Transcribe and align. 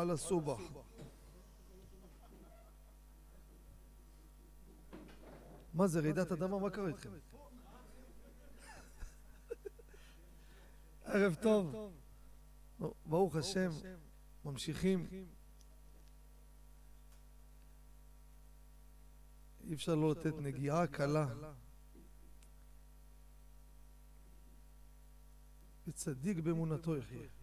על 0.00 0.10
הסובח. 0.10 0.60
מה 5.74 5.86
זה, 5.86 6.00
רעידת 6.00 6.32
אדמה? 6.32 6.58
מה 6.58 6.70
קרה 6.70 6.88
איתכם? 6.88 7.10
ערב 11.04 11.34
טוב. 11.34 11.92
ברוך 13.06 13.36
השם, 13.36 13.70
ממשיכים. 14.44 15.06
אי 19.64 19.74
אפשר 19.74 19.94
לא 19.94 20.10
לתת 20.10 20.34
נגיעה 20.38 20.86
קלה. 20.86 21.26
וצדיק 25.86 26.38
באמונתו 26.38 26.96
יחיה. 26.96 27.39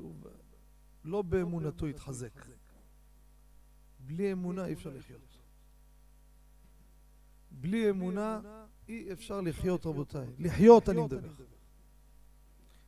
כתוב, 0.00 0.26
לא 1.04 1.22
באמונתו 1.22 1.86
יתחזק. 1.86 2.46
בלי 3.98 4.32
אמונה 4.32 4.66
אי 4.66 4.72
אפשר 4.72 4.90
לחיות. 4.90 5.38
בלי 7.50 7.90
אמונה 7.90 8.40
אי 8.88 9.12
אפשר 9.12 9.40
לחיות, 9.40 9.86
רבותיי. 9.86 10.26
לחיות 10.38 10.88
אני 10.88 11.02
מדבר. 11.02 11.28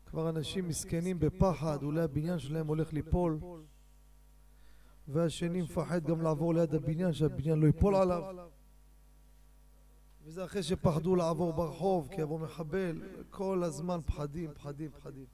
כבר 0.07 0.29
אנשים 0.29 0.69
מסכנים 0.69 1.19
בפחד, 1.19 1.83
אולי 1.83 2.03
הבניין 2.03 2.39
שלהם 2.39 2.67
הולך 2.67 2.93
ליפול, 2.93 3.39
והשני 5.09 5.63
מפחד 5.63 6.05
גם 6.05 6.23
לעבור 6.23 6.55
ליד 6.55 6.75
הבניין, 6.75 7.13
שהבניין 7.13 7.61
לא 7.61 7.67
ייפול 7.67 7.95
עליו. 7.95 8.47
וזה 10.25 10.45
אחרי 10.45 10.63
שפחדו 10.63 11.17
לעבור 11.17 11.53
ברחוב, 11.53 12.09
כי 12.09 12.21
יבוא 12.21 12.39
מחבל, 12.39 13.03
כל 13.31 13.63
הזמן 13.65 14.01
פחדים, 14.07 14.55
פחדים, 14.55 14.91
פחדים. 14.91 15.27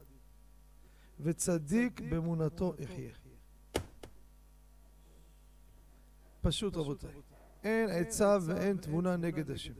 וצדיק 1.20 2.00
באמונתו 2.00 2.74
יחיה. 2.78 3.12
פשוט 6.40 6.76
רבותיי. 6.76 7.10
אין 7.62 7.88
עצה 7.90 8.38
ואין 8.42 8.76
תבונה 8.76 9.16
נגד 9.16 9.50
השם. 9.50 9.72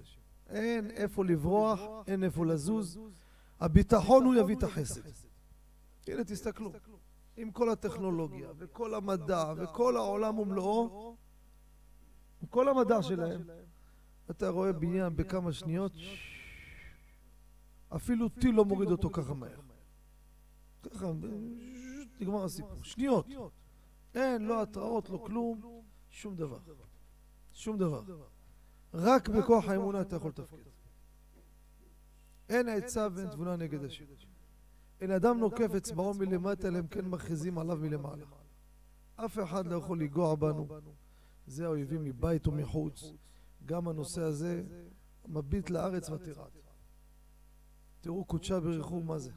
אין 0.48 0.90
איפה 0.90 1.24
לברוח, 1.24 1.80
אין 2.06 2.24
איפה 2.24 2.46
לזוז. 2.46 2.98
הביטחון 3.60 4.24
הוא 4.24 4.34
יביא 4.34 4.56
את 4.56 4.62
החסד. 4.62 5.00
הנה 6.06 6.24
תסתכלו, 6.24 6.72
עם 7.36 7.50
כל 7.50 7.70
הטכנולוגיה 7.70 8.48
וכל 8.58 8.94
המדע 8.94 9.52
וכל 9.56 9.96
העולם 9.96 10.38
ומלואו, 10.38 11.16
עם 12.42 12.48
כל 12.48 12.68
המדע 12.68 13.02
שלהם, 13.02 13.42
אתה 14.30 14.48
רואה 14.48 14.72
בניין 14.72 15.16
בכמה 15.16 15.52
שניות, 15.52 15.92
אפילו 17.96 18.28
טיל 18.28 18.54
לא 18.54 18.64
מוריד 18.64 18.90
אותו 18.90 19.10
ככה 19.10 19.34
מהר. 19.34 19.67
ככה, 20.82 21.12
נגמר 22.20 22.44
הסיפור. 22.44 22.82
שניות. 22.82 23.26
אין, 24.14 24.42
לא 24.42 24.62
התראות, 24.62 25.10
לא 25.10 25.18
כלום, 25.26 25.82
שום 26.10 26.36
דבר. 26.36 26.58
שום 27.52 27.78
דבר. 27.78 28.02
רק 28.94 29.28
בכוח 29.28 29.68
האמונה 29.68 30.00
אתה 30.00 30.16
יכול 30.16 30.30
לתפקד. 30.30 30.70
אין 32.48 32.68
עצה 32.68 33.08
ואין 33.12 33.28
תבונה 33.28 33.56
נגד 33.56 33.84
השם. 33.84 34.04
אין 35.00 35.10
אדם 35.10 35.38
נוקף 35.38 35.74
אצבעו 35.76 36.14
מלמטה, 36.14 36.68
אלא 36.68 36.78
אם 36.78 36.86
כן 36.86 37.04
מכריזים 37.04 37.58
עליו 37.58 37.76
מלמעלה. 37.76 38.24
אף 39.16 39.38
אחד 39.38 39.66
לא 39.66 39.76
יכול 39.76 40.00
לנגוע 40.00 40.34
בנו. 40.34 40.68
זה 41.46 41.64
האויבים 41.64 42.04
מבית 42.04 42.46
ומחוץ. 42.46 43.04
גם 43.64 43.88
הנושא 43.88 44.22
הזה 44.22 44.64
מביט 45.28 45.70
לארץ 45.70 46.10
ותרעד. 46.10 46.50
תראו 48.00 48.24
קודשה 48.24 48.60
בריחו 48.60 49.00
מה 49.00 49.18
זה. 49.18 49.30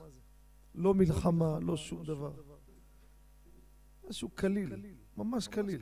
לא 0.75 0.93
מלחמה, 0.93 1.59
לא 1.59 1.77
שום 1.77 2.03
דבר. 2.03 2.33
משהו 4.09 4.29
קליל, 4.29 4.73
ממש 5.17 5.47
קליל. 5.47 5.81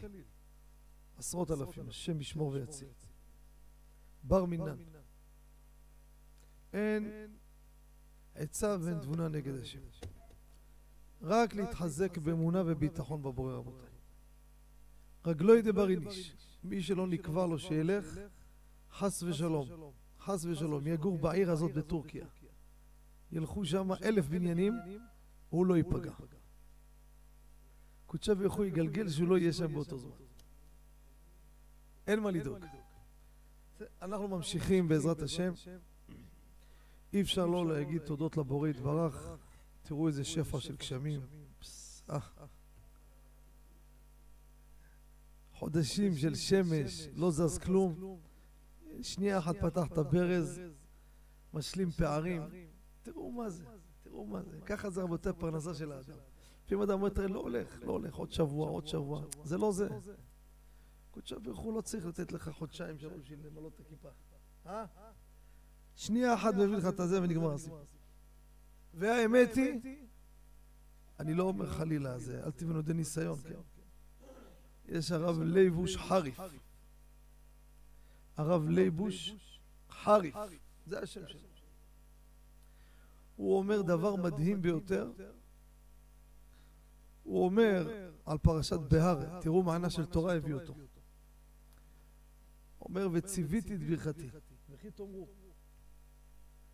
עשרות 1.18 1.52
אלפים, 1.52 1.90
השם 1.90 2.22
ישמור 2.22 2.52
ויציל. 2.52 2.88
בר 4.24 4.46
מינן. 4.46 4.78
אין 6.74 7.12
עצה 8.36 8.78
ואין 8.82 9.00
תבונה 9.00 9.28
נגד 9.28 9.56
השם. 9.56 9.80
רק 11.22 11.54
להתחזק 11.54 12.18
באמונה 12.18 12.64
וביטחון 12.66 13.22
בבורא 13.22 13.54
רבותיי. 13.54 13.90
רגלוי 15.26 15.62
דבריניש, 15.62 16.36
מי 16.64 16.82
שלא 16.82 17.08
נקבע 17.08 17.48
לו 17.48 17.60
שילך, 17.60 18.20
חס 18.92 19.24
ושלום, 19.24 19.68
חס 20.20 20.46
ושלום, 20.46 20.88
יגור 20.88 21.18
בעיר 21.18 21.52
הזאת 21.52 21.74
בטורקיה. 21.74 22.26
ילכו 23.32 23.66
שם 23.66 23.92
אלף 24.04 24.28
בניינים, 24.28 24.74
הוא 25.50 25.66
לא 25.66 25.78
ייפגע. 25.78 26.12
קודשה 28.06 28.36
ברכו 28.36 28.66
יגלגל 28.66 29.10
שהוא 29.10 29.28
לא 29.28 29.38
יהיה 29.38 29.54
שם 29.54 29.74
באותו 29.74 29.98
זמן. 29.98 30.12
אין 32.08 32.20
מה 32.20 32.32
לדאוג. 32.32 32.66
אנחנו 34.02 34.28
ממשיכים 34.28 34.88
בעזרת 34.88 35.22
השם. 35.22 35.54
אי 37.14 37.22
אפשר 37.22 37.46
לא 37.46 37.68
להגיד 37.68 38.02
תודות 38.02 38.38
לבורא 38.38 38.68
יתברך. 38.68 39.30
תראו 39.84 40.08
איזה 40.08 40.24
שפע 40.24 40.60
של 40.60 40.76
גשמים. 40.76 41.22
חודשים 45.54 46.16
של 46.16 46.36
שמש, 46.36 47.08
לא 47.16 47.32
זז 47.32 47.58
כלום. 47.58 48.20
שנייה 49.02 49.38
אחת 49.38 49.56
פתח 49.62 49.88
את 49.88 49.98
הברז, 49.98 50.62
משלים 51.54 51.92
פערים. 51.92 52.42
תראו 53.14 53.32
מה 53.32 53.50
זה, 53.50 53.64
תראו 54.04 54.26
מה 54.26 54.44
זה. 54.44 54.62
ככה 54.66 54.90
זה 54.90 55.02
רבותי 55.02 55.30
פרנסה 55.38 55.74
של 55.74 55.92
האדם. 55.92 56.18
לפעמים 56.66 56.84
אדם 56.84 56.94
אומר, 56.94 57.10
תראה, 57.10 57.28
לא 57.28 57.40
הולך, 57.40 57.80
לא 57.82 57.92
הולך, 57.92 58.16
עוד 58.16 58.32
שבוע, 58.32 58.70
עוד 58.70 58.88
שבוע. 58.88 59.24
זה 59.44 59.58
לא 59.58 59.72
זה. 59.72 59.88
קודשא 61.12 61.38
ברוך 61.38 61.60
הוא 61.60 61.74
לא 61.74 61.82
צריך 61.82 62.06
לתת 62.06 62.32
לך 62.32 62.50
חודשיים 62.50 62.98
שלוש 62.98 63.22
בשביל 63.22 63.40
למלא 63.48 63.68
את 63.68 63.80
הכיפה. 63.80 64.10
אה? 64.66 64.86
שנייה 65.96 66.34
אחת 66.34 66.54
מביא 66.54 66.78
לך 66.78 66.86
את 66.86 67.00
הזה 67.00 67.22
ונגמר 67.22 67.54
הסיפור. 67.54 67.80
והאמת 68.94 69.56
היא, 69.56 70.06
אני 71.20 71.34
לא 71.34 71.44
אומר 71.44 71.70
חלילה, 71.70 72.20
זה, 72.20 72.44
אל 72.44 72.52
תבנו 72.52 72.82
די 72.82 72.94
ניסיון, 72.94 73.40
כן? 73.40 73.60
יש 74.86 75.12
הרב 75.12 75.42
ליבוש 75.42 75.98
חריף. 75.98 76.40
הרב 78.38 78.70
ליבוש 78.70 79.36
חריף, 79.90 80.36
זה 80.86 81.00
השם 81.00 81.28
שלו. 81.28 81.49
הוא 83.40 83.58
אומר 83.58 83.82
דבר 83.82 84.16
מדהים 84.16 84.62
ביותר. 84.62 85.12
הוא 87.24 87.46
אומר 87.46 88.10
על 88.26 88.38
פרשת 88.38 88.80
בהר, 88.80 89.40
תראו 89.42 89.64
מענה 89.64 89.90
של 89.90 90.06
תורה 90.06 90.36
הביא 90.36 90.54
אותו. 90.54 90.74
אומר 92.82 93.08
וציוויתי 93.14 93.76
את 93.76 93.84
ברכתי. 93.84 94.30
וכי 94.70 94.92
תאמרו. 94.92 95.28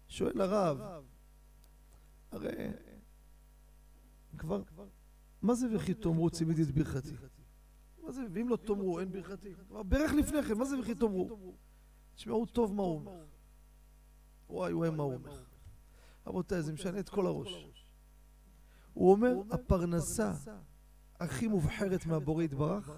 שואל 0.07 0.41
הרב, 0.41 1.03
הרי 2.31 2.71
כבר, 4.37 4.63
מה 5.41 5.55
זה 5.55 5.67
וכי 5.75 5.93
תאמרו 5.93 6.29
ציוויתי 6.29 6.61
את 6.63 6.71
ברכתי? 6.71 7.15
מה 8.03 8.11
זה, 8.11 8.21
ואם 8.31 8.49
לא 8.49 8.55
תאמרו 8.55 8.99
אין 8.99 9.11
ברכתי? 9.11 9.53
כבר 9.67 9.83
ברך 9.83 10.13
לפני 10.13 10.43
כן, 10.43 10.57
מה 10.57 10.65
זה 10.65 10.79
וכי 10.79 10.95
תאמרו? 10.95 11.55
תשמעו 12.15 12.45
טוב 12.45 12.73
מה 12.73 12.83
הוא 12.83 12.95
אומר. 12.95 13.25
וואי 14.49 14.73
וואי 14.73 14.89
מה 14.89 15.03
הוא 15.03 15.13
אומר. 15.13 15.54
רבותיי, 16.27 16.61
זה 16.61 16.73
משנה 16.73 16.99
את 16.99 17.09
כל 17.09 17.25
הראש. 17.25 17.71
הוא 18.93 19.11
אומר, 19.11 19.35
הפרנסה 19.51 20.31
הכי 21.19 21.47
מובחרת 21.47 22.05
מהבורא 22.05 22.43
יתברך, 22.43 22.91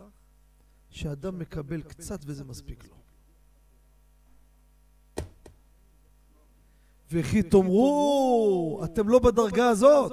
שאדם 0.90 1.40
מקבל 1.40 1.82
קצת 1.82 2.20
וזה 2.26 2.44
מספיק 2.44 2.90
לו. 2.90 2.96
וכי 7.12 7.44
תאמרו, 7.44 8.82
אתם 8.84 9.10
לא 9.10 9.20
בדרגה 9.20 9.70
הזאת, 9.70 10.12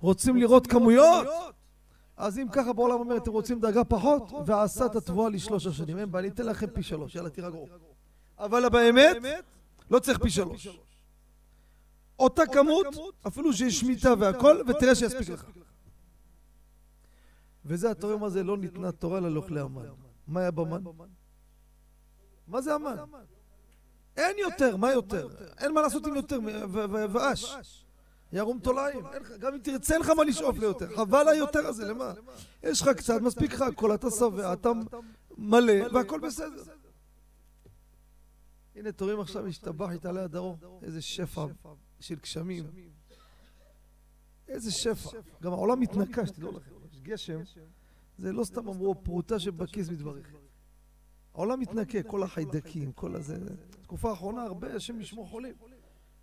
רוצים 0.00 0.36
לראות 0.36 0.66
כמויות? 0.66 1.26
אז 2.16 2.38
אם 2.38 2.46
ככה 2.52 2.72
בעולם 2.72 3.00
אומר, 3.00 3.16
אתם 3.16 3.30
רוצים 3.30 3.60
דרגה 3.60 3.84
פחות, 3.84 4.22
ועשה 4.46 4.86
את 4.86 4.96
התבואה 4.96 5.30
לשלוש 5.30 5.66
השנים. 5.66 5.98
אין 5.98 6.10
בעיה, 6.10 6.20
אני 6.20 6.28
אתן 6.34 6.46
לכם 6.46 6.66
פי 6.66 6.82
שלוש, 6.82 7.14
יאללה 7.14 7.30
תירגעו. 7.30 7.66
אבל 8.38 8.68
באמת, 8.68 9.16
לא 9.90 9.98
צריך 9.98 10.18
פי 10.22 10.30
שלוש. 10.30 10.68
אותה 12.20 12.42
כמות, 12.46 12.86
אפילו 13.26 13.52
שיש 13.52 13.80
שמיטה 13.80 14.14
והכל, 14.18 14.62
ותראה 14.68 14.94
שיספיק 14.94 15.28
לך. 15.28 15.44
וזה 17.64 17.90
אתה 17.90 18.06
רואה 18.06 18.18
מה 18.18 18.28
זה 18.28 18.42
לא 18.42 18.56
ניתנה 18.56 18.92
תורה 18.92 19.20
ללאכלי 19.20 19.60
המן. 19.60 19.82
מה 20.28 20.40
היה 20.40 20.50
במן? 20.50 20.82
מה 22.48 22.60
זה 22.60 22.74
המן? 22.74 22.96
אין 24.16 24.38
יותר, 24.38 24.76
מה 24.76 24.92
יותר? 24.92 25.28
אין 25.58 25.72
מה 25.72 25.82
לעשות 25.82 26.06
עם 26.06 26.16
יותר, 26.16 26.38
ואש. 27.12 27.56
ירום 28.32 28.58
תולעים, 28.58 29.04
גם 29.38 29.54
אם 29.54 29.60
תרצה 29.62 29.94
אין 29.94 30.02
לך 30.02 30.10
מה 30.10 30.24
לשאוף 30.24 30.58
ליותר, 30.58 30.96
חבל 30.96 31.28
היותר 31.28 31.66
הזה, 31.66 31.84
למה? 31.84 32.12
יש 32.62 32.82
לך 32.82 32.88
קצת, 32.88 33.20
מספיק 33.20 33.52
לך 33.52 33.60
הכל, 33.62 33.94
אתה 33.94 34.10
שבע, 34.10 34.52
אתה 34.52 34.70
מלא, 35.38 35.72
והכל 35.92 36.20
בסדר. 36.20 36.62
הנה, 38.76 38.92
תורים 38.92 39.20
עכשיו 39.20 39.46
השתבח, 39.46 39.88
התעלה 39.90 40.24
הדרום, 40.24 40.56
איזה 40.82 41.02
שפע 41.02 41.46
של 42.00 42.14
גשמים. 42.14 42.64
איזה 44.48 44.70
שפע. 44.72 45.10
גם 45.42 45.52
העולם 45.52 45.80
מתנקה, 45.80 46.26
שתדעו 46.26 46.52
לכם. 46.52 46.70
יש 46.92 47.00
גשם, 47.00 47.40
זה 48.18 48.32
לא 48.32 48.44
סתם 48.44 48.68
אמרו 48.68 49.04
פרוטה 49.04 49.38
שבכיס 49.38 49.88
מתברך. 49.88 50.34
העולם 51.34 51.60
מתנקה, 51.60 52.02
כל 52.02 52.22
החיידקים, 52.22 52.92
כל 52.92 53.16
הזה. 53.16 53.36
תקופה 53.82 54.10
האחרונה 54.10 54.42
הרבה, 54.42 54.74
השם 54.74 55.00
ישמור 55.00 55.28
חולים. 55.28 55.54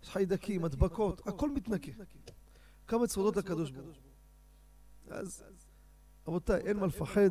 יש 0.02 0.08
חיידקים, 0.08 0.64
הדבקות, 0.64 1.26
הכל 1.26 1.50
מתנקה. 1.50 1.92
כמה 2.86 3.06
צרודות 3.06 3.36
לקדוש 3.36 3.70
ברוך 3.70 3.96
הוא. 3.96 5.14
אז, 5.14 5.44
רבותיי, 6.28 6.60
אין 6.60 6.76
מה 6.76 6.86
לפחד. 6.86 7.30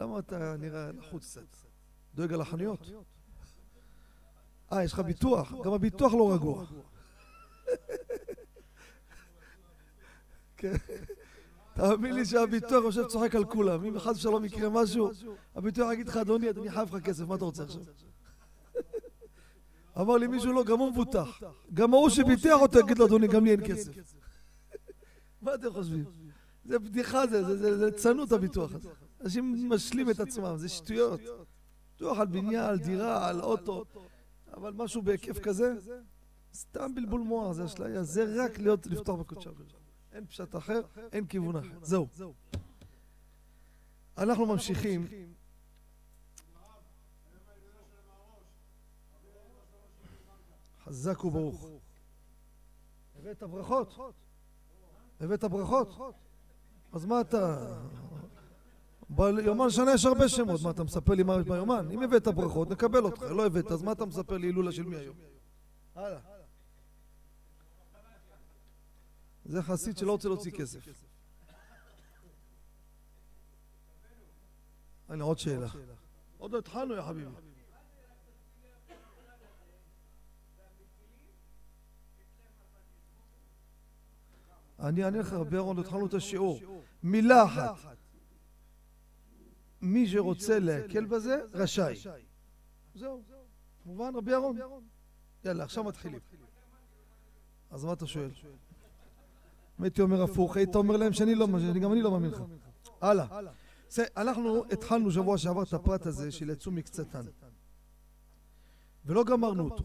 למה 0.00 0.18
אתה 0.18 0.56
נראה 0.56 0.92
לחוץ 0.92 1.24
קצת? 1.26 1.56
דואג 2.14 2.32
על 2.32 2.40
החנויות? 2.40 2.90
אה, 4.72 4.84
יש 4.84 4.92
לך 4.92 4.98
ביטוח? 4.98 5.52
גם 5.64 5.72
הביטוח 5.72 6.14
לא 6.14 6.34
רגוע. 6.34 6.64
כן. 10.56 10.74
תאמין 11.74 12.14
לי 12.14 12.24
שהביטוח 12.24 12.84
יושב 12.84 13.06
צוחק 13.06 13.34
על 13.34 13.44
כולם. 13.44 13.84
אם 13.84 13.98
חס 13.98 14.16
ושלום 14.16 14.44
יקרה 14.44 14.68
משהו, 14.68 15.10
הביטוח 15.54 15.92
יגיד 15.92 16.08
לך, 16.08 16.16
אדוני, 16.16 16.50
אני 16.50 16.70
חייב 16.70 16.96
לך 16.96 17.04
כסף, 17.04 17.24
מה 17.24 17.34
אתה 17.34 17.44
רוצה 17.44 17.62
עכשיו? 17.62 17.82
אמר 20.00 20.16
לי 20.16 20.26
מישהו, 20.26 20.52
לא, 20.52 20.64
גם 20.64 20.78
הוא 20.78 20.90
מבוטח. 20.90 21.40
גם 21.74 21.94
ההוא 21.94 22.08
שביטח 22.08 22.56
אותו 22.60 22.78
יגיד 22.78 22.98
לו, 22.98 23.06
אדוני, 23.06 23.26
גם 23.26 23.44
לי 23.44 23.50
אין 23.50 23.60
כסף. 23.66 23.92
מה 25.42 25.54
אתם 25.54 25.72
חושבים? 25.72 26.04
זה 26.64 26.78
בדיחה, 26.78 27.26
זה 27.26 27.90
צנות 27.92 28.32
הביטוח 28.32 28.74
הזה. 28.74 28.88
אנשים 29.20 29.70
משלים 29.70 30.10
את 30.10 30.20
עצמם, 30.20 30.56
זה 30.56 30.68
שטויות. 30.68 31.20
ביטוח 31.92 32.18
על 32.18 32.26
בניין, 32.26 32.64
על 32.64 32.78
דירה, 32.78 33.28
על 33.28 33.40
אוטו, 33.40 33.84
אבל 34.52 34.72
משהו 34.72 35.02
בהיקף 35.02 35.38
כזה, 35.38 35.74
סתם 36.54 36.94
בלבול 36.94 37.20
מוח, 37.20 37.52
זה 37.52 37.64
אשליה, 37.64 38.02
זה 38.02 38.44
רק 38.44 38.58
להיות, 38.58 38.86
לפתוח 38.86 39.20
בקודשי 39.20 39.48
הקודש. 39.48 39.74
אין 40.12 40.26
פשט 40.26 40.56
אחר, 40.56 40.80
אין 41.12 41.26
כיוון 41.26 41.56
אחר. 41.56 41.78
זהו. 41.82 42.34
אנחנו 44.18 44.46
ממשיכים. 44.46 45.06
חזק 50.84 51.24
וברוך. 51.24 51.68
הבאת 53.18 53.42
ברכות? 53.42 53.94
הבאת 55.20 55.44
ברכות? 55.44 56.14
אז 56.92 57.04
מה 57.04 57.20
אתה... 57.20 57.74
ביומן 59.14 59.70
שנה 59.70 59.94
יש 59.94 60.04
הרבה 60.04 60.28
שמות, 60.28 60.60
מה 60.62 60.70
אתה 60.70 60.84
מספר 60.84 61.14
לי 61.14 61.22
מה 61.22 61.36
יש 61.40 61.46
ביומן? 61.46 61.88
אם 61.90 62.02
הבאת 62.02 62.28
ברכות, 62.28 62.70
נקבל 62.70 63.04
אותך, 63.04 63.22
לא 63.22 63.46
הבאת, 63.46 63.70
אז 63.70 63.82
מה 63.82 63.92
אתה 63.92 64.04
מספר 64.04 64.36
לי 64.38 64.46
הילולה 64.46 64.72
של 64.72 64.82
מי 64.82 64.96
היום? 64.96 65.16
הלאה. 65.94 66.20
זה 69.44 69.62
חסיד 69.62 69.98
שלא 69.98 70.12
רוצה 70.12 70.28
להוציא 70.28 70.52
כסף. 70.52 70.80
הנה 75.08 75.24
עוד 75.24 75.38
שאלה. 75.38 75.68
עוד 76.38 76.52
לא 76.52 76.58
התחלנו, 76.58 76.94
יא 76.94 77.02
חביבי. 77.02 77.30
אני 84.80 85.04
אענה 85.04 85.18
לך, 85.18 85.32
רבי 85.32 85.56
אהרון, 85.56 85.78
התחלנו 85.78 86.06
את 86.06 86.14
השיעור. 86.14 86.60
מילה 87.02 87.44
אחת. 87.44 88.01
מי 89.82 90.08
שרוצה 90.08 90.58
להקל 90.58 91.04
בזה, 91.04 91.40
רשאי. 91.52 91.96
זהו. 92.94 93.22
מובן, 93.86 94.16
רבי 94.16 94.32
אהרון? 94.32 94.56
יאללה, 95.44 95.64
עכשיו 95.64 95.84
מתחילים. 95.84 96.20
אז 97.70 97.84
מה 97.84 97.92
אתה 97.92 98.06
שואל? 98.06 98.30
אם 99.78 99.84
הייתי 99.84 100.02
אומר 100.02 100.22
הפוך, 100.22 100.56
היית 100.56 100.74
אומר 100.74 100.96
להם 100.96 101.12
שאני 101.12 101.34
לא, 101.34 101.46
גם 101.82 101.92
אני 101.92 102.02
לא 102.02 102.10
מאמין 102.10 102.30
לך. 102.30 102.42
הלאה. 103.00 103.52
אנחנו 104.16 104.64
התחלנו 104.72 105.10
שבוע 105.10 105.38
שעבר 105.38 105.62
את 105.62 105.72
הפרט 105.72 106.06
הזה 106.06 106.30
של 106.30 106.50
יצאו 106.50 106.72
מקצתן. 106.72 107.24
ולא 109.04 109.24
גמרנו 109.24 109.64
אותו. 109.64 109.84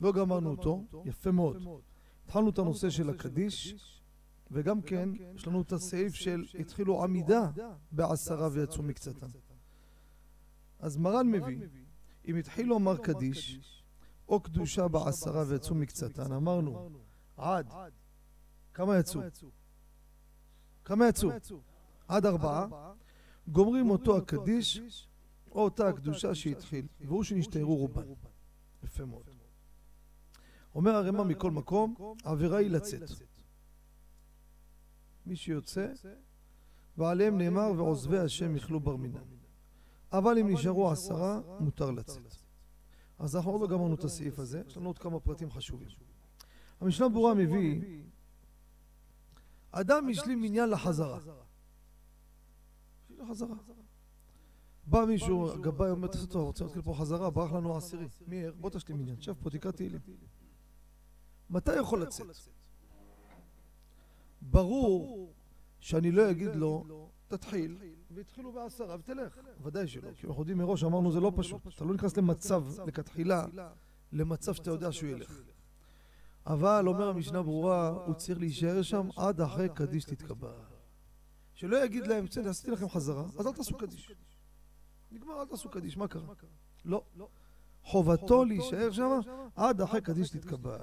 לא 0.00 0.12
גמרנו 0.12 0.50
אותו, 0.50 0.84
יפה 1.04 1.30
מאוד. 1.30 1.56
התחלנו 2.24 2.50
את 2.50 2.58
הנושא 2.58 2.90
של 2.90 3.10
הקדיש, 3.10 3.74
וגם 4.50 4.82
כן, 4.82 5.08
יש 5.34 5.46
לנו 5.46 5.62
את 5.62 5.72
הסעיף 5.72 6.14
של 6.14 6.44
התחילו 6.58 7.02
עמידה 7.02 7.50
בעשרה 7.92 8.48
ויצאו 8.52 8.82
מקצתם. 8.82 9.26
אז 10.78 10.96
מרן 10.96 11.30
מביא, 11.30 11.58
אם 12.28 12.36
התחילו 12.36 12.68
לומר 12.68 12.96
קדיש, 12.96 13.60
או 14.28 14.40
קדושה 14.40 14.88
בעשרה 14.88 15.44
ויצאו 15.48 15.74
מקצתן, 15.74 16.32
אמרנו, 16.32 16.90
עד, 17.36 17.72
כמה 18.74 18.98
יצאו? 18.98 19.20
כמה 20.84 21.08
יצאו? 21.08 21.30
עד 22.08 22.26
ארבעה, 22.26 22.92
גומרים 23.48 23.90
אותו 23.90 24.16
הקדיש, 24.16 25.08
או 25.50 25.60
אותה 25.60 25.88
הקדושה 25.88 26.34
שהתחיל, 26.34 26.86
והוא 27.00 27.24
שנשתערו 27.24 27.76
רובן. 27.76 28.02
יפה 28.82 29.04
מאוד. 29.04 29.30
אומר 30.74 30.90
הרמ"א 30.90 31.22
מכל 31.22 31.50
מקום, 31.50 31.94
העבירה 32.24 32.58
היא 32.58 32.70
לצאת. 32.70 33.35
מי 35.26 35.36
שיוצא, 35.36 35.88
ועליהם 36.96 37.38
נאמר 37.38 37.72
ועוזבי 37.76 38.18
השם 38.18 38.56
יכלו 38.56 38.80
בר 38.80 38.96
מינם. 38.96 39.24
אבל 40.12 40.38
אם 40.38 40.48
נשארו 40.48 40.90
עשרה, 40.90 41.40
מותר 41.60 41.90
לצאת. 41.90 42.36
אז 43.18 43.36
אנחנו 43.36 43.50
עוד 43.50 43.60
לא 43.60 43.66
גמרנו 43.66 43.94
את 43.94 44.04
הסעיף 44.04 44.38
הזה, 44.38 44.62
יש 44.66 44.76
לנו 44.76 44.88
עוד 44.88 44.98
כמה 44.98 45.20
פרטים 45.20 45.50
חשובים. 45.50 45.88
המשנה 46.80 47.08
ברורה 47.08 47.34
מביא, 47.34 47.82
אדם 49.70 50.08
השלים 50.08 50.40
מניין 50.40 50.70
לחזרה. 50.70 51.18
לחזרה. 53.10 53.56
בא 54.86 55.04
מישהו, 55.04 55.52
הגבאי 55.52 55.90
אומר, 55.90 56.08
תעשה 56.08 56.26
טוב, 56.26 56.46
רוצה 56.46 56.64
להתחיל 56.64 56.82
פה 56.82 56.94
חזרה, 56.98 57.30
ברח 57.30 57.52
לנו 57.52 57.74
העשירי. 57.74 58.08
מי, 58.26 58.50
בוא 58.50 58.70
תשלים 58.70 58.98
מניין, 58.98 59.20
שב 59.20 59.34
פה, 59.42 59.50
תקרא 59.50 59.70
תהילים. 59.70 60.00
מתי 61.50 61.76
יכול 61.76 62.02
לצאת? 62.02 62.26
ברור 64.50 65.32
שאני 65.80 66.10
לא 66.10 66.30
אגיד 66.30 66.56
לו, 66.56 67.08
תתחיל, 67.28 67.78
והתחילו 68.10 68.52
בעשרה 68.52 68.96
ותלך. 68.98 69.38
ודאי 69.62 69.86
שלא, 69.86 70.12
כי 70.12 70.26
אנחנו 70.26 70.42
יודעים 70.42 70.58
מראש, 70.58 70.84
אמרנו 70.84 71.12
זה 71.12 71.20
לא 71.20 71.32
פשוט. 71.36 71.66
אתה 71.74 71.84
לא 71.84 71.94
נכנס 71.94 72.16
למצב, 72.16 72.64
לכתחילה, 72.86 73.46
למצב 74.12 74.54
שאתה 74.54 74.70
יודע 74.70 74.92
שהוא 74.92 75.10
ילך. 75.10 75.40
אבל, 76.46 76.88
אומר 76.88 77.08
המשנה 77.08 77.42
ברורה, 77.42 77.88
הוא 77.88 78.14
צריך 78.14 78.38
להישאר 78.38 78.82
שם 78.82 79.08
עד 79.16 79.40
אחרי 79.40 79.68
קדיש 79.74 80.04
תתקבע. 80.04 80.52
שלא 81.54 81.84
יגיד 81.84 82.06
להם, 82.06 82.24
בסדר, 82.24 82.50
עשיתי 82.50 82.70
לכם 82.70 82.88
חזרה, 82.88 83.24
אז 83.38 83.46
אל 83.46 83.52
תעשו 83.52 83.76
קדיש. 83.76 84.12
נגמר, 85.10 85.40
אל 85.40 85.46
תעשו 85.46 85.68
קדיש, 85.68 85.96
מה 85.96 86.08
קרה? 86.08 86.34
לא. 86.84 87.04
חובתו 87.82 88.44
להישאר 88.44 88.90
שם 88.92 89.20
עד 89.56 89.80
אחרי 89.80 90.00
קדיש 90.00 90.30
תתקבע. 90.30 90.78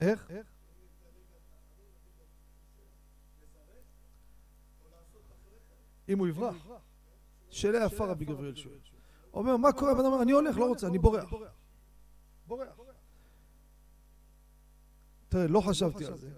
איך? 0.00 0.30
אם 6.08 6.18
הוא 6.18 6.28
יברח. 6.28 6.66
שאלה 7.50 7.84
יפה 7.84 8.06
רבי 8.06 8.24
גבריאל 8.24 8.54
שואל. 8.54 8.78
אומר, 9.34 9.56
מה 9.56 9.72
קורה? 9.72 9.94
בן 9.94 10.04
אומר, 10.04 10.22
אני 10.22 10.32
הולך, 10.32 10.56
לא 10.58 10.68
רוצה, 10.68 10.86
אני 10.86 10.98
בורח. 10.98 11.32
בורח. 12.46 12.78
תראה, 15.28 15.46
לא 15.46 15.60
חשבתי 15.60 16.06
על 16.06 16.16
זה. 16.16 16.30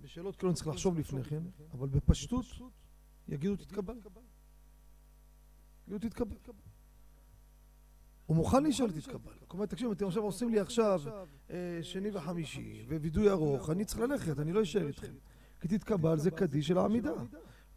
בשאלות 0.00 0.36
כאילו 0.36 0.50
אני 0.50 0.56
צריך 0.56 0.68
לחשוב 0.68 0.98
לפני 0.98 1.24
כן, 1.24 1.42
אבל 1.72 1.88
בפשטות 1.88 2.46
יגידו 3.28 3.56
תתקבל. 3.56 3.94
יגידו 5.88 6.08
תתקבל. 6.08 6.36
הוא 8.26 8.36
מוכן 8.36 8.62
להישאר 8.62 8.86
לתתקבל. 8.86 9.32
כלומר, 9.48 9.66
תקשיבו, 9.66 9.92
אתם 9.92 10.06
עכשיו 10.06 10.22
עושים 10.22 10.48
לי 10.48 10.60
עכשיו 10.60 11.00
אה, 11.50 11.78
שני 11.82 12.10
וחמישי, 12.10 12.84
ווידוי 12.88 13.30
ארוך, 13.30 13.70
אני 13.70 13.84
צריך 13.84 14.00
ללכת, 14.00 14.38
אני 14.38 14.52
לא 14.52 14.62
אשאר 14.62 14.86
איתכם. 14.86 15.12
כי 15.60 15.68
תתקבל 15.68 16.18
זה 16.18 16.30
קדיש 16.30 16.68
של 16.68 16.78
העמידה. 16.78 17.12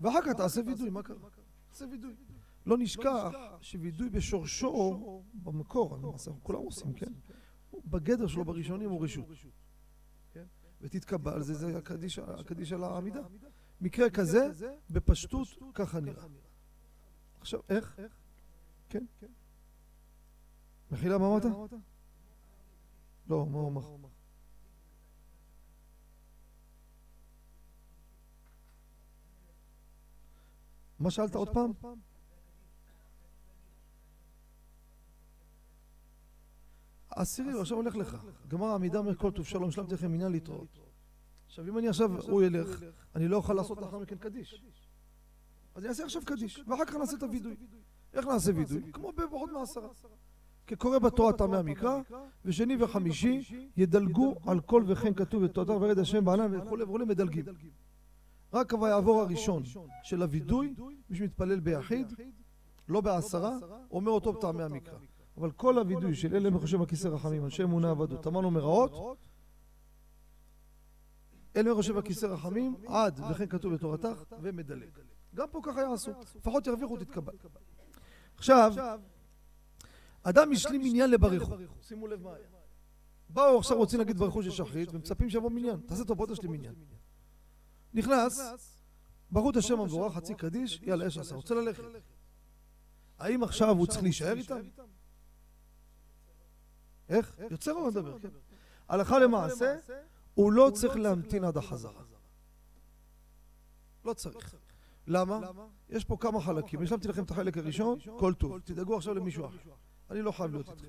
ואחר 0.01 0.21
כך 0.21 0.31
תעשה 0.31 0.61
וידוי, 0.65 0.89
מה 0.89 1.03
קרה? 1.03 1.29
תעשה 1.69 1.85
וידוי. 1.91 2.15
לא 2.65 2.77
נשכח 2.77 3.31
שווידוי 3.61 4.09
בשורשו, 4.09 5.23
במקור, 5.33 5.97
למעשה 5.97 6.31
כולם 6.43 6.59
עושים, 6.59 6.93
כן? 6.93 7.13
בגדר 7.85 8.27
שלו 8.27 8.45
בראשונים 8.45 8.89
הוא 8.89 9.03
רשות. 9.03 9.25
כן? 10.33 10.45
ותתקבל, 10.81 11.41
זה, 11.41 11.77
הקדיש, 11.77 12.73
על 12.73 12.83
העמידה. 12.83 13.21
מקרה 13.81 14.09
כזה, 14.09 14.51
בפשטות, 14.89 15.47
ככה 15.73 15.99
נראה. 15.99 16.25
עכשיו, 17.39 17.59
איך? 17.69 17.99
כן? 18.89 19.05
מחילה, 20.91 21.17
מה 21.17 21.27
אמרת? 21.27 21.45
לא, 23.29 23.45
מה 23.45 23.57
הוא 23.57 23.69
אמר? 23.69 24.09
מה 30.99 31.11
שאלת 31.11 31.35
עוד 31.35 31.49
פעם? 31.49 31.71
עשירי, 37.09 37.59
עכשיו 37.59 37.77
הולך 37.77 37.95
לך. 37.95 38.17
גמר 38.47 38.65
העמידה 38.65 38.97
אומר 38.97 39.15
כל 39.15 39.31
טוב 39.31 39.45
שלום, 39.45 39.69
השלמתי 39.69 39.93
לכם 39.93 40.13
עניין 40.13 40.31
להתראות. 40.31 40.79
עכשיו, 41.45 41.67
אם 41.67 41.77
אני 41.77 41.87
עכשיו, 41.87 42.21
הוא 42.21 42.43
ילך, 42.43 42.83
אני 43.15 43.27
לא 43.27 43.37
אוכל 43.37 43.53
לעשות 43.53 43.77
לאחר 43.81 43.99
מכן 43.99 44.15
קדיש. 44.15 44.63
אז 45.75 45.83
אני 45.83 45.89
אעשה 45.89 46.03
עכשיו 46.03 46.21
קדיש, 46.25 46.63
ואחר 46.67 46.85
כך 46.85 46.95
נעשה 46.95 47.17
את 47.17 47.23
הווידוי. 47.23 47.55
איך 48.13 48.25
נעשה 48.25 48.51
וידוי? 48.55 48.91
כמו 48.93 49.11
בפחות 49.11 49.49
מעשרה. 49.51 49.89
כקורא 50.67 50.99
בתורה 50.99 51.33
טעמי 51.33 51.57
המקרא, 51.57 52.01
ושני 52.45 52.83
וחמישי 52.83 53.41
ידלגו 53.77 54.35
על 54.47 54.59
כל 54.61 54.83
וכן 54.87 55.13
כתוב 55.13 55.43
ותודה 55.43 55.73
וירד 55.77 55.99
השם 55.99 56.25
בענן 56.25 56.59
וכולי 56.59 56.83
וכולי 56.83 57.05
מדלגים. 57.05 57.45
רק 58.55 58.73
ויעבור 58.73 59.21
הראשון 59.21 59.63
של 60.03 60.21
הווידוי, 60.21 60.75
מי 61.09 61.17
שמתפלל 61.17 61.59
ביחיד, 61.59 62.13
לא 62.87 63.01
בעשרה, 63.01 63.57
אומר 63.91 64.11
אותו 64.11 64.33
בטעמי 64.33 64.63
המקרא. 64.63 64.97
אבל 65.37 65.51
כל 65.51 65.77
הווידוי 65.77 66.15
של 66.15 66.35
אלה 66.35 66.49
מחושב 66.49 66.77
בכיסא 66.77 67.07
רחמים, 67.07 67.43
אנשי 67.43 67.63
אמונה 67.63 67.91
עבדות, 67.91 68.27
אמרנו 68.27 68.51
מרעות, 68.51 69.17
אלה 71.55 71.73
מחושב 71.73 71.93
בכיסא 71.93 72.25
רחמים, 72.25 72.75
עד 72.87 73.19
וכן 73.31 73.47
כתוב 73.47 73.73
בתורתך, 73.73 74.23
ומדלג. 74.41 74.99
גם 75.35 75.47
פה 75.51 75.59
ככה 75.63 75.81
יעשו, 75.81 76.11
לפחות 76.35 76.67
ירוויחו 76.67 76.97
תתקבל. 76.97 77.33
עכשיו, 78.35 78.73
אדם 80.23 80.51
השלים 80.51 80.81
מניין 80.81 81.11
לברכו, 81.11 81.55
שימו 81.81 82.07
לב 82.07 82.21
מה 82.21 82.33
היה. 82.33 82.47
באו 83.29 83.57
עכשיו 83.57 83.77
רוצים 83.77 83.99
להגיד 83.99 84.17
ברכו 84.17 84.43
של 84.43 84.49
שחרית, 84.51 84.89
ומצפים 84.93 85.29
שיבוא 85.29 85.51
מניין, 85.51 85.79
תעשה 85.85 86.03
את 86.03 86.09
הפרוטה 86.09 86.35
שלי 86.35 86.47
מניין. 86.47 86.75
נכנס, 87.95 88.39
ברכו 89.31 89.49
את 89.49 89.55
השם 89.55 89.79
המבורך, 89.79 90.13
חצי 90.13 90.35
קדיש, 90.35 90.81
יאללה, 90.81 91.05
יש 91.05 91.17
עשה, 91.17 91.35
רוצה 91.35 91.55
ללכת. 91.55 91.83
האם 93.19 93.43
עכשיו 93.43 93.69
הוא 93.69 93.87
צריך 93.87 94.03
להישאר 94.03 94.37
איתם? 94.37 94.59
איך? 97.09 97.35
יוצר 97.51 97.71
או 97.71 97.87
מדבר, 97.87 98.19
כן. 98.19 98.29
הלכה 98.89 99.19
למעשה, 99.19 99.75
הוא 100.33 100.51
לא 100.51 100.71
צריך 100.73 100.95
להמתין 100.95 101.43
עד 101.43 101.57
החזרה. 101.57 102.01
לא 104.05 104.13
צריך. 104.13 104.55
למה? 105.07 105.39
יש 105.89 106.05
פה 106.05 106.17
כמה 106.19 106.41
חלקים. 106.41 106.81
השלמתי 106.81 107.07
לכם 107.07 107.23
את 107.23 107.31
החלק 107.31 107.57
הראשון, 107.57 107.99
כל 108.19 108.33
טוב. 108.33 108.59
תדאגו 108.59 108.97
עכשיו 108.97 109.13
למישהו 109.13 109.45
אחר. 109.45 109.57
אני 110.09 110.21
לא 110.21 110.31
חייב 110.31 110.51
להיות 110.51 110.69
איתכם. 110.69 110.87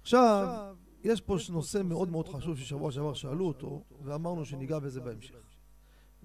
עכשיו, 0.00 0.76
יש 1.04 1.20
פה 1.20 1.36
נושא 1.52 1.82
מאוד 1.84 2.08
מאוד 2.08 2.28
חשוב 2.28 2.58
ששבוע 2.58 2.92
שעבר 2.92 3.14
שאלו 3.14 3.46
אותו, 3.46 3.84
ואמרנו 4.02 4.44
שניגע 4.44 4.78
בזה 4.78 5.00
בהמשך. 5.00 5.45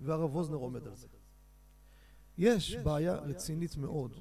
והרב 0.02 0.36
ווזנר 0.36 0.56
עומד 0.58 0.88
על 0.88 0.96
זה. 0.96 1.08
יש 2.38 2.76
בעיה 2.76 3.14
רצינית 3.16 3.78
מאוד. 3.78 4.16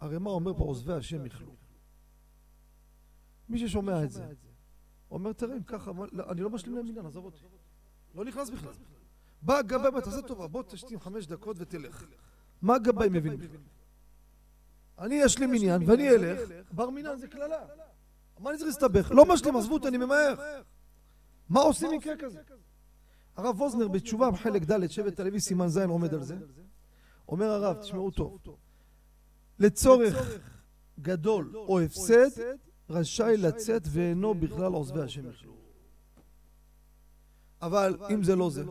הרי 0.00 0.18
מה 0.18 0.30
אומר 0.30 0.54
פה 0.54 0.64
עוזבי 0.64 0.92
השם 0.92 1.26
יכלו? 1.26 1.54
מי 3.48 3.58
ששומע 3.58 4.04
את 4.04 4.10
זה, 4.10 4.26
אומר, 5.10 5.32
תראה, 5.32 5.56
אם 5.56 5.62
ככה, 5.62 5.90
אני 6.30 6.40
לא 6.40 6.50
משלים 6.50 6.76
להם 6.76 6.88
עניין, 6.88 7.06
עזוב 7.06 7.24
אותי. 7.24 7.44
לא 8.14 8.24
נכנס 8.24 8.50
בכלל. 8.50 8.72
בא 9.42 9.58
הגבאי, 9.58 10.02
תעשה 10.02 10.22
טובה, 10.22 10.46
בוא 10.46 10.62
תשתים 10.62 11.00
חמש 11.00 11.26
דקות 11.26 11.56
ותלך. 11.60 12.06
מה 12.62 12.74
הגבאי 12.74 13.08
מבין 13.08 13.36
בכלל? 13.36 13.56
אני 14.98 15.14
יש 15.14 15.38
לי 15.38 15.46
מניין 15.46 15.82
ואני 15.86 16.10
אלך, 16.10 16.40
בר 16.72 16.90
מינן 16.90 17.18
זה 17.18 17.28
קללה. 17.28 17.66
מה 18.38 18.50
אני 18.50 18.58
צריך 18.58 18.68
להסתבך? 18.68 19.10
לא 19.10 19.24
משלים, 19.24 19.56
עזבו 19.56 19.74
אותי, 19.74 19.88
אני 19.88 19.96
ממהר. 19.96 20.34
מה 21.48 21.60
עושים 21.60 21.90
מקרה 21.90 22.14
כזה? 22.18 22.42
הרב 23.36 23.60
ווזנר 23.60 23.88
בתשובה 23.88 24.30
בחלק 24.30 24.62
ד' 24.62 24.86
שבט 24.90 25.20
הלוי 25.20 25.40
סימן 25.40 25.68
ז' 25.68 25.78
עומד 25.78 26.14
על 26.14 26.22
זה. 26.22 26.36
אומר 27.28 27.46
הרב, 27.46 27.76
תשמעו 27.76 28.10
טוב, 28.10 28.38
לצורך 29.58 30.16
גדול 31.00 31.52
או 31.56 31.80
הפסד 31.80 32.28
רשאי 32.90 33.36
לצאת 33.36 33.82
ואינו 33.90 34.34
בכלל 34.34 34.72
עוזבי 34.72 35.00
השם 35.00 35.30
יכלו. 35.30 35.56
אבל 37.62 37.98
אם 38.10 38.22
זה 38.22 38.36
לא 38.36 38.50
זה, 38.50 38.64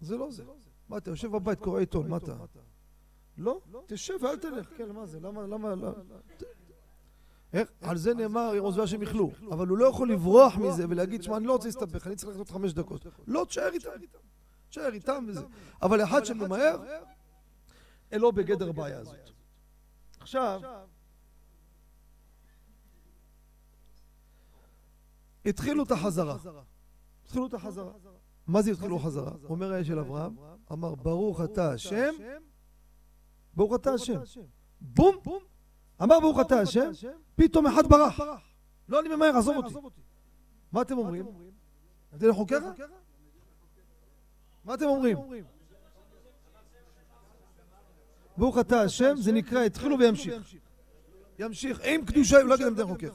זה 0.00 0.16
לא 0.16 0.30
זה. 0.30 0.44
מה 0.88 0.98
אתה 0.98 1.10
יושב 1.10 1.30
בבית 1.30 1.60
קורא 1.60 1.80
עיתון, 1.80 2.08
מה 2.08 2.16
אתה? 2.16 2.36
לא, 3.38 3.60
תשב 3.86 4.14
ואל 4.22 4.36
תלך. 4.36 4.68
כן, 4.76 4.92
מה 4.92 5.06
זה? 5.06 5.20
למה, 5.20 5.46
למה, 5.46 5.74
למה? 5.74 5.92
על 7.80 7.96
זה 7.96 8.14
נאמר, 8.14 8.58
עוזבי 8.58 8.82
השם 8.82 9.02
יכלו. 9.02 9.30
אבל 9.50 9.68
הוא 9.68 9.78
לא 9.78 9.86
יכול 9.86 10.12
לברוח 10.12 10.56
מזה 10.56 10.84
ולהגיד, 10.88 11.22
שמע, 11.22 11.36
אני 11.36 11.46
לא 11.46 11.52
רוצה 11.52 11.68
להסתבך, 11.68 12.06
אני 12.06 12.16
צריך 12.16 12.28
לחזור 12.28 12.46
חמש 12.46 12.72
דקות. 12.72 13.06
לא, 13.26 13.44
תשאר 13.48 13.72
איתם. 13.72 13.90
תשאר 14.68 14.92
איתם 14.92 15.24
וזה. 15.28 15.44
אבל 15.82 16.04
אחד 16.04 16.24
שממהר, 16.24 16.82
אין 18.12 18.20
לו 18.20 18.32
בגדר 18.32 18.72
בעיה 18.72 18.98
הזאת. 18.98 19.14
עכשיו, 20.20 20.60
התחילו 25.46 25.82
את 25.82 25.90
החזרה. 25.90 26.36
התחילו 27.24 27.46
את 27.46 27.54
החזרה. 27.54 27.92
מה 28.46 28.62
זה 28.62 28.70
התחילו 28.70 28.98
חזרה? 28.98 29.32
אומר 29.44 29.72
האש 29.72 29.86
של 29.86 29.98
אברהם, 29.98 30.36
אמר 30.72 30.94
ברוך 30.94 31.40
אתה 31.40 31.72
השם, 31.72 32.14
ברוך 33.54 33.74
אתה 33.74 33.92
השם. 33.92 34.20
בום! 34.80 35.16
אמר 36.04 36.20
ברוך 36.20 36.40
אתה 36.40 36.60
השם, 36.60 36.90
פתאום 37.36 37.66
אחד 37.66 37.86
ברח. 37.86 38.20
לא 38.88 39.00
אני 39.00 39.16
ממהר, 39.16 39.36
עזוב 39.36 39.56
אותי. 39.56 39.74
מה 40.72 40.82
אתם 40.82 40.98
אומרים? 40.98 41.26
אתם 42.14 42.28
לחוקר? 42.28 42.58
מה 44.64 44.74
אתם 44.74 44.84
אומרים? 44.84 45.18
ברוך 48.36 48.58
אתה 48.58 48.80
השם, 48.80 49.16
זה 49.16 49.32
נקרא 49.32 49.60
התחילו 49.60 49.98
וימשיך. 49.98 50.54
ימשיך, 51.38 51.80
עם 51.84 52.04
קדושה, 52.04 52.42
לא 52.42 52.54
יגיד 52.54 52.66
למדי 52.66 52.84
חוקיך. 52.84 53.14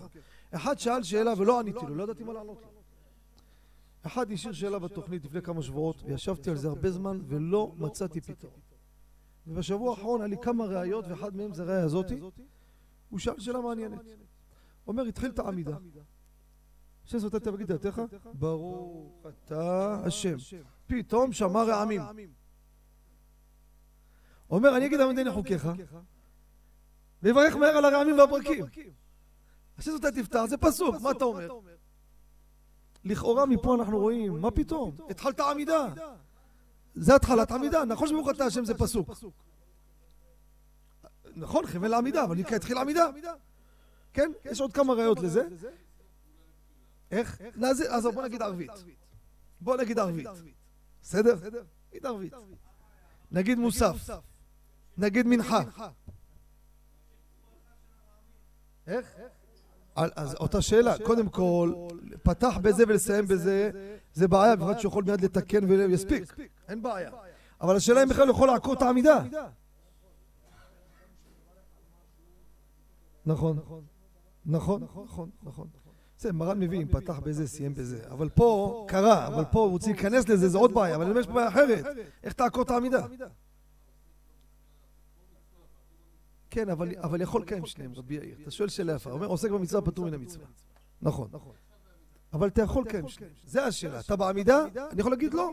אחד 0.51 0.79
שאל 0.79 1.03
שאלה 1.03 1.33
ולא 1.37 1.59
עניתי 1.59 1.85
לו, 1.87 1.95
לא 1.95 2.03
ידעתי 2.03 2.23
מה 2.23 2.33
לענות 2.33 2.61
לו. 2.61 2.67
אחד 4.05 4.31
השאיר 4.31 4.53
שאלה 4.53 4.79
בתוכנית 4.79 5.25
לפני 5.25 5.41
כמה 5.41 5.61
שבועות, 5.61 6.03
וישבתי 6.05 6.49
על 6.49 6.55
זה 6.55 6.67
הרבה 6.67 6.91
זמן 6.91 7.19
ולא 7.27 7.71
מצאתי 7.77 8.21
פתרון. 8.21 8.59
ובשבוע 9.47 9.89
האחרון 9.91 10.21
היה 10.21 10.27
לי 10.27 10.37
כמה 10.41 10.65
ראיות, 10.65 11.05
ואחד 11.09 11.35
מהם 11.35 11.53
זה 11.53 11.63
הראיה 11.63 11.83
הזאתי. 11.83 12.21
הוא 13.09 13.19
שאל 13.19 13.39
שאלה 13.39 13.61
מעניינת. 13.61 13.99
אומר, 14.87 15.03
התחיל 15.03 15.29
את 15.29 15.39
העמידה. 15.39 15.77
השם 17.05 17.19
זאת 17.19 17.35
תבגיד 17.35 17.67
דעתך, 17.71 18.01
ברוך 18.33 19.25
אתה 19.27 19.95
השם. 20.05 20.35
פתאום 20.87 21.33
שמע 21.33 21.63
רעמים. 21.63 22.01
אומר, 24.49 24.77
אני 24.77 24.85
אגיד 24.85 25.01
עמדי 25.01 25.31
חוקיך, 25.31 25.67
ויברך 27.23 27.55
מהר 27.55 27.77
על 27.77 27.85
הרעמים 27.85 28.17
והברקים. 28.17 28.65
השם 29.77 29.91
זאת 29.91 30.05
תפתח, 30.05 30.45
זה 30.45 30.57
פסוק, 30.57 30.95
מה 31.01 31.11
אתה 31.11 31.23
אומר? 31.25 31.47
לכאורה 33.03 33.45
מפה 33.45 33.75
אנחנו 33.75 33.99
רואים, 33.99 34.41
מה 34.41 34.51
פתאום? 34.51 34.97
התחלת 35.09 35.39
עמידה. 35.39 35.87
זה 36.95 37.15
התחלת 37.15 37.51
עמידה, 37.51 37.85
נכון 37.85 38.07
שברוך 38.07 38.29
אתה 38.29 38.45
השם 38.45 38.65
זה 38.65 38.73
פסוק. 38.73 39.09
נכון, 41.35 41.67
חבל 41.67 41.93
העמידה, 41.93 42.23
אבל 42.23 42.35
נקרא 42.35 42.55
התחיל 42.55 42.77
עמידה. 42.77 43.09
כן? 44.13 44.31
יש 44.45 44.61
עוד 44.61 44.73
כמה 44.73 44.93
ראיות 44.93 45.19
לזה. 45.19 45.47
איך? 47.11 47.41
אז 47.89 48.05
בוא 48.13 48.23
נגיד 48.23 48.41
ערבית. 48.41 48.71
בוא 49.61 49.77
נגיד 49.77 49.99
ערבית. 49.99 50.27
בסדר? 51.01 51.35
נגיד 51.91 52.05
ערבית. 52.05 52.33
נגיד 53.31 53.59
מוסף. 53.59 54.09
נגיד 54.97 55.27
מנחה. 55.27 55.63
איך? 58.87 59.15
אז 59.95 60.35
אותה 60.35 60.61
שאלה, 60.61 60.95
קודם 61.05 61.29
כל, 61.29 61.73
פתח 62.23 62.57
בזה 62.61 62.83
ולסיים 62.87 63.25
בזה, 63.25 63.71
זה 64.13 64.27
בעיה, 64.27 64.55
בפרט 64.55 64.79
שיכול 64.79 65.03
מיד 65.03 65.21
לתקן 65.21 65.63
ויספיק, 65.71 66.35
אין 66.67 66.81
בעיה. 66.81 67.11
אבל 67.61 67.75
השאלה 67.75 68.03
אם 68.03 68.09
בכלל 68.09 68.29
יכול 68.29 68.47
לעקור 68.47 68.73
את 68.73 68.81
העמידה. 68.81 69.23
נכון, 73.29 73.57
נכון, 74.45 74.83
נכון, 74.93 75.29
נכון. 75.43 75.67
זה 76.17 76.33
מרן 76.33 76.59
מביא, 76.59 76.81
אם 76.81 76.87
פתח 76.87 77.19
בזה, 77.19 77.47
סיים 77.47 77.75
בזה. 77.75 78.07
אבל 78.11 78.29
פה, 78.29 78.85
קרה, 78.87 79.27
אבל 79.27 79.43
פה 79.51 79.59
הוא 79.59 79.69
רוצה 79.69 79.87
להיכנס 79.91 80.29
לזה, 80.29 80.49
זה 80.49 80.57
עוד 80.57 80.73
בעיה, 80.73 80.95
אבל 80.95 81.03
אני 81.03 81.11
אומר 81.11 81.21
יש 81.21 81.27
בעיה 81.27 81.47
אחרת. 81.47 81.85
איך 82.23 82.33
תעקור 82.33 82.63
את 82.63 82.69
העמידה? 82.69 83.05
כן, 86.49 86.69
אבל, 86.69 87.21
יכול 87.21 87.41
לקיים 87.41 87.65
שניהם, 87.65 87.93
רבי 87.95 88.13
יאיר. 88.13 88.37
אתה 88.41 88.51
שואל 88.51 88.69
שאלה 88.69 88.93
יפה. 88.93 89.11
אומר, 89.11 89.27
עוסק 89.27 89.51
במצווה 89.51 89.81
פטור 89.81 90.05
מן 90.05 90.13
המצווה. 90.13 90.45
נכון. 91.01 91.29
אבל 92.33 92.47
אתה 92.47 92.61
יכול 92.61 92.83
לקיים 92.83 93.07
שניהם. 93.07 93.33
זה 93.45 93.65
השאלה. 93.65 93.99
אתה 93.99 94.15
בעמידה? 94.15 94.65
אני 94.91 94.99
יכול 94.99 95.11
להגיד 95.11 95.33
לא. 95.33 95.51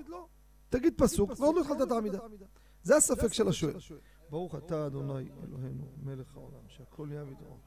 תגיד 0.69 0.95
פסוק, 0.97 1.31
ועוד 1.39 1.57
לא 1.57 1.61
התחלת 1.61 1.83
את 1.83 1.91
העמידה. 1.91 2.19
זה 2.83 2.97
הספק 2.97 3.33
של 3.33 3.49
השואל. 3.49 3.77
ברוך 4.31 4.55
אתה, 4.55 4.87
אדוני 4.87 5.29
אלוהינו, 5.45 5.85
מלך 6.03 6.37
העולם, 6.37 6.61
שהכל 6.69 7.09
יהיה 7.11 7.25
בדרום. 7.25 7.59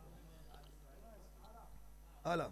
הלאה. 2.24 2.48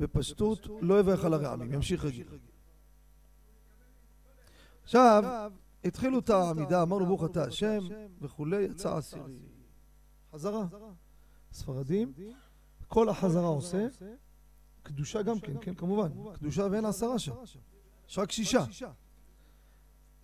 בפשטות, 0.00 0.66
לא 0.80 1.00
יברך 1.00 1.24
על 1.24 1.34
הרעמים, 1.34 1.72
ימשיך 1.72 2.04
רגיל. 2.04 2.26
עכשיו, 4.82 5.50
התחילו 5.84 6.18
את 6.18 6.30
העמידה, 6.30 6.82
אמרנו 6.82 7.06
ברוך 7.06 7.24
אתה 7.24 7.44
השם 7.44 7.78
וכולי, 8.20 8.62
יצא 8.62 8.96
עשירי. 8.96 9.38
חזרה. 10.32 10.66
ספרדים, 11.52 12.12
כל 12.88 13.08
החזרה 13.08 13.46
עושה, 13.46 13.86
קדושה 14.82 15.22
גם 15.22 15.40
כן, 15.40 15.54
כן, 15.60 15.74
כמובן. 15.74 16.08
קדושה 16.34 16.66
ואין 16.70 16.84
עשרה 16.84 17.18
שם. 17.18 17.32
יש 18.08 18.18
רק 18.18 18.32
שישה. 18.32 18.64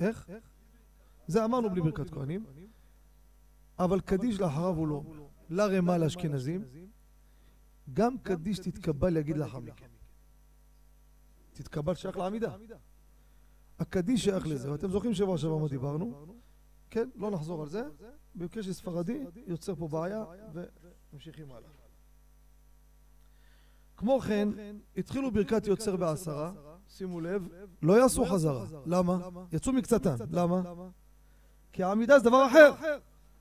איך? 0.00 0.30
זה 1.26 1.44
אמרנו 1.44 1.70
בלי 1.70 1.80
ברכת 1.80 2.10
כהנים. 2.10 2.46
אבל 3.78 4.00
קדיש 4.00 4.40
לאחריו 4.40 4.74
הוא 4.74 4.88
לא. 4.88 5.02
לרמה 5.50 5.98
לאשכנזים, 5.98 6.64
גם 7.92 8.18
קדיש 8.18 8.58
תתקבל 8.58 9.16
יגיד 9.16 9.36
לאחר 9.36 9.60
מכן. 9.60 9.86
תתקבל 11.52 11.94
שייך 11.94 12.16
לעמידה. 12.16 12.56
הקדיש 13.78 14.24
שייך 14.24 14.46
לזה. 14.46 14.72
ואתם 14.72 14.90
זוכרים 14.90 15.14
שבוע 15.14 15.38
שעבר 15.38 15.56
מה 15.56 15.68
דיברנו? 15.68 16.26
כן, 16.90 17.08
לא 17.14 17.30
נחזור 17.30 17.62
על 17.62 17.68
זה. 17.68 17.82
במקרה 18.34 18.62
של 18.62 18.72
ספרדי, 18.72 19.24
יוצר 19.46 19.74
פה 19.74 19.88
בעיה, 19.88 20.24
וממשיכים 21.12 21.52
הלאה. 21.52 21.68
כמו 23.96 24.20
כן, 24.20 24.48
התחילו 24.96 25.30
ברכת 25.30 25.66
יוצר 25.66 25.96
בעשרה, 25.96 26.52
שימו 26.88 27.20
לב, 27.20 27.48
לא 27.82 28.00
יעשו 28.00 28.24
חזרה. 28.24 28.66
למה? 28.86 29.18
יצאו 29.52 29.72
מקצתן. 29.72 30.16
למה? 30.30 30.62
כי 31.72 31.82
העמידה 31.82 32.18
זה 32.18 32.24
דבר 32.24 32.46
אחר. 32.46 32.72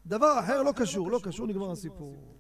דבר 0.05 0.39
אחר 0.39 0.63
לא 0.63 0.71
קשור, 0.75 1.11
לא 1.11 1.19
קשור, 1.23 1.47
נגמר 1.47 1.71
הסיפור. 1.71 2.37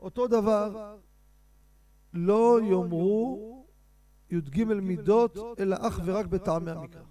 אותו 0.00 0.26
דבר, 0.26 0.96
לא 2.12 2.58
יאמרו 2.62 3.66
י"ג 4.30 4.64
מידות, 4.64 5.60
אלא 5.60 5.76
אך 5.80 6.00
ורק 6.04 6.26
בטעמי 6.26 6.70
המקרא. 6.70 7.02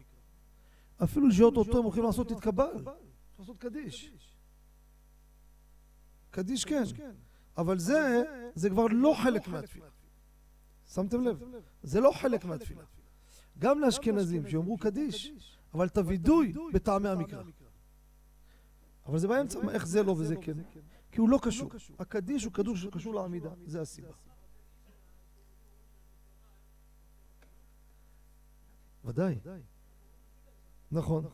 אפילו 1.03 1.31
שעות 1.31 1.57
אותו 1.57 1.77
הם 1.77 1.83
הולכים 1.83 2.03
לעשות 2.03 2.29
תתקבל, 2.29 2.85
לעשות 3.39 3.57
קדיש. 3.57 4.11
קדיש 6.31 6.65
כן, 6.65 6.83
אבל 7.57 7.79
זה, 7.79 8.23
זה 8.55 8.69
כבר 8.69 8.85
לא 8.91 9.13
חלק 9.23 9.47
מהתפילה. 9.47 9.87
שמתם 10.93 11.21
לב? 11.21 11.43
זה 11.83 12.01
לא 12.01 12.11
חלק 12.11 12.45
מהתפילה. 12.45 12.83
גם 13.59 13.79
לאשכנזים 13.79 14.47
שיאמרו 14.47 14.77
קדיש, 14.77 15.56
אבל 15.73 15.87
את 15.87 15.97
הווידוי 15.97 16.53
בטעמי 16.73 17.09
המקרא. 17.09 17.43
אבל 19.05 19.17
זה 19.19 19.27
באמצע, 19.27 19.59
איך 19.71 19.87
זה 19.87 20.03
לא 20.03 20.11
וזה 20.11 20.35
כן? 20.41 20.57
כי 21.11 21.19
הוא 21.19 21.29
לא 21.29 21.39
קשור. 21.41 21.69
הקדיש 21.99 22.43
הוא 22.43 22.53
קדוש 22.53 22.83
שקשור 22.83 23.15
לעמידה, 23.15 23.49
זה 23.65 23.81
הסיבה. 23.81 24.13
ודאי. 29.05 29.39
נכון. 30.91 31.25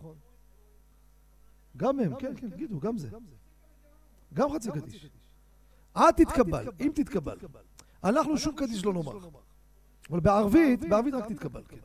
גם 1.77 1.99
הם, 1.99 2.15
כן, 2.15 2.33
כן, 2.37 2.49
תגידו, 2.49 2.79
גם 2.79 2.97
זה. 2.97 3.09
גם 4.33 4.49
חצי 4.53 4.71
קדיש. 4.71 5.09
את 5.93 6.17
תתקבל, 6.17 6.67
אם 6.79 6.91
תתקבל. 6.95 7.37
אנחנו 8.03 8.37
שום 8.37 8.55
קדיש 8.55 8.85
לא 8.85 8.93
נאמר. 8.93 9.29
אבל 10.09 10.19
בערבית, 10.19 10.79
בערבית 10.89 11.13
רק 11.13 11.31
תתקבל, 11.31 11.63
כן. 11.67 11.77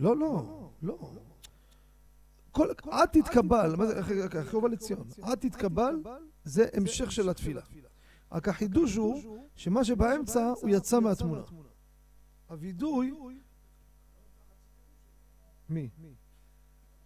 לא, 0.00 0.16
לא, 0.16 0.70
לא. 0.82 0.98
כל, 2.50 2.66
עד 2.90 3.08
תתקבל, 3.08 3.76
מה 3.76 3.86
זה, 3.86 4.00
יובל 4.52 4.70
לציון? 4.70 5.08
עד 5.22 5.38
תתקבל 5.38 6.02
זה 6.44 6.66
המשך 6.72 7.12
של 7.12 7.28
התפילה. 7.28 7.60
רק 8.32 8.48
החידוש 8.48 8.96
הוא 8.96 9.46
שמה 9.56 9.84
שבאמצע 9.84 10.52
הוא 10.60 10.70
יצא 10.70 11.00
מהתמונה. 11.00 11.42
הווידוי... 12.48 13.14
מי? 15.68 15.88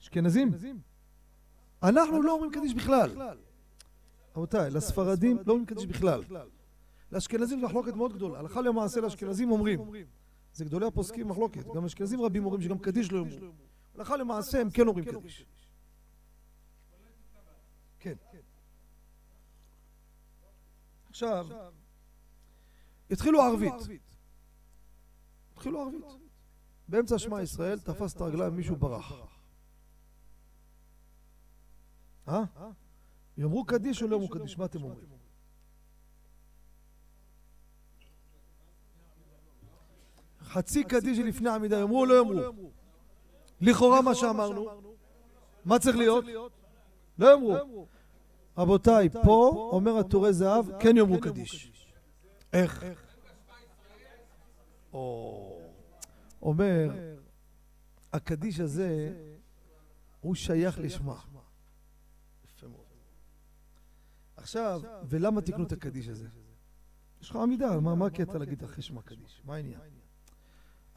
אשכנזים? 0.00 0.50
אנחנו 1.82 2.22
לא 2.22 2.32
אומרים 2.32 2.52
קדיש 2.52 2.74
בכלל. 2.74 3.10
רבותיי, 4.36 4.70
לספרדים 4.70 5.36
לא 5.36 5.52
אומרים 5.52 5.66
קדיש 5.66 5.86
בכלל. 5.86 6.22
לאשכנזים 7.12 7.60
זו 7.60 7.66
מחלוקת 7.66 7.94
מאוד 7.94 8.12
גדולה. 8.12 8.38
הלכה 8.38 8.60
למעשה 8.60 9.00
לאשכנזים 9.00 9.50
אומרים. 9.50 9.80
זה 10.54 10.64
גדולי 10.64 10.86
הפוסקים 10.86 11.28
מחלוקת. 11.28 11.66
גם 11.74 11.84
אשכנזים 11.84 12.20
רבים 12.20 12.44
אומרים 12.44 12.62
שגם 12.62 12.78
קדיש 12.78 13.12
לא 13.12 13.18
יאמרו. 13.18 13.52
הלכה 13.94 14.16
למעשה 14.16 14.60
הם 14.60 14.70
כן 14.70 14.88
אומרים 14.88 15.04
קדיש. 15.04 15.46
כן. 17.98 18.14
עכשיו, 21.08 21.46
התחילו 23.10 23.42
ערבית. 23.42 23.72
התחילו 25.52 25.80
ערבית. 25.80 26.04
באמצע 26.88 27.18
שמע 27.18 27.42
ישראל 27.42 27.78
תפס 27.78 28.16
את 28.16 28.20
הרגליים 28.20 28.56
מישהו 28.56 28.76
ברח. 28.76 29.12
אה? 32.28 32.44
יאמרו 33.38 33.64
קדיש 33.64 34.02
או 34.02 34.08
לא 34.08 34.16
יאמרו 34.16 34.28
קדיש? 34.28 34.58
מה 34.58 34.64
אתם 34.64 34.82
אומרים? 34.82 35.13
חצי 40.54 40.84
קדיש 40.84 41.18
לפני 41.18 41.50
עמידה, 41.50 41.78
יאמרו 41.78 42.00
או 42.00 42.06
לא 42.06 42.14
יאמרו? 42.18 42.70
לכאורה 43.60 44.02
מה 44.02 44.14
שאמרנו, 44.14 44.66
מה 45.64 45.78
צריך 45.78 45.96
להיות? 45.96 46.24
לא 47.18 47.30
יאמרו. 47.30 47.86
רבותיי, 48.58 49.08
פה 49.08 49.68
אומר 49.72 49.98
הטורי 49.98 50.32
זהב, 50.32 50.66
כן 50.80 50.96
יאמרו 50.96 51.20
קדיש. 51.20 51.72
איך? 52.52 52.84
אומר, 56.42 56.90
הקדיש 58.12 58.60
הזה 58.60 59.12
הוא 60.20 60.34
שייך 60.34 60.78
לשמה. 60.78 61.20
עכשיו, 64.36 64.80
ולמה 65.08 65.40
תקנו 65.40 65.64
את 65.64 65.72
הקדיש 65.72 66.08
הזה? 66.08 66.28
יש 67.20 67.30
לך 67.30 67.36
עמידה, 67.36 67.80
מה 67.80 68.06
הקטע 68.06 68.38
להגיד 68.38 68.62
אחרי 68.64 68.82
שמה 68.82 69.02
קדיש? 69.02 69.42
מה 69.44 69.54
העניין? 69.54 69.80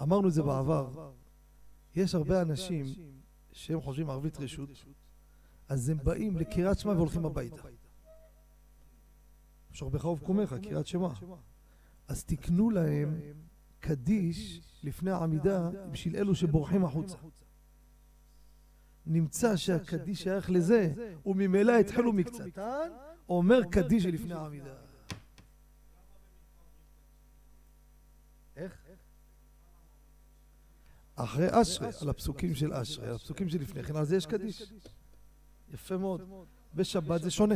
אמרנו 0.02 0.28
את 0.28 0.34
זה 0.34 0.44
בעבר, 0.44 1.12
יש 1.96 2.16
הרבה 2.16 2.42
אנשים 2.42 2.86
שהם 3.52 3.82
חושבים 3.82 4.10
ערבית 4.10 4.38
רשות, 4.38 4.70
אז 5.70 5.90
הם 5.90 5.98
באים 6.04 6.38
לקריאת 6.38 6.80
שמע 6.80 6.92
והולכים 6.92 7.26
הביתה. 7.26 7.62
שוכבך 9.72 10.06
ובקומך, 10.06 10.56
קריאת 10.64 10.88
שמע. 10.88 11.10
אז 12.08 12.24
תקנו 12.24 12.70
להם 12.70 13.20
קדיש 13.80 14.62
לפני 14.84 15.12
העמידה 15.12 15.70
בשביל 15.92 16.16
אלו 16.16 16.36
שבורחים 16.36 16.86
החוצה. 16.86 17.18
נמצא 19.06 19.56
שהקדיש 19.56 20.24
שייך 20.24 20.50
לזה, 20.50 20.94
וממילא 21.26 21.72
התחלו 21.80 22.14
מקצתן, 22.14 22.90
אומר 23.30 23.60
קדיש 23.72 24.06
לפני 24.06 24.34
העמידה. 24.34 24.76
איך? 28.56 28.82
אחרי 31.18 31.48
אשרי, 31.52 31.88
על 32.02 32.10
הפסוקים 32.10 32.56
של 32.56 32.74
אשרי, 32.74 33.08
על 33.08 33.16
הפסוקים 33.16 33.50
שלפני 33.50 33.84
כן, 33.84 33.96
על 33.96 34.06
זה 34.06 34.16
יש 34.16 34.26
קדיש. 34.26 34.74
יפה 35.74 35.98
מאוד. 35.98 36.22
בשבת 36.74 37.22
זה 37.22 37.32
שונה. 37.32 37.56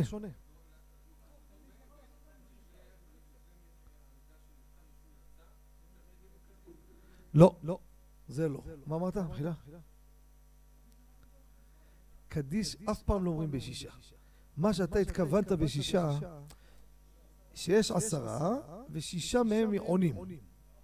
לא, 7.34 7.56
לא, 7.62 7.78
זה 8.28 8.48
לא. 8.48 8.62
מה 8.86 8.96
אמרת? 8.96 9.16
מחילה? 9.16 9.52
קדיש 12.28 12.76
אף 12.90 13.02
פעם 13.02 13.24
לא 13.24 13.30
אומרים 13.30 13.50
בשישה. 13.50 13.90
מה 14.56 14.72
שאתה 14.72 14.98
התכוונת 14.98 15.52
בשישה, 15.52 16.18
שיש 17.54 17.90
עשרה, 17.90 18.56
ושישה 18.90 19.42
מהם 19.42 19.74
עונים. 19.78 20.16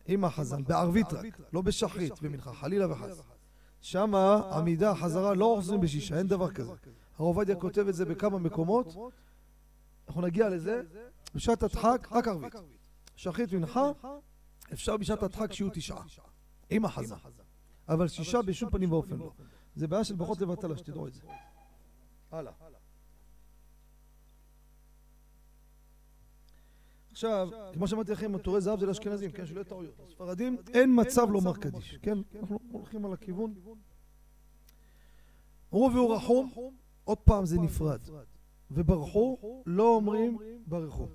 עם 0.09 0.25
החזן, 0.25 0.65
בערבית 0.65 1.13
רק, 1.13 1.41
לא 1.53 1.63
בשחרית, 1.63 2.23
במנחה, 2.23 2.53
חלילה 2.53 2.93
וחס. 2.93 3.23
שם 3.81 4.15
עמידה, 4.53 4.95
חזרה, 4.95 5.35
לא 5.35 5.45
אוחזים 5.45 5.81
בשישה, 5.81 6.19
אין 6.19 6.27
דבר 6.27 6.51
כזה. 6.51 6.71
הרב 6.71 7.27
עובדיה 7.27 7.57
כותב 7.57 7.89
את 7.89 7.95
זה 7.95 8.05
בכמה 8.05 8.39
מקומות, 8.39 8.97
אנחנו 10.09 10.23
נגיע 10.23 10.49
לזה, 10.49 10.83
בשעת 11.35 11.63
הדחק, 11.63 12.09
רק 12.11 12.29
ערבית. 12.29 12.55
שחרית 13.17 13.53
מנחה, 13.53 13.91
אפשר 14.73 14.97
בשעת 14.97 15.23
הדחק 15.23 15.53
שיהיו 15.53 15.71
תשעה, 15.73 16.03
עם 16.71 16.85
החזן. 16.85 17.17
אבל 17.89 18.09
שישה 18.09 18.43
בשום 18.43 18.71
פנים 18.71 18.93
ואופן 18.93 19.17
לא. 19.17 19.33
זה 19.75 19.87
בעיה 19.87 20.05
של 20.05 20.15
ברכות 20.15 20.41
לבטלה, 20.41 20.77
שתדעו 20.77 21.07
את 21.07 21.15
זה. 21.15 21.21
הלאה. 22.31 22.53
עכשיו, 27.19 27.49
כמו 27.73 27.89
שאמרתי 27.89 28.13
לכם, 28.13 28.35
עטורי 28.35 28.61
זהב 28.61 28.81
זה 28.81 28.87
לאשכנזים, 28.87 29.31
כן, 29.31 29.47
שלא 29.47 29.61
יהיו 29.61 29.65
טעויות. 29.65 29.95
ספרדים, 30.11 30.57
אין 30.75 31.01
מצב 31.01 31.31
לומר 31.31 31.57
קדיש, 31.57 31.99
כן? 32.03 32.19
אנחנו 32.41 32.59
הולכים 32.73 33.05
על 33.05 33.13
הכיוון. 33.13 33.55
אמרו 35.75 35.91
והוא 35.95 36.15
רחום, 36.15 36.51
עוד 37.05 37.19
פעם 37.19 37.47
זה 37.47 37.59
נפרד. 37.61 38.01
וברחו, 38.71 39.63
לא 39.67 39.89
אומרים 39.89 40.39
ברכו. 40.67 41.09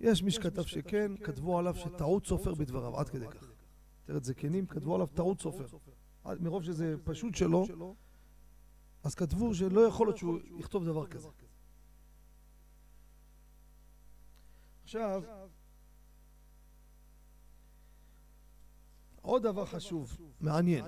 יש 0.00 0.22
מי 0.22 0.30
שכתב 0.30 0.62
שכן, 0.62 1.12
כתבו 1.16 1.58
עליו 1.58 1.74
שטעות 1.74 2.26
סופר 2.26 2.54
בדבריו, 2.54 2.98
עד 2.98 3.08
כדי 3.08 3.26
כך. 3.28 3.50
עטרת 4.04 4.24
זקנים, 4.24 4.66
כתבו 4.66 4.94
עליו 4.94 5.06
טעות 5.06 5.40
סופר. 5.40 5.66
מרוב 6.40 6.62
שזה 6.62 6.94
פשוט 7.04 7.34
שלו, 7.34 7.66
אז 9.02 9.14
כתבו 9.14 9.54
שלא 9.54 9.80
יכול 9.80 10.06
להיות 10.06 10.18
שהוא 10.18 10.38
יכתוב 10.58 10.84
דבר 10.84 11.06
כזה. 11.06 11.28
עכשיו, 14.84 15.22
עוד 19.22 19.42
דבר 19.42 19.66
חשוב, 19.66 20.16
מעניין. 20.40 20.84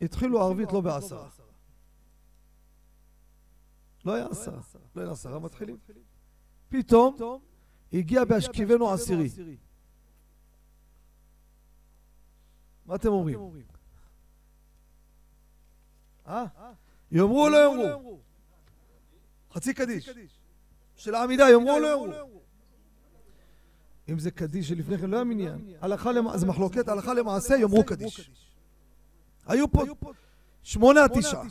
התחילו 0.00 0.42
ערבית 0.42 0.72
לא 0.72 0.80
בעשרה. 0.80 1.28
לא 4.04 4.14
היה 4.14 4.26
עשרה. 4.26 4.60
לא 4.96 5.02
היה 5.02 5.10
עשרה 5.10 5.38
מתחילים. 5.38 5.76
פתאום 6.68 7.16
הגיע 7.92 8.24
בהשכיבנו 8.24 8.90
עשירי. 8.90 9.28
מה 12.86 12.94
אתם 12.94 13.08
אומרים? 13.08 13.38
אה? 16.26 16.44
יאמרו 17.10 17.44
או 17.44 17.48
לא 17.48 17.56
יאמרו? 17.90 18.20
חצי 19.52 19.74
קדיש. 19.74 20.10
של 20.96 21.14
העמידה, 21.14 21.50
יאמרו 21.50 21.70
או 21.70 21.78
לא 21.78 21.86
יאמרו? 21.86 22.42
אם 24.08 24.18
זה 24.18 24.30
קדיש 24.30 24.68
שלפני 24.68 24.98
כן 24.98 25.10
לא 25.10 25.16
היה 25.16 25.24
מניין, 25.24 25.74
זה 26.34 26.46
מחלוקת, 26.46 26.88
הלכה 26.88 27.14
למעשה 27.14 27.56
יאמרו 27.56 27.84
קדיש. 27.84 28.30
היו 29.46 29.72
פה 29.72 29.84
שמונה, 30.62 31.00
תשעה. 31.14 31.42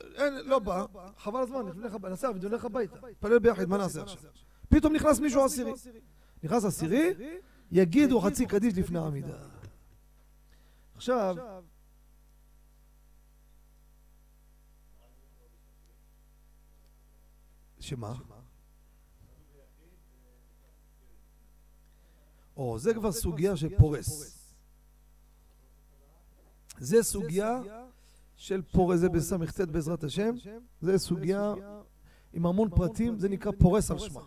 אין, 0.00 0.34
לא 0.34 0.58
בא, 0.58 0.84
חבל 1.18 1.40
הזמן, 1.40 1.58
נעשה 2.10 2.28
עבד, 2.28 2.44
נלך 2.44 2.64
הביתה. 2.64 2.96
נתפלל 3.10 3.38
ביחד, 3.38 3.64
מה 3.64 3.78
נעשה 3.78 4.02
עכשיו? 4.02 4.30
פתאום 4.68 4.92
נכנס 4.92 5.20
מישהו 5.20 5.44
עשירי. 5.44 5.72
נכנס 6.42 6.64
עשירי, 6.64 7.14
יגידו 7.70 8.20
חצי 8.20 8.46
קדיש 8.46 8.74
לפני 8.78 8.98
העמידה. 8.98 9.36
עכשיו, 10.94 11.36
שמה? 17.80 18.14
או, 22.56 22.78
זה 22.78 22.94
כבר 22.94 23.12
סוגיה 23.12 23.56
של 23.56 23.78
פורס. 23.78 24.38
זה 26.78 27.02
סוגיה 27.02 27.60
של 28.36 28.62
פורס, 28.62 29.00
זה 29.00 29.08
בס"ט 29.08 29.60
בעזרת 29.60 30.04
השם, 30.04 30.34
זה 30.80 30.98
סוגיה 30.98 31.54
עם 32.32 32.46
המון 32.46 32.68
פרטים, 32.70 33.18
זה 33.18 33.28
נקרא 33.28 33.52
פורס 33.58 33.90
על 33.90 33.98
שמה. 33.98 34.20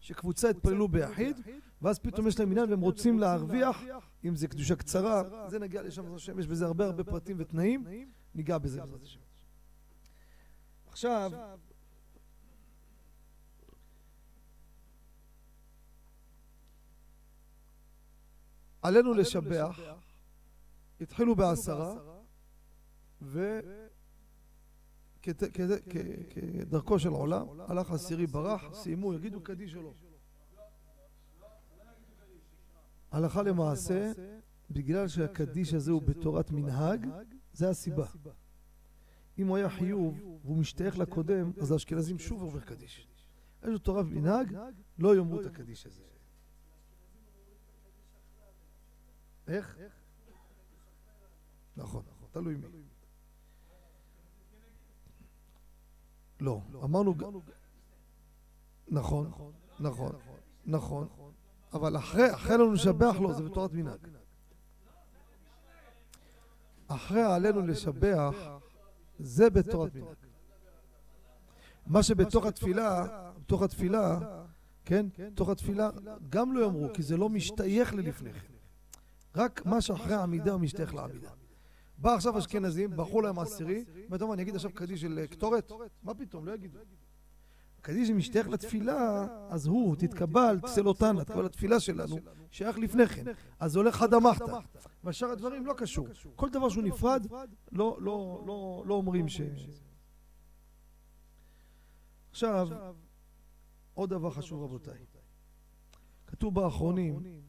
שקבוצה 0.00 0.50
התפללו 0.50 0.88
ביחיד, 0.88 1.36
ואז 1.82 1.98
פתאום 1.98 2.26
יש 2.26 2.40
להם 2.40 2.50
עניין 2.50 2.70
והם 2.70 2.80
רוצים 2.80 3.18
להרוויח, 3.18 3.82
אם 4.24 4.36
זה 4.36 4.48
קדושה 4.48 4.76
קצרה, 4.76 5.22
זה 5.50 5.58
נגיע 5.58 5.82
לשם 5.82 6.02
בעזרת 6.02 6.18
השם, 6.18 6.38
יש 6.38 6.46
בזה 6.46 6.66
הרבה 6.66 6.84
הרבה 6.84 7.04
פרטים 7.04 7.36
ותנאים, 7.38 7.84
ניגע 8.34 8.58
בזה 8.58 8.80
בעזרת 8.80 9.02
השם. 9.02 9.20
עכשיו, 10.90 11.32
עלינו 18.88 19.14
לשבח, 19.14 19.80
התחילו 21.00 21.36
בעשרה, 21.36 21.94
וכדרכו 25.22 26.98
של 26.98 27.08
עולם, 27.08 27.46
הלך 27.60 27.90
עשירי 27.90 28.26
ברח, 28.26 28.74
סיימו, 28.74 29.14
יגידו 29.14 29.40
קדיש 29.40 29.74
או 29.76 29.82
לא. 29.82 29.94
הלכה 33.10 33.42
למעשה, 33.42 34.12
בגלל 34.70 35.08
שהקדיש 35.08 35.74
הזה 35.74 35.92
הוא 35.92 36.02
בתורת 36.02 36.50
מנהג, 36.50 37.06
זה 37.52 37.68
הסיבה. 37.70 38.06
אם 39.38 39.46
הוא 39.46 39.56
היה 39.56 39.70
חיוב 39.70 40.20
והוא 40.44 40.58
משתייך 40.58 40.98
לקודם, 40.98 41.52
אז 41.60 41.72
האשכנזים 41.72 42.18
שוב 42.18 42.42
עובר 42.42 42.60
קדיש. 42.60 43.08
יש 43.62 43.68
לו 43.68 43.78
תורה 43.78 44.00
ומנהג, 44.00 44.56
לא 44.98 45.16
יאמרו 45.16 45.40
את 45.40 45.46
הקדיש 45.46 45.86
הזה. 45.86 46.02
איך? 49.48 49.78
נכון, 51.76 52.02
תלוי 52.30 52.54
מי. 52.54 52.66
לא, 56.40 56.60
אמרנו... 56.84 57.14
נכון, 58.88 59.30
נכון, 59.80 60.12
נכון, 60.66 61.08
אבל 61.72 61.96
אחרי 61.96 62.54
לנו 62.54 62.72
לשבח 62.72 63.16
לו 63.20 63.34
זה 63.34 63.42
בתורת 63.42 63.72
מנהג. 63.72 64.08
אחרי 66.86 67.22
עלינו 67.22 67.66
לשבח 67.66 68.34
זה 69.18 69.50
בתורת 69.50 69.94
מנהג. 69.94 70.16
מה 71.86 72.02
שבתוך 72.02 72.46
התפילה, 72.46 73.06
בתוך 73.38 73.62
התפילה, 73.62 74.18
כן, 74.84 75.06
בתוך 75.18 75.48
התפילה 75.48 75.90
גם 76.28 76.52
לא 76.52 76.64
יאמרו, 76.64 76.88
כי 76.94 77.02
זה 77.02 77.16
לא 77.16 77.28
משתייך 77.28 77.94
ללפני 77.94 78.32
כן. 78.32 78.57
רק 79.36 79.66
מה 79.66 79.80
שאחרי 79.80 80.14
העמידה 80.14 80.52
הוא 80.52 80.60
משתייך 80.60 80.94
לעמידה. 80.94 81.30
בא 81.98 82.14
עכשיו 82.14 82.38
אשכנזים, 82.38 82.90
בחור 82.96 83.22
להם 83.22 83.38
עשירי, 83.38 83.84
ואתה 84.10 84.24
אומר, 84.24 84.34
אני 84.34 84.42
אגיד 84.42 84.54
עכשיו 84.54 84.70
קדיש 84.74 85.00
של 85.00 85.26
קטורת? 85.26 85.72
מה 86.02 86.14
פתאום, 86.14 86.46
לא 86.46 86.52
יגידו. 86.52 86.78
קדיש 87.80 88.08
שמשתייך 88.08 88.48
לתפילה, 88.48 89.26
אז 89.50 89.66
הוא, 89.66 89.96
תתקבל, 89.96 90.60
תסלותנה, 90.62 91.24
תקבל 91.24 91.44
לתפילה 91.44 91.80
שלנו, 91.80 92.16
שייך 92.50 92.78
לפני 92.78 93.06
כן. 93.06 93.24
אז 93.58 93.76
הולך 93.76 93.96
חד 93.96 94.14
אמחתא. 94.14 94.58
ושאר 95.04 95.28
הדברים 95.30 95.66
לא 95.66 95.74
קשור. 95.76 96.08
כל 96.36 96.50
דבר 96.50 96.68
שהוא 96.68 96.84
נפרד, 96.84 97.26
לא, 97.72 97.98
לא, 98.00 98.42
לא, 98.46 98.82
לא 98.86 98.94
אומרים 98.94 99.28
ש... 99.28 99.40
עכשיו, 102.30 102.68
עוד 103.94 104.10
דבר 104.10 104.30
חשוב 104.30 104.62
רבותיי. 104.62 104.98
כתוב 106.26 106.54
באחרונים 106.54 107.42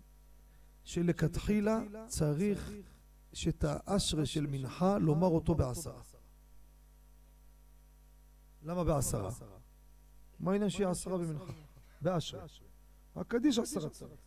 שלכתחילה 0.89 1.82
צריך 2.08 2.71
שאת 3.34 3.65
האשרה 3.67 4.25
של 4.25 4.47
מנחה 4.47 4.97
לומר 4.97 5.28
אותו 5.28 5.56
בעשרה. 5.56 6.02
למה 8.63 8.84
בעשרה? 8.84 9.30
מה 10.39 10.52
העניין 10.52 10.69
שיהיה 10.69 10.89
עשרה 10.89 11.17
במנחה? 11.17 11.54
באשרה. 12.02 12.45
הקדיש 13.15 13.60
עשרה 13.60 13.89
צריך. 13.89 14.21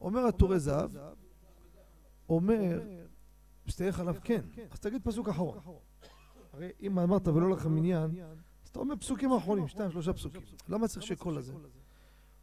אומר 0.00 0.20
הטורי 0.20 0.60
זהב, 0.60 0.90
אומר, 2.28 2.80
מסתייך 3.66 4.00
עליו 4.00 4.14
כן, 4.24 4.42
אז 4.70 4.80
תגיד 4.80 5.04
פסוק 5.04 5.28
אחרון. 5.28 5.58
הרי 6.52 6.70
אם 6.80 6.98
אמרת 6.98 7.28
ולא 7.28 7.50
לכם 7.50 7.74
מניין, 7.74 8.10
אז 8.62 8.68
אתה 8.68 8.78
אומר 8.78 8.96
פסוקים 8.96 9.32
אחרונים, 9.32 9.68
שתיים, 9.68 9.90
שלושה 9.90 10.12
פסוקים. 10.12 10.40
למה 10.68 10.88
צריך 10.88 11.06
שכל 11.06 11.38
הזה? 11.38 11.52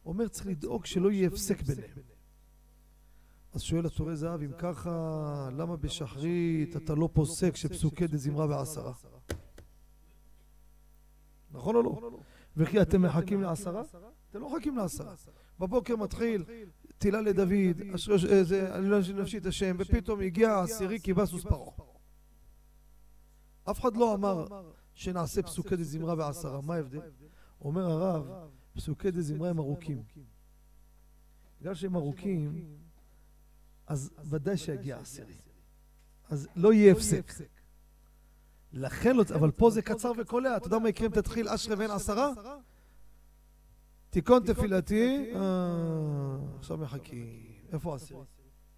אומר, 0.06 0.28
צריך 0.28 0.46
לדאוג 0.46 0.86
שלא 0.86 1.10
יהיה 1.10 1.28
הפסק 1.28 1.62
ביניהם. 1.62 2.15
אז 3.56 3.62
שואל 3.62 3.86
התורי 3.86 4.16
זהב, 4.16 4.42
אם 4.42 4.52
ככה, 4.58 5.48
למה 5.52 5.76
בשחרית 5.76 6.76
אתה 6.76 6.94
לא 6.94 7.08
פוסק 7.12 7.56
שפסוקי 7.56 8.06
דזמרה 8.06 8.46
בעשרה? 8.46 8.92
נכון 11.50 11.76
או 11.76 11.82
לא? 11.82 12.18
וכי 12.56 12.82
אתם 12.82 13.02
מחכים 13.02 13.42
לעשרה? 13.42 13.82
אתם 14.30 14.40
לא 14.40 14.56
מחכים 14.56 14.76
לעשרה. 14.76 15.14
בבוקר 15.58 15.96
מתחיל 15.96 16.44
תהילה 16.98 17.20
לדוד, 17.20 17.80
עלילה 18.70 18.98
נפשי 19.14 19.38
את 19.38 19.46
השם, 19.46 19.76
ופתאום 19.78 20.20
הגיע 20.20 20.50
העשירי 20.50 21.00
כיבה 21.00 21.26
סוס 21.26 21.44
פרעה. 21.44 21.72
אף 23.70 23.80
אחד 23.80 23.96
לא 23.96 24.14
אמר 24.14 24.46
שנעשה 24.94 25.42
פסוקי 25.42 25.76
דזמרה 25.76 26.16
בעשרה, 26.16 26.60
מה 26.60 26.74
ההבדל? 26.74 27.00
אומר 27.60 27.90
הרב, 27.90 28.50
פסוקי 28.74 29.10
דזמרה 29.10 29.50
הם 29.50 29.58
ארוכים. 29.58 30.02
בגלל 31.60 31.74
שהם 31.74 31.96
ארוכים, 31.96 32.76
אז 33.86 34.10
ודאי 34.30 34.56
שיגיע 34.56 34.98
עשירי. 34.98 35.34
אז 36.28 36.48
לא 36.56 36.72
יהיה 36.72 36.92
הפסק. 36.92 37.32
לכן 38.72 39.16
לא... 39.16 39.24
אבל 39.34 39.50
פה 39.50 39.70
זה 39.70 39.82
קצר 39.82 40.12
וקולע. 40.18 40.56
אתה 40.56 40.66
יודע 40.66 40.78
מה 40.78 40.88
יקרה 40.88 41.06
אם 41.06 41.12
תתחיל 41.12 41.48
אשרי 41.48 41.74
ואין 41.74 41.90
עשרה? 41.90 42.32
תיקון 44.10 44.42
תפילתי, 44.46 45.32
אה, 45.34 46.36
עכשיו 46.58 46.76
מחכים. 46.76 47.42
איפה 47.72 47.94
עשירי? 47.94 48.20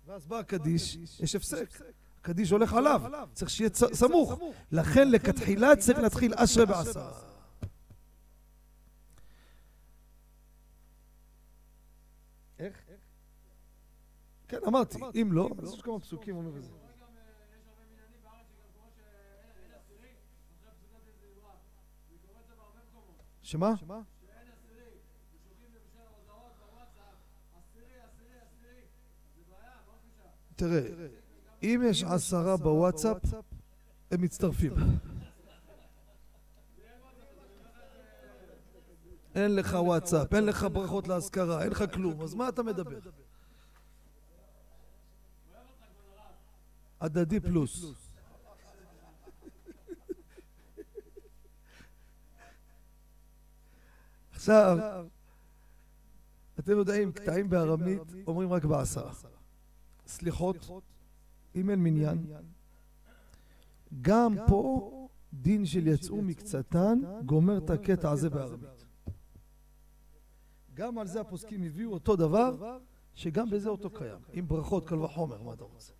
ואז 0.06 0.26
בא 0.26 0.38
הקדיש, 0.38 0.96
יש 1.20 1.34
הפסק. 1.34 1.80
הקדיש 2.20 2.50
הולך 2.50 2.72
עליו, 2.72 3.28
צריך 3.32 3.50
שיהיה 3.50 3.70
סמוך. 3.74 4.38
לכן 4.72 5.10
לכתחילה 5.10 5.76
צריך 5.76 5.98
להתחיל 5.98 6.34
אשרי 6.36 6.66
בעשרה. 6.66 7.20
איך? 12.58 12.76
כן, 14.48 14.58
אמרתי, 14.66 14.98
אם 15.22 15.32
לא, 15.32 15.48
אז 15.62 15.74
יש 15.74 15.82
כמה 15.82 16.00
פסוקים 16.00 16.36
אומר 16.36 16.56
את 16.56 16.64
זה. 16.64 16.70
שמה? 23.42 23.74
תראה, 30.56 30.80
אם 31.62 31.82
יש 31.90 32.04
עשרה 32.04 32.56
בוואטסאפ, 32.56 33.16
הם 34.10 34.22
מצטרפים. 34.22 34.72
אין 39.34 39.54
לך 39.54 39.76
וואטסאפ, 39.80 40.34
אין 40.34 40.44
לך 40.44 40.66
ברכות 40.72 41.08
להשכרה, 41.08 41.62
אין 41.62 41.70
לך 41.70 41.84
כלום, 41.94 42.22
אז 42.22 42.34
מה 42.34 42.48
אתה 42.48 42.62
מדבר? 42.62 42.98
הדדי 47.00 47.40
פלוס. 47.40 47.84
עכשיו, 54.32 54.78
אתם 56.58 56.72
יודעים, 56.72 57.12
קטעים 57.12 57.50
בארמית 57.50 58.00
אומרים 58.26 58.52
רק 58.52 58.64
בעשרה. 58.64 59.12
סליחות, 60.06 60.70
אם 61.54 61.70
אין 61.70 61.82
מניין. 61.82 62.26
גם 64.02 64.36
פה 64.46 64.90
דין 65.32 65.66
של 65.66 65.86
יצאו 65.86 66.22
מקצתן 66.22 67.00
גומר 67.24 67.58
את 67.58 67.70
הקטע 67.70 68.10
הזה 68.10 68.30
בארמית. 68.30 68.84
גם 70.74 70.98
על 70.98 71.06
זה 71.06 71.20
הפוסקים 71.20 71.62
הביאו 71.62 71.92
אותו 71.92 72.16
דבר, 72.16 72.78
שגם 73.14 73.50
בזה 73.50 73.68
אותו 73.68 73.90
קיים. 73.90 74.18
עם 74.32 74.48
ברכות, 74.48 74.88
קל 74.88 74.98
וחומר, 74.98 75.42
מה 75.42 75.52
אתה 75.52 75.64
רוצה? 75.64 75.92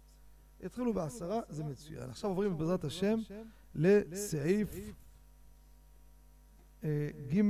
התחילו 0.65 0.95
בעשרה, 0.95 1.41
זה 1.49 1.65
מצוין. 1.65 2.11
עכשיו 2.11 2.31
עוברים 2.31 2.59
בעזרת 2.59 2.85
השם 2.85 3.19
לסעיף 3.75 4.75
אה, 6.85 7.11
ג', 7.33 7.41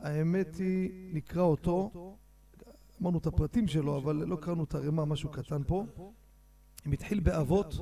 האמת 0.00 0.56
היא, 0.56 1.14
נקרא 1.14 1.42
אותו, 1.42 1.90
אמרנו 3.02 3.18
את 3.18 3.26
הפרטים 3.26 3.68
שלו, 3.68 3.98
אבל 3.98 4.16
לא 4.16 4.36
קראנו 4.36 4.64
את 4.64 4.74
הרמה, 4.74 5.04
משהו 5.04 5.30
קטן 5.30 5.62
פה. 5.66 5.86
אם 6.86 6.92
התחיל 6.92 7.20
באבות, 7.20 7.74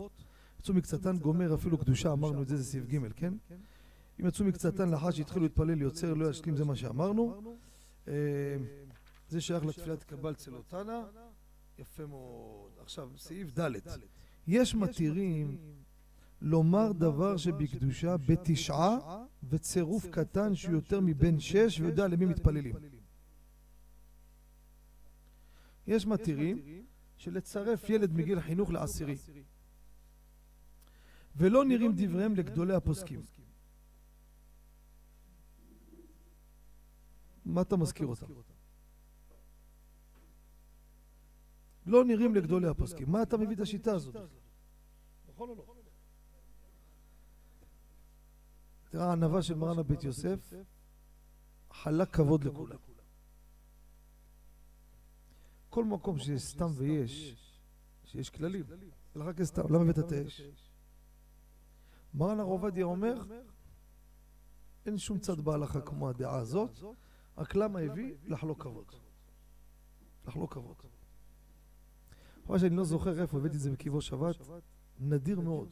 יצאו 0.60 0.74
מקצתן 0.74 1.18
גומר 1.18 1.54
אפילו 1.54 1.78
קדושה, 1.78 2.12
אמרנו 2.12 2.42
את 2.42 2.48
זה, 2.48 2.56
זה 2.56 2.64
סעיף 2.64 2.86
ג', 2.86 3.12
כן? 3.12 3.34
אם 4.20 4.26
יצאו 4.26 4.44
מקצתן 4.44 4.88
לאחר 4.88 5.10
שהתחילו 5.10 5.42
להתפלל 5.42 5.82
יוצר 5.82 6.14
לא 6.14 6.30
ישלים, 6.30 6.56
זה 6.56 6.64
מה 6.64 6.76
שאמרנו. 6.76 7.54
אה, 8.08 8.12
זה 9.28 9.40
שייך 9.40 9.64
לתפילת 9.64 10.04
קבל 10.04 10.34
צלותנה, 10.34 11.04
יפה 11.78 12.06
מאוד. 12.06 12.70
עכשיו, 12.82 13.10
סעיף 13.16 13.58
ד' 13.58 13.70
יש 14.46 14.74
מתירים 14.74 15.58
לומר 16.40 16.92
דבר 16.92 17.36
שבקדושה 17.36 18.16
בתשעה 18.16 18.98
וצירוף 19.48 20.06
קטן 20.06 20.54
שהוא 20.54 20.74
יותר 20.74 21.00
מבין 21.00 21.40
שש 21.40 21.80
ויודע 21.80 22.08
למי 22.08 22.26
מתפללים. 22.26 22.74
יש 25.86 26.06
מתירים 26.06 26.84
שלצרף 27.16 27.90
ילד 27.90 28.12
מגיל 28.12 28.40
חינוך 28.40 28.70
לעשירי 28.70 29.16
ולא 31.36 31.64
נראים 31.64 31.92
דבריהם 31.96 32.34
לגדולי 32.34 32.74
הפוסקים. 32.74 33.20
מה 37.44 37.60
אתה 37.60 37.76
מזכיר 37.76 38.06
אותם? 38.06 38.26
לא 41.86 42.04
נראים 42.04 42.34
לגדולי 42.34 42.68
הפוסקים. 42.68 43.10
מה 43.10 43.22
אתה 43.22 43.36
מביא 43.36 43.56
את 43.56 43.60
השיטה 43.60 43.92
הזאת? 43.92 44.16
נכון 45.28 45.48
או 45.48 45.54
לא? 45.54 45.74
תראה, 48.90 49.04
הענווה 49.04 49.42
של 49.42 49.54
מרן 49.54 49.78
הבית 49.78 50.04
יוסף 50.04 50.52
חלק 51.70 52.16
כבוד 52.16 52.44
לכולם. 52.44 52.78
כל 55.70 55.84
מקום 55.84 56.18
שיש 56.18 56.42
סתם 56.42 56.70
ויש, 56.76 57.36
שיש 58.04 58.30
כללים, 58.30 58.64
לך 59.16 59.36
כסתם, 59.36 59.62
למה 59.74 59.82
הבאת 59.82 59.98
את 59.98 60.12
האש? 60.12 60.42
מרן 62.14 62.40
הר 62.40 62.46
עובדיה 62.46 62.84
אומר, 62.84 63.22
אין 64.86 64.98
שום 64.98 65.18
צד 65.18 65.40
בהלכה 65.40 65.80
כמו 65.80 66.08
הדעה 66.08 66.38
הזאת, 66.38 66.70
רק 67.38 67.54
למה 67.54 67.78
הביא? 67.78 68.14
לחלוק 68.24 68.62
כבוד. 68.62 68.86
לחלוק 70.26 70.52
כבוד. 70.52 70.76
חבל 72.50 72.58
שאני 72.58 72.76
לא 72.76 72.84
זוכר 72.84 73.20
איפה 73.20 73.38
הבאתי 73.38 73.56
את 73.56 73.60
זה 73.60 73.70
בקיבו 73.70 74.00
שבת, 74.00 74.36
נדיר 74.98 75.40
מאוד. 75.40 75.68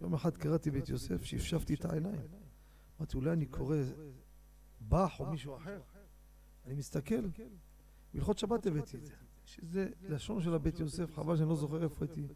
יום 0.00 0.14
אחד 0.14 0.36
קראתי 0.36 0.70
בית 0.70 0.88
יוסף, 0.88 1.22
שפשפתי 1.24 1.74
את 1.74 1.84
העיניים. 1.84 2.20
אמרתי, 2.98 3.16
אולי 3.16 3.32
אני 3.32 3.46
קורא 3.46 3.76
באח 4.80 5.20
או 5.20 5.30
מישהו 5.30 5.56
אחר. 5.56 5.80
אני 6.66 6.74
מסתכל, 6.74 7.28
בהלכות 8.14 8.38
שבת 8.38 8.66
הבאתי 8.66 8.96
את 8.96 9.06
זה. 9.06 9.12
שזה 9.44 9.88
לשון 10.02 10.42
של 10.42 10.54
הבית 10.54 10.80
יוסף, 10.80 11.14
חבל 11.14 11.36
שאני 11.36 11.48
לא 11.48 11.56
זוכר 11.56 11.82
איפה 11.82 12.04
הייתי 12.04 12.28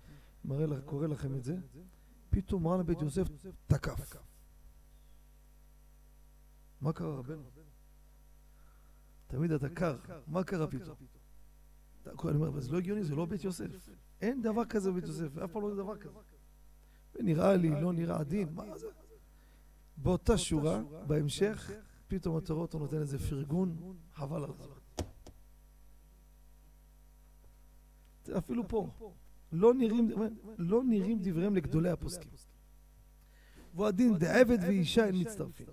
קורא 0.84 1.06
לכם 1.06 1.34
את 1.34 1.44
זה. 1.44 1.56
פתאום 2.30 2.62
מרן 2.62 2.80
הבית 2.80 3.02
יוסף 3.02 3.28
תקף. 3.66 4.16
מה 6.80 6.92
קרה 6.92 7.16
רבנו? 7.16 7.42
תמיד 9.26 9.52
אתה 9.52 9.68
קר, 9.68 9.98
מה 10.26 10.44
קרה 10.44 10.66
פתאום? 10.66 10.96
אני 12.06 12.36
אומר, 12.36 12.48
אבל 12.48 12.60
זה 12.60 12.72
לא 12.72 12.78
הגיוני, 12.78 13.04
זה 13.04 13.14
לא 13.14 13.26
בית 13.26 13.44
יוסף. 13.44 13.66
אין 14.20 14.42
דבר 14.42 14.64
כזה 14.64 14.90
בבית 14.90 15.04
יוסף, 15.04 15.38
אף 15.38 15.52
פעם 15.52 15.62
לא 15.62 15.74
דבר 15.74 15.96
כזה. 15.96 16.18
ונראה 17.14 17.56
לי, 17.56 17.70
לא 17.70 17.92
נראה 17.92 18.20
עדין, 18.20 18.48
מה 18.54 18.78
זה? 18.78 18.86
באותה 19.96 20.38
שורה, 20.38 20.82
בהמשך, 21.06 21.70
פתאום 22.08 22.38
אתה 22.38 22.52
רואה 22.52 22.62
אותו 22.62 22.78
נותן 22.78 23.00
איזה 23.00 23.18
פרגון, 23.18 23.96
חבל 24.12 24.44
על 24.44 24.50
הזמן. 24.50 24.74
אפילו 28.38 28.68
פה, 28.68 28.90
לא 29.52 29.74
נראים, 29.74 30.10
לא 30.58 30.84
נראים 30.84 31.18
דבריהם 31.22 31.56
לגדולי 31.56 31.90
הפוסקים. 31.90 32.30
ועדין 33.74 34.18
דעבד 34.18 34.58
ואישה 34.62 35.06
אין 35.06 35.20
מצטרפים. 35.20 35.66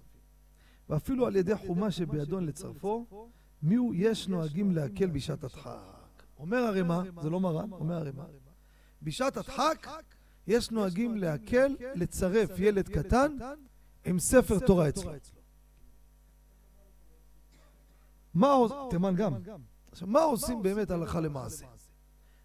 ואפילו 0.90 1.28
על 1.28 1.36
ידי 1.36 1.56
חומה 1.56 1.92
שבידון 1.92 2.46
לצרפו, 2.46 3.30
מיהו 3.62 3.94
יש 3.94 4.28
נוהגים 4.28 4.72
להקל 4.72 5.10
בשעת 5.10 5.44
הדחק. 5.44 5.97
אומר 6.40 6.58
הרמ"א, 6.58 7.22
זה 7.22 7.30
לא 7.30 7.40
מרן, 7.40 7.72
אומר 7.72 7.96
הרמ"א, 7.96 8.26
בשעת 9.02 9.38
הדחק 9.38 9.88
יש 10.48 10.72
נוהגים 10.72 11.18
להקל 11.18 11.76
לצרף 11.96 12.50
ילד 12.58 12.90
קטן 12.90 13.38
עם 14.06 14.20
ספר 14.20 14.60
תורה 14.60 14.90
אצלו. 14.90 15.12
מה 18.34 18.52
עושים, 18.52 18.78
תימן 18.90 19.16
גם. 19.16 19.34
עכשיו, 19.92 20.08
מה 20.08 20.22
עושים 20.22 20.62
באמת 20.62 20.92
הלכה 20.92 21.20
למעשה? 21.20 21.66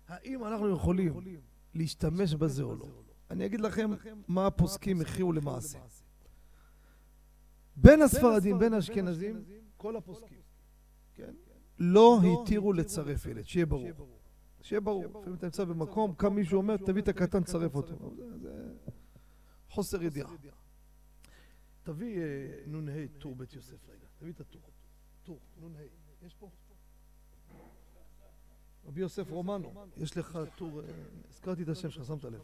האם 0.08 0.44
אנחנו 0.44 0.70
יכולים 0.70 1.14
להשתמש 1.74 2.34
בזה 2.34 2.62
או 2.62 2.74
לא? 2.74 2.86
אני 3.30 3.46
אגיד 3.46 3.60
לכם 3.60 3.90
מה 4.28 4.46
הפוסקים 4.46 5.00
הכריעו 5.00 5.32
למעשה. 5.32 5.78
בין 7.76 8.02
הספרדים, 8.02 8.58
בין 8.58 8.74
האשכנזים, 8.74 9.44
כל 9.76 9.96
הפוסקים, 9.96 10.40
כן? 11.14 11.34
לא 11.78 12.20
התירו 12.22 12.72
לצרף 12.72 13.26
ילד, 13.26 13.46
שיהיה 13.46 13.66
ברור. 13.66 13.90
שיהיה 14.60 14.80
ברור. 14.80 15.04
לפעמים 15.04 15.34
אתה 15.34 15.46
נמצא 15.46 15.64
במקום, 15.64 16.14
קם 16.14 16.34
מישהו 16.34 16.56
אומר, 16.56 16.76
תביא 16.76 17.02
את 17.02 17.08
הקטן, 17.08 17.44
צרף 17.44 17.74
אותו. 17.74 18.14
זה 18.40 18.74
חוסר 19.68 20.02
ידיעה. 20.02 20.30
תביא 21.82 22.20
נ"ה 22.66 23.08
טור 23.18 23.34
בית 23.34 23.52
יוסף 23.52 23.88
רגע, 23.88 24.06
תביא 24.18 24.32
את 24.32 24.40
הטור. 24.40 24.62
טור, 25.22 25.40
נ"ה. 25.60 25.82
יש 26.26 26.34
פה? 26.34 26.50
רבי 28.84 29.00
יוסף 29.00 29.30
רומנו, 29.30 29.86
יש 29.96 30.16
לך 30.16 30.38
טור, 30.56 30.80
הזכרתי 31.28 31.62
את 31.62 31.68
השם 31.68 31.90
שלך, 31.90 32.04
שמת 32.04 32.24
לב. 32.24 32.42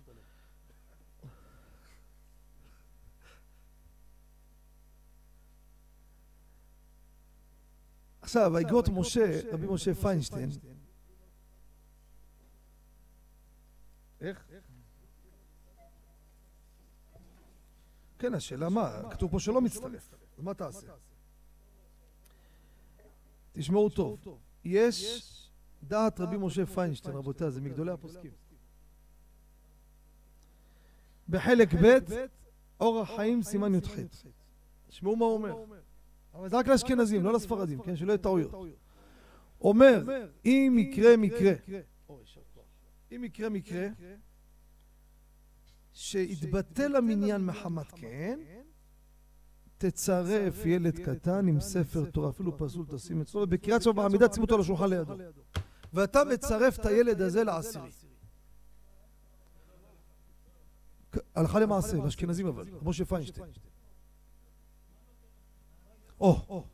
עכשיו, 8.28 8.56
האגרות 8.56 8.88
משה, 8.88 9.40
רבי 9.52 9.66
משה 9.66 9.94
פיינשטיין, 9.94 10.50
איך? 14.20 14.48
כן, 18.18 18.34
השאלה 18.34 18.68
מה, 18.68 19.10
כתוב 19.10 19.30
פה 19.30 19.40
שלא 19.40 19.60
מצטרף, 19.60 20.14
אז 20.38 20.44
מה 20.44 20.54
תעשה? 20.54 20.86
תשמעו 23.52 23.88
טוב, 23.88 24.38
יש 24.64 25.50
דעת 25.82 26.20
רבי 26.20 26.36
משה 26.36 26.66
פיינשטיין, 26.66 27.16
רבותיי, 27.16 27.50
זה 27.50 27.60
מגדולי 27.60 27.92
הפוסקים. 27.92 28.32
בחלק 31.28 31.68
ב', 31.74 31.98
אורח 32.80 33.16
חיים 33.16 33.42
סימן 33.42 33.74
י"ח. 33.74 33.94
תשמעו 34.88 35.16
מה 35.16 35.24
הוא 35.24 35.34
אומר. 35.34 35.78
אבל 36.38 36.48
זה 36.48 36.56
רק 36.58 36.66
לאשכנזים, 36.66 37.24
לא 37.24 37.32
לספרדים, 37.32 37.82
כן? 37.82 37.96
שלא 37.96 38.12
יהיו 38.12 38.18
טעויות. 38.18 38.54
אומר, 39.60 40.04
אם 40.44 40.76
יקרה 40.78 41.16
מקרה, 41.16 41.52
אם 43.12 43.24
יקרה 43.24 43.48
מקרה, 43.48 43.88
שיתבטל 45.92 46.96
המניין 46.96 47.46
מחמת 47.46 47.92
כן, 47.92 48.40
תצרף 49.78 50.66
ילד 50.66 50.98
קטן 50.98 51.48
עם 51.48 51.60
ספר 51.60 52.10
תורה, 52.10 52.30
אפילו 52.30 52.58
פסול 52.58 52.86
תשים 52.86 53.20
אצלו, 53.20 53.40
ובקריאת 53.40 53.82
שם 53.82 53.96
בעמידה 53.96 54.26
שימו 54.32 54.44
אותו 54.44 54.54
על 54.54 54.60
השולחן 54.60 54.90
לידו. 54.90 55.14
ואתה 55.92 56.24
מצרף 56.24 56.78
את 56.78 56.86
הילד 56.86 57.20
הזה 57.20 57.44
לעשירי. 57.44 57.90
הלכה 61.34 61.60
למעשה, 61.60 61.96
לאשכנזים 61.96 62.46
אבל, 62.46 62.64
משה 62.82 63.04
פיינשטיין. 63.04 63.50
או, 66.20 66.64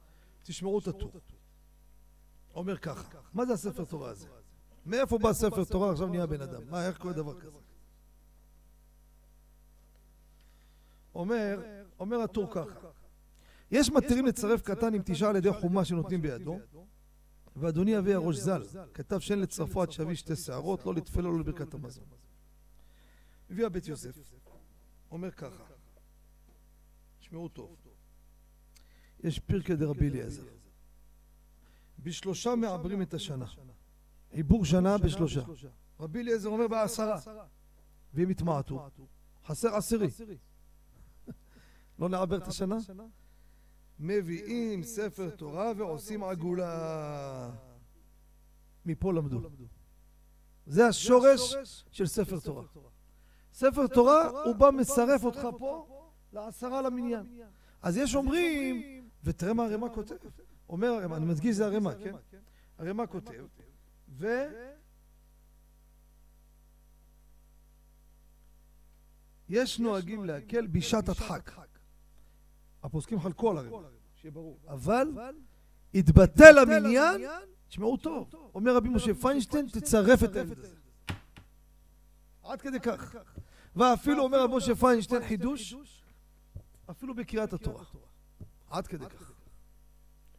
תשמעו 0.43 0.79
את 0.79 0.89
הטור. 0.89 1.13
אומר 2.55 2.79
ככה, 2.79 3.19
מה 3.35 3.47
זה 3.47 3.53
הספר 3.53 3.85
תורה 3.85 4.11
הזה? 4.11 4.29
מאיפה 4.87 5.19
בא 5.19 5.33
ספר 5.33 5.65
תורה? 5.65 5.91
עכשיו 5.91 6.09
נהיה 6.09 6.27
בן 6.27 6.41
אדם. 6.41 6.63
מה, 6.71 6.87
איך 6.87 6.99
קורה 6.99 7.15
דבר 7.15 7.41
כזה? 7.41 7.59
אומר, 11.15 11.63
אומר 11.99 12.21
הטור 12.21 12.51
ככה, 12.55 12.89
יש 13.71 13.91
מתירים 13.91 14.27
לצרף 14.27 14.63
קטן 14.63 14.95
עם 14.95 15.03
תשעה 15.05 15.31
על 15.31 15.37
ידי 15.37 15.53
חומה 15.53 15.85
שנותנים 15.85 16.23
בידו, 16.23 16.59
ואדוני 17.57 17.99
אבי 17.99 18.15
הראש 18.15 18.37
ז"ל 18.37 18.63
כתב 18.95 19.19
שאין 19.19 19.41
לצרפו 19.41 19.83
עד 19.83 19.93
שיביא 19.93 20.15
שתי 20.15 20.37
שערות, 20.37 20.87
לא 20.87 20.95
לתפלה 20.95 21.23
לא 21.23 21.39
לברכת 21.39 21.75
המזון. 21.75 22.05
הביא 23.51 23.67
הבית 23.67 23.89
יוסף, 23.89 24.19
אומר 25.11 25.31
ככה, 25.31 25.65
תשמעו 27.21 27.49
טוב, 27.49 27.77
יש 29.25 29.39
פרקי 29.39 29.77
דרבי 29.77 30.09
אליעזר. 30.09 30.43
בשלושה 31.99 32.55
מעברים 32.55 33.03
את 33.03 33.15
השנה. 33.15 33.47
עיבור 34.31 34.65
שנה 34.65 34.99
בשלושה. 34.99 35.41
רבי 36.01 36.21
אליעזר 36.21 36.49
אומר 36.49 36.69
בעשרה. 36.69 37.21
ואם 38.15 38.29
התמעטו, 38.29 38.89
חסר 39.47 39.75
עשירי. 39.75 40.09
לא 41.99 42.09
נעבר 42.09 42.37
את 42.37 42.49
השנה? 42.49 42.77
מביאים 43.99 44.83
ספר 44.83 45.31
תורה 45.31 45.73
ועושים 45.77 46.25
עגולה. 46.25 47.51
מפה 48.87 49.13
למדו. 49.13 49.41
זה 50.67 50.87
השורש 50.87 51.55
של 51.91 52.07
ספר 52.07 52.41
תורה. 52.41 52.65
ספר 53.53 53.87
תורה, 53.87 54.29
הוא 54.45 54.55
בא 54.55 54.71
מצרף 54.71 55.25
אותך 55.25 55.47
פה 55.59 55.87
לעשרה 56.33 56.83
למניין. 56.83 57.27
אז 57.83 57.97
יש 57.97 58.15
אומרים, 58.15 58.94
ותראה 59.25 59.55
מה 59.55 59.65
הרמ"א 59.65 59.89
כותב. 59.95 60.15
אומר 60.69 60.89
הרמ"א, 60.89 61.17
אני 61.17 61.27
מדגיש 61.27 61.57
זה 61.57 61.67
הרמ"א, 61.67 61.95
כן? 62.05 62.15
הרמ"א 62.79 63.07
כותב, 63.07 63.45
ו... 64.09 64.27
יש 69.49 69.79
נוהגים 69.79 70.25
להקל 70.25 70.67
בשעת 70.67 71.09
הדחק. 71.09 71.51
הפוסקים 72.83 73.21
חלקו 73.21 73.51
על 73.51 73.59
הרמ"א, 73.59 73.89
שיהיה 74.15 74.33
ברור. 74.33 74.59
אבל 74.69 75.09
התבטל 75.95 76.59
המניין, 76.59 77.21
תשמעו 77.69 77.97
טוב, 77.97 78.31
אומר 78.55 78.77
רבי 78.77 78.89
משה 78.89 79.15
פיינשטיין, 79.15 79.67
תצרף 79.67 80.25
את 80.25 80.37
העבד 80.37 80.59
הזה. 80.59 80.77
עד 82.43 82.63
כדי 82.63 82.81
כך. 82.81 83.17
ואפילו 83.77 84.23
אומר 84.23 84.43
רבי 84.43 84.57
משה 84.57 84.75
פיינשטיין 84.75 85.29
חידוש, 85.29 85.75
אפילו 86.91 87.15
בקריאת 87.15 87.53
התורה. 87.53 87.85
עד 88.75 88.87
כדי 88.87 89.05
כך. 89.07 89.33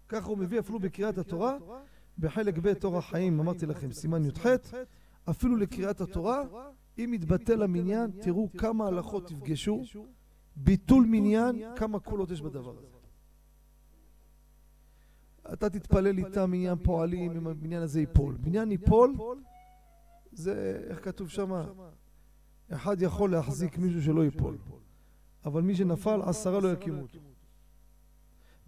ככה 0.08 0.28
הוא 0.28 0.38
מביא 0.38 0.60
אפילו 0.60 0.80
בקריאת 0.80 1.18
התורה, 1.18 1.58
בחלק 2.20 2.58
ב' 2.58 2.74
תור 2.74 2.98
החיים, 2.98 3.40
אמרתי 3.40 3.66
לכם, 3.66 3.92
סימן 3.92 4.26
י"ח, 4.26 4.46
אפילו 5.30 5.56
לקריאת 5.56 6.02
התורה, 6.02 6.44
אם 6.98 7.14
יתבטל 7.14 7.64
המניין, 7.64 8.12
תראו 8.22 8.50
כמה 8.58 8.88
הלכות 8.88 9.28
תפגשו, 9.28 9.84
ביטול 10.56 11.06
מניין, 11.10 11.76
כמה 11.76 12.00
קולות 12.00 12.32
יש 12.32 12.42
בדבר 12.42 12.78
הזה. 12.78 12.96
אתה 15.54 15.70
תתפלל 15.70 16.18
איתם 16.18 16.52
מניין 16.52 16.78
פועלים, 16.84 17.32
אם 17.32 17.48
הבניין 17.48 17.82
הזה 17.82 18.00
ייפול. 18.00 18.38
בניין 18.40 18.72
ייפול, 18.72 19.16
זה, 20.32 20.82
איך 20.90 21.06
כתוב 21.06 21.30
שם? 21.30 21.52
אחד 22.70 23.02
יכול 23.02 23.32
להחזיק 23.32 23.78
מישהו 23.78 24.02
שלא 24.02 24.24
ייפול. 24.24 24.58
אבל 25.46 25.62
מי 25.62 25.76
שנפל, 25.76 26.22
עשרה 26.22 26.60
לא 26.60 26.74
יקימו 26.74 27.02
אותו. 27.02 27.35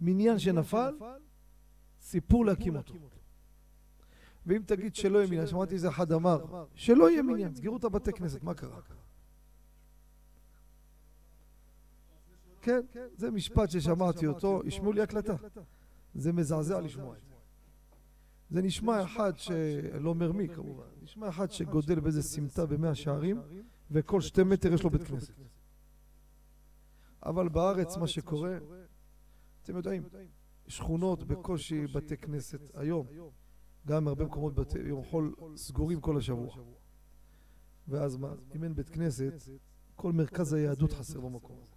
מניין 0.00 0.38
שנפל, 0.38 0.94
סיפור 2.00 2.46
להקים 2.46 2.76
אותו. 2.76 2.94
ואם 4.46 4.62
תגיד 4.66 4.94
שלא 4.94 5.18
יהיה 5.18 5.28
מניין, 5.28 5.46
שמעתי 5.46 5.74
איזה 5.74 5.88
אחד 5.88 6.12
אמר, 6.12 6.64
שלא 6.74 7.10
יהיה 7.10 7.22
מניין, 7.22 7.54
סגרו 7.54 7.76
את 7.76 7.84
הבתי 7.84 8.12
כנסת, 8.12 8.42
מה 8.42 8.54
קרה? 8.54 8.80
כן, 12.62 12.80
זה 13.16 13.30
משפט 13.30 13.70
ששמעתי 13.70 14.26
אותו, 14.26 14.60
ישמעו 14.64 14.92
לי 14.92 15.00
הקלטה. 15.00 15.34
זה 16.14 16.32
מזעזע 16.32 16.80
לשמוע 16.80 17.16
את 17.16 17.22
זה. 17.22 17.34
זה 18.50 18.62
נשמע 18.62 19.02
אחד 19.04 19.32
שלא 19.36 20.10
אומר 20.10 20.32
מי 20.32 20.48
כמובן, 20.48 20.84
נשמע 21.02 21.28
אחד 21.28 21.50
שגודל 21.50 22.00
באיזה 22.00 22.22
סמטה 22.22 22.66
במאה 22.66 22.94
שערים, 22.94 23.40
וכל 23.90 24.20
שתי 24.20 24.42
מטר 24.42 24.72
יש 24.72 24.82
לו 24.82 24.90
בית 24.90 25.02
כנסת. 25.02 25.34
אבל 27.22 27.48
בארץ 27.48 27.96
מה 27.96 28.06
שקורה, 28.06 28.58
אתם 29.68 29.76
יודעים, 29.76 30.02
שכונות 30.68 31.24
בקושי 31.24 31.86
בתי 31.86 32.16
כנסת 32.16 32.60
היום, 32.74 33.06
גם 33.86 34.08
הרבה 34.08 34.24
מקומות 34.24 34.54
בתי 34.54 34.78
יום 34.78 35.04
חול 35.04 35.34
סגורים 35.56 36.00
כל 36.00 36.16
השבוע. 36.16 36.56
ואז 37.88 38.16
מה? 38.16 38.34
אם 38.54 38.64
אין 38.64 38.74
בית 38.74 38.90
כנסת, 38.90 39.32
כל 39.96 40.12
מרכז 40.12 40.52
היהדות 40.52 40.92
חסר 40.92 41.20
במקום 41.20 41.56
הזה. 41.62 41.74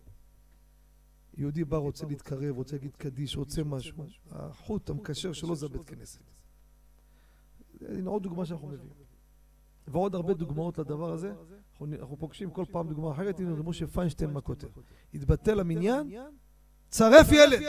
יהודי 1.37 1.63
בא, 1.63 1.77
רוצה 1.77 2.05
להתקרב, 2.05 2.55
רוצה 2.55 2.75
להגיד 2.75 2.95
קדיש, 2.95 3.37
רוצה 3.37 3.63
משהו, 3.63 4.03
החוט 4.29 4.89
המקשר 4.89 5.33
שלו 5.33 5.55
זה 5.55 5.65
הבית 5.65 5.85
כנסת. 5.85 6.21
הנה 7.81 8.09
עוד 8.09 8.23
דוגמה 8.23 8.45
שאנחנו 8.45 8.67
מביאים. 8.67 8.93
ועוד 9.87 10.15
הרבה 10.15 10.33
דוגמאות 10.33 10.77
לדבר 10.77 11.11
הזה. 11.11 11.33
אנחנו 11.81 12.17
פוגשים 12.17 12.51
כל 12.51 12.65
פעם 12.71 12.89
דוגמה 12.89 13.11
אחרת, 13.11 13.39
הנה 13.39 13.55
משה 13.63 13.87
פיינשטיין 13.87 14.31
מה 14.31 14.41
כותב. 14.41 14.67
התבטל 15.13 15.59
המניין, 15.59 16.11
צרף 16.91 17.31
ילד. 17.31 17.59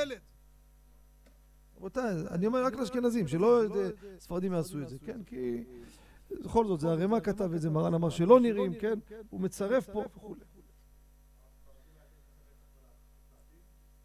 רבותיי, 1.76 2.14
אני 2.30 2.46
אומר 2.46 2.64
רק 2.64 2.74
לאשכנזים, 2.74 3.28
שלא 3.28 3.62
ספרדים 4.18 4.52
יעשו 4.52 4.82
את 4.82 4.88
זה, 4.88 4.98
כן? 4.98 5.22
כי 5.24 5.64
בכל 6.30 6.66
זאת, 6.66 6.80
זה 6.80 6.88
הרמ"א 6.88 7.20
כתב 7.20 7.52
את 7.54 7.60
זה, 7.60 7.70
מרן 7.70 7.94
אמר 7.94 8.10
שלא 8.10 8.40
נראים, 8.40 8.74
כן? 8.74 8.98
הוא 9.30 9.40
מצרף 9.40 9.90
פה 9.90 10.04
וכולי. 10.16 10.40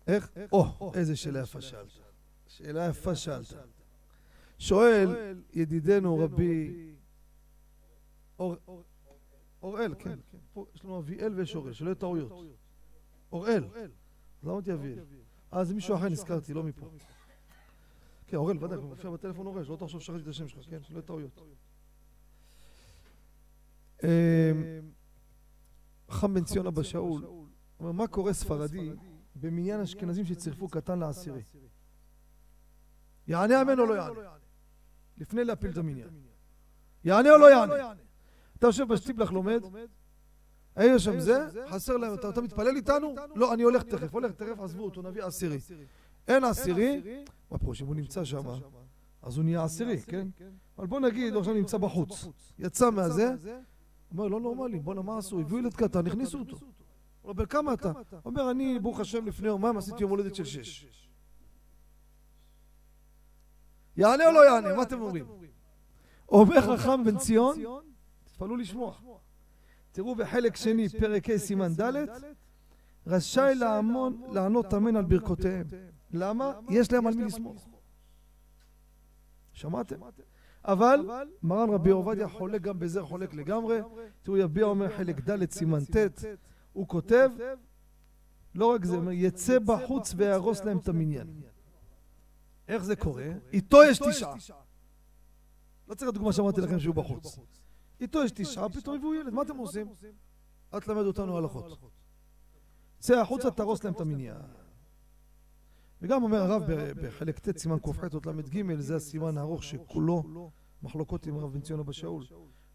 איך? 0.08 0.32
או, 0.52 0.92
איזה 0.96 1.16
שאלה 1.16 1.40
יפה 1.40 1.62
שאלת. 1.62 1.92
שאלה 2.48 2.88
יפה 2.90 3.16
שאלת. 3.16 3.54
שואל 4.60 5.36
ידידנו 5.54 6.20
רבי 6.20 6.88
אוראל, 9.64 9.96
כן. 10.00 10.20
יש 10.76 10.86
לנו 10.86 11.00
אביאל 11.00 11.34
ויש 11.34 11.56
אוראל, 11.56 11.74
שלא 11.74 11.88
יהיו 11.88 11.96
טעויות. 11.96 12.32
אוראל. 13.32 13.64
למה 14.44 14.52
אותי 14.54 14.74
אביאל? 14.74 15.00
אה, 15.54 15.64
זה 15.64 15.74
מישהו 15.74 15.96
אחר 15.96 16.10
נזכרתי, 16.10 16.54
לא 16.54 16.64
מפה. 16.64 16.90
כן, 18.28 18.38
אוראל, 18.38 18.64
ודאי, 18.64 18.78
מופיע 18.78 19.12
בטלפון 19.12 19.48
אוראל, 19.48 19.64
שלא 19.64 19.76
תחשוב 19.76 20.02
שכחתי 20.02 20.22
את 20.22 20.28
השם 20.28 20.48
שלך, 20.48 20.66
כן? 20.70 20.84
שלא 20.84 20.96
יהיו 20.96 21.02
טעויות. 21.02 21.42
אמ, 24.04 24.10
חם 26.10 26.34
בן 26.34 26.44
ציון 26.44 26.68
אבא 26.68 26.84
שאול, 26.84 27.26
אומר, 27.80 27.92
מה 27.92 28.08
קורה 28.08 28.34
ספרדי 28.34 28.92
במניין 29.36 29.82
אשכנזים 29.82 30.26
שצירפו 30.26 30.68
קטן 30.68 31.00
לעשירי? 31.00 31.44
יענה 33.28 33.62
אמן 33.62 33.80
או 33.80 33.86
לא 33.86 33.94
יענה? 33.94 34.20
לפני 35.18 35.44
להפיל 35.44 35.72
את 35.72 35.78
המניין. 35.78 36.10
יענה 37.04 37.30
או 37.32 37.38
לא 37.38 37.52
יענה? 37.52 37.94
אתה 38.58 38.68
יושב 38.68 38.88
בשטיבלח 38.88 39.32
לומד, 39.32 39.62
היה 40.78 41.00
שם 41.00 41.20
זה, 41.20 41.48
חסר 41.68 41.98
להם, 41.98 42.14
אתה 42.14 42.42
מתפלל 42.42 42.76
איתנו? 42.76 43.16
לא, 43.36 43.54
אני 43.54 43.64
הולך 43.64 43.84
תכף, 43.84 44.14
הולך 44.14 44.32
תכף, 44.32 44.60
עזבו 44.60 44.84
אותו, 44.84 45.02
נביא 45.02 45.24
עשירי. 45.24 45.60
אין 46.28 46.44
עשירי, 46.44 47.02
מה 47.52 47.58
פה, 47.58 47.74
שאם 47.74 47.88
הוא 47.88 47.96
נמצא 47.96 48.24
שם, 48.24 48.42
אז 49.22 49.38
הוא 49.38 49.44
נהיה 49.46 49.64
עשירי, 49.64 50.02
כן? 50.02 50.28
אבל 50.78 50.88
בוא 50.88 51.00
נגיד, 51.00 51.34
הוא 51.34 51.40
עכשיו 51.40 51.54
נמצא 51.54 51.78
בחוץ. 51.78 52.28
יצא 52.60 52.90
מהזה, 52.90 53.36
אומר, 54.12 54.28
לא 54.28 54.40
נורמלי, 54.40 54.80
בואנה, 54.80 55.02
מה 55.02 55.18
עשו? 55.18 55.40
הביאו 55.40 55.60
ילד 55.60 55.74
קטן, 55.74 56.08
הכניסו 56.08 56.40
אותו. 56.40 56.58
אומר, 57.24 57.34
בן 57.34 57.46
כמה 57.46 57.74
אתה? 57.74 57.92
אומר, 58.26 58.52
אני, 58.52 58.80
ברוך 58.80 59.00
השם, 59.00 59.26
לפני 59.26 59.48
יומיים 59.48 59.78
עשיתי 59.78 60.02
יום 60.02 60.12
הולדת 60.12 60.36
של 60.36 60.46
שש. 60.46 61.08
יענה 63.98 64.28
או 64.28 64.32
לא 64.32 64.46
יענה? 64.46 64.76
מה 64.76 64.84
אתם 64.84 65.02
אומרים? 65.02 65.26
אומר 66.30 66.78
חכם 66.78 67.04
בן 67.04 67.18
ציון, 67.18 67.58
תתפלאו 68.24 68.56
לשמוע. 68.56 68.94
תראו 69.98 70.16
בחלק 70.16 70.56
שני, 70.56 70.90
פרק 70.90 71.30
ה' 71.30 71.38
סימן 71.38 71.74
ד', 71.74 72.06
רשאי 73.08 73.56
לעמון, 73.56 74.22
לענות 74.34 74.74
אמן 74.74 74.96
על 74.96 75.06
ברכותיהם. 75.06 75.68
למה? 76.12 76.54
יש 76.70 76.92
להם 76.92 77.08
על 77.08 77.14
מי 77.14 77.24
לסמוך. 77.24 77.70
שמעתם? 79.54 79.96
אבל 80.66 81.10
מרן 81.44 81.70
רבי 81.70 81.90
עובדיה 81.90 82.30
חולק 82.30 82.62
גם 82.62 82.80
בזה, 82.80 83.02
חולק 83.02 83.34
לגמרי. 83.34 83.80
תראו, 84.24 84.38
יביע 84.38 84.66
אומר 84.66 84.98
חלק 84.98 85.30
ד' 85.30 85.52
סימן 85.52 85.86
ט', 85.86 86.26
הוא 86.74 86.88
כותב, 86.88 87.30
לא 88.56 88.66
רק 88.66 88.86
זה, 88.86 88.98
יצא 89.12 89.60
בחוץ 89.60 90.14
ויהרוס 90.18 90.64
להם 90.64 90.78
את 90.78 90.88
המניין. 90.88 91.42
איך 92.68 92.84
זה 92.84 92.96
קורה? 92.96 93.28
איתו 93.54 93.84
יש 93.84 94.00
תשעה. 94.00 94.36
לא 95.88 95.96
צריך 95.96 96.12
דוגמה 96.12 96.34
שאמרתי 96.34 96.62
לכם 96.62 96.80
שהוא 96.80 96.96
בחוץ. 96.96 97.40
איתו 98.02 98.24
יש 98.24 98.32
תשעה, 98.32 98.70
פתאום 98.70 98.96
הביאו 98.96 99.14
ילד, 99.14 99.34
מה 99.34 99.42
אתם 99.42 99.58
עושים? 99.58 99.88
אל 100.74 100.80
תלמד 100.80 101.06
אותנו 101.06 101.38
הלכות. 101.38 101.92
צא 103.00 103.20
החוצה, 103.20 103.52
תהרוס 103.52 103.84
להם 103.84 103.94
את 103.94 104.02
המניין. 104.02 104.42
וגם 106.02 106.24
אומר 106.24 106.38
הרב 106.38 106.64
בחלק 107.02 107.40
ט', 107.40 107.58
סימן 107.58 107.80
ק"ח 107.80 108.14
עוד 108.14 108.26
ל"ג, 108.26 108.80
זה 108.80 108.96
הסימן 108.96 109.38
הארוך 109.38 109.64
שכולו 109.64 110.52
מחלוקות 110.84 111.26
עם 111.26 111.36
הרב 111.36 111.54
בן 111.54 111.62
ציון 111.62 111.80
אבא 111.80 111.92
שאול. 111.92 112.24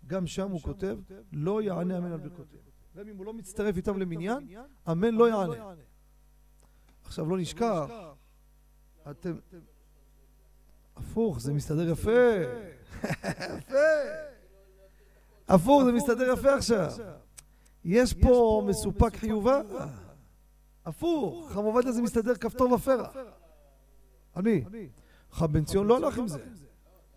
גם 0.07 0.27
שם 0.27 0.51
הוא 0.51 0.61
כותב, 0.61 0.99
לא 1.33 1.63
יענה 1.63 1.99
אמן 1.99 2.13
על 2.13 2.21
ברכותיהם. 2.21 2.63
גם 2.97 3.09
אם 3.09 3.17
הוא 3.17 3.27
לא 3.27 3.35
מצטרף 3.35 3.77
איתם 3.77 3.99
למניין, 3.99 4.49
אמן 4.91 5.15
לא 5.15 5.29
יענה. 5.29 5.75
עכשיו 7.05 7.27
לא 7.27 7.39
נשכח, 7.39 7.91
אתם... 9.11 9.39
הפוך, 10.97 11.41
זה 11.41 11.53
מסתדר 11.53 11.91
יפה. 11.91 12.11
יפה. 13.03 13.75
הפוך, 15.55 15.85
זה 15.85 15.93
מסתדר 15.93 16.33
יפה 16.33 16.55
עכשיו. 16.55 16.91
יש 17.85 18.15
פה 18.15 18.63
מסופק 18.67 19.17
חיובה? 19.17 19.61
הפוך, 20.85 21.51
חם 21.53 21.65
עובדיה 21.65 21.93
זה 21.93 22.03
מסתדר 22.03 22.35
כפתור 22.35 22.73
ופרח. 22.73 23.17
אני. 24.37 24.65
חם 25.31 25.53
בן 25.53 25.65
ציון 25.65 25.87
לא 25.87 25.97
הלך 25.97 26.19
עם 26.19 26.29
זה. 26.29 26.39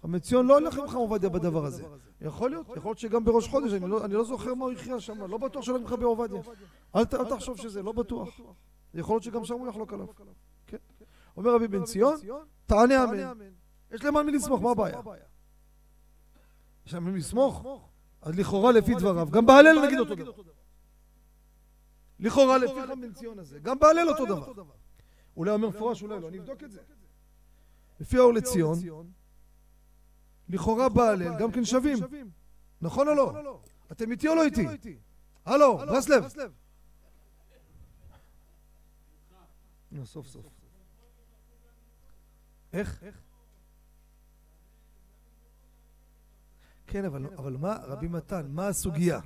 חם 0.01 0.11
בן 0.11 0.19
ציון 0.19 0.47
לא 0.47 0.57
הלך 0.57 0.77
עם 0.77 0.87
חם 0.87 0.97
עובדיה 0.97 1.29
בדבר 1.29 1.65
הזה. 1.65 1.83
יכול 2.21 2.49
להיות, 2.49 2.69
יכול 2.69 2.89
להיות 2.89 2.97
שגם 2.97 3.25
בראש 3.25 3.47
חודש, 3.47 3.73
אני 3.73 3.89
לא, 3.89 4.05
לא 4.09 4.23
זוכר 4.23 4.53
מה 4.53 4.65
הוא 4.65 4.71
הכריע 4.71 4.99
שם, 4.99 5.21
לא 5.23 5.37
בטוח 5.37 5.63
שלא 5.63 5.77
עם 5.77 6.03
עובדיה. 6.03 6.41
אל 6.95 7.05
תחשוב 7.05 7.57
שזה, 7.57 7.83
לא 7.83 7.91
בטוח. 7.91 8.39
יכול 8.93 9.13
להיות 9.13 9.23
שגם 9.23 9.45
שם 9.45 9.53
הוא 9.53 9.67
יחלוק 9.67 9.93
עליו. 9.93 10.07
כן. 10.67 10.77
אומר 11.37 11.55
רבי 11.55 11.67
בן 11.67 11.83
ציון, 11.83 12.15
תענה 12.65 13.03
אמן. 13.03 13.49
יש 13.91 14.03
להם 14.03 14.17
על 14.17 14.25
מי 14.25 14.31
לסמוך, 14.31 14.61
מה 14.61 14.71
הבעיה? 14.71 15.01
יש 16.85 16.93
להם 16.93 17.05
על 17.07 17.11
מי 17.11 17.19
לסמוך? 17.19 17.65
אז 18.25 18.39
לכאורה 18.39 18.71
לפי 18.71 18.95
דבריו, 18.95 19.27
גם 19.31 19.45
בהלל 19.45 19.85
נגיד 19.85 19.99
אותו 19.99 20.15
דבר. 20.15 20.31
לכאורה 22.19 22.57
לפי 22.57 22.87
חם 22.87 23.01
בן 23.01 23.13
ציון 23.13 23.39
הזה, 23.39 23.59
גם 23.59 23.79
בהלל 23.79 24.09
אותו 24.09 24.25
דבר. 24.25 24.51
אולי 25.37 25.51
אומר 25.51 25.67
מפורש, 25.69 26.03
אולי 26.03 26.21
לא, 26.21 26.27
אני 26.27 26.39
אבדוק 26.39 26.63
את 26.63 26.71
זה. 26.71 26.81
לפי 27.99 28.17
האור 28.17 28.33
לציון, 28.33 28.79
לכאורה 30.49 30.89
בהלל 30.89 31.39
גם 31.39 31.51
כן 31.51 31.65
שווים. 31.65 31.97
נכון 32.81 33.07
או 33.07 33.13
לא? 33.13 33.61
אתם 33.91 34.11
איתי 34.11 34.27
או 34.27 34.35
לא 34.35 34.43
איתי? 34.43 34.97
הלו, 35.45 35.77
ברסלב. 35.77 36.23
סוף 40.03 40.27
סוף. 40.27 40.45
איך? 42.73 43.03
כן, 46.87 47.05
אבל, 47.05 47.25
אבל 47.37 47.57
מה, 47.57 47.77
רבי 47.83 48.07
מתן, 48.07 48.45
מה 48.49 48.67
הסוגיה? 48.67 49.19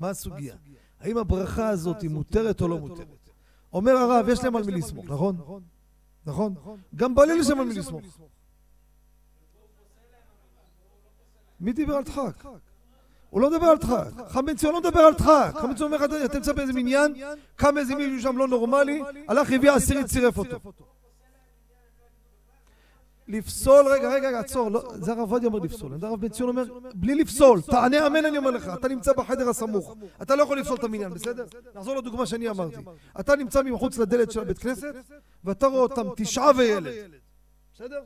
מה 0.00 0.10
הסוגיה? 0.10 0.56
האם 1.00 1.18
הברכה 1.18 1.68
הזאת 1.68 2.02
היא 2.02 2.10
מותרת 2.10 2.60
או 2.60 2.68
לא 2.68 2.78
מותרת? 2.78 3.30
אומר 3.72 3.92
הרב, 3.92 4.28
יש 4.28 4.44
להם 4.44 4.56
על 4.56 4.64
מי 4.64 4.72
לסמוך, 4.72 5.04
נכון? 5.04 5.36
נכון? 6.26 6.54
גם 6.94 7.14
בליל 7.14 7.40
יש 7.40 7.48
להם 7.50 7.60
על 7.60 7.66
מי 7.66 7.74
לסמוך. 7.74 8.18
מי 11.60 11.72
דיבר 11.72 11.94
על 11.94 12.04
דחק? 12.04 12.44
הוא 13.30 13.40
לא 13.40 13.50
מדבר 13.50 13.66
על 13.66 13.78
דחק. 13.78 14.36
בן 14.46 14.56
ציון 14.56 14.72
לא 14.72 14.80
מדבר 14.80 15.00
על 15.00 15.14
דחק. 15.14 15.52
בן 15.62 15.74
ציון 15.74 15.92
אומר 15.92 16.06
לך, 16.06 16.24
אתם 16.24 16.36
נמצא 16.36 16.52
באיזה 16.52 16.72
מניין, 16.72 17.14
קם 17.56 17.78
איזה 17.78 17.94
מישהו 17.94 18.20
שם 18.20 18.38
לא 18.38 18.48
נורמלי, 18.48 19.02
הלך, 19.28 19.52
הביא 19.52 19.70
עשירית, 19.70 20.06
צירף 20.06 20.38
אותו. 20.38 20.72
לפסול, 23.28 23.86
רגע, 23.88 24.08
רגע, 24.14 24.38
עצור, 24.38 24.70
לא, 24.70 24.92
זה 24.94 25.12
הרב 25.12 25.20
עובדיה 25.20 25.48
אומר 25.48 25.58
לפסול, 25.58 25.92
הרב 26.02 26.20
בן 26.20 26.28
ציון 26.28 26.48
אומר, 26.48 26.64
בלי 26.94 27.14
לפסול, 27.14 27.60
תענה 27.60 28.06
אמן 28.06 28.24
אני 28.24 28.38
אומר 28.38 28.50
לך, 28.50 28.70
אתה 28.74 28.88
נמצא 28.88 29.12
בחדר 29.12 29.48
הסמוך, 29.48 29.96
אתה 30.22 30.36
לא 30.36 30.42
יכול 30.42 30.58
לפסול 30.58 30.76
את 30.76 30.84
המניין, 30.84 31.14
בסדר? 31.14 31.46
נחזור 31.74 31.96
לדוגמה 31.96 32.26
שאני 32.26 32.48
אמרתי, 32.48 32.76
אתה 33.20 33.36
נמצא 33.36 33.62
מחוץ 33.62 33.98
לדלת 33.98 34.32
של 34.32 34.40
הבית 34.40 34.58
כנסת, 34.58 34.94
ואתה 35.44 35.66
רואה 35.66 35.80
אותם 35.80 36.06
תשעה 36.16 36.50
וילד, 36.56 36.92
בסדר? 37.74 38.02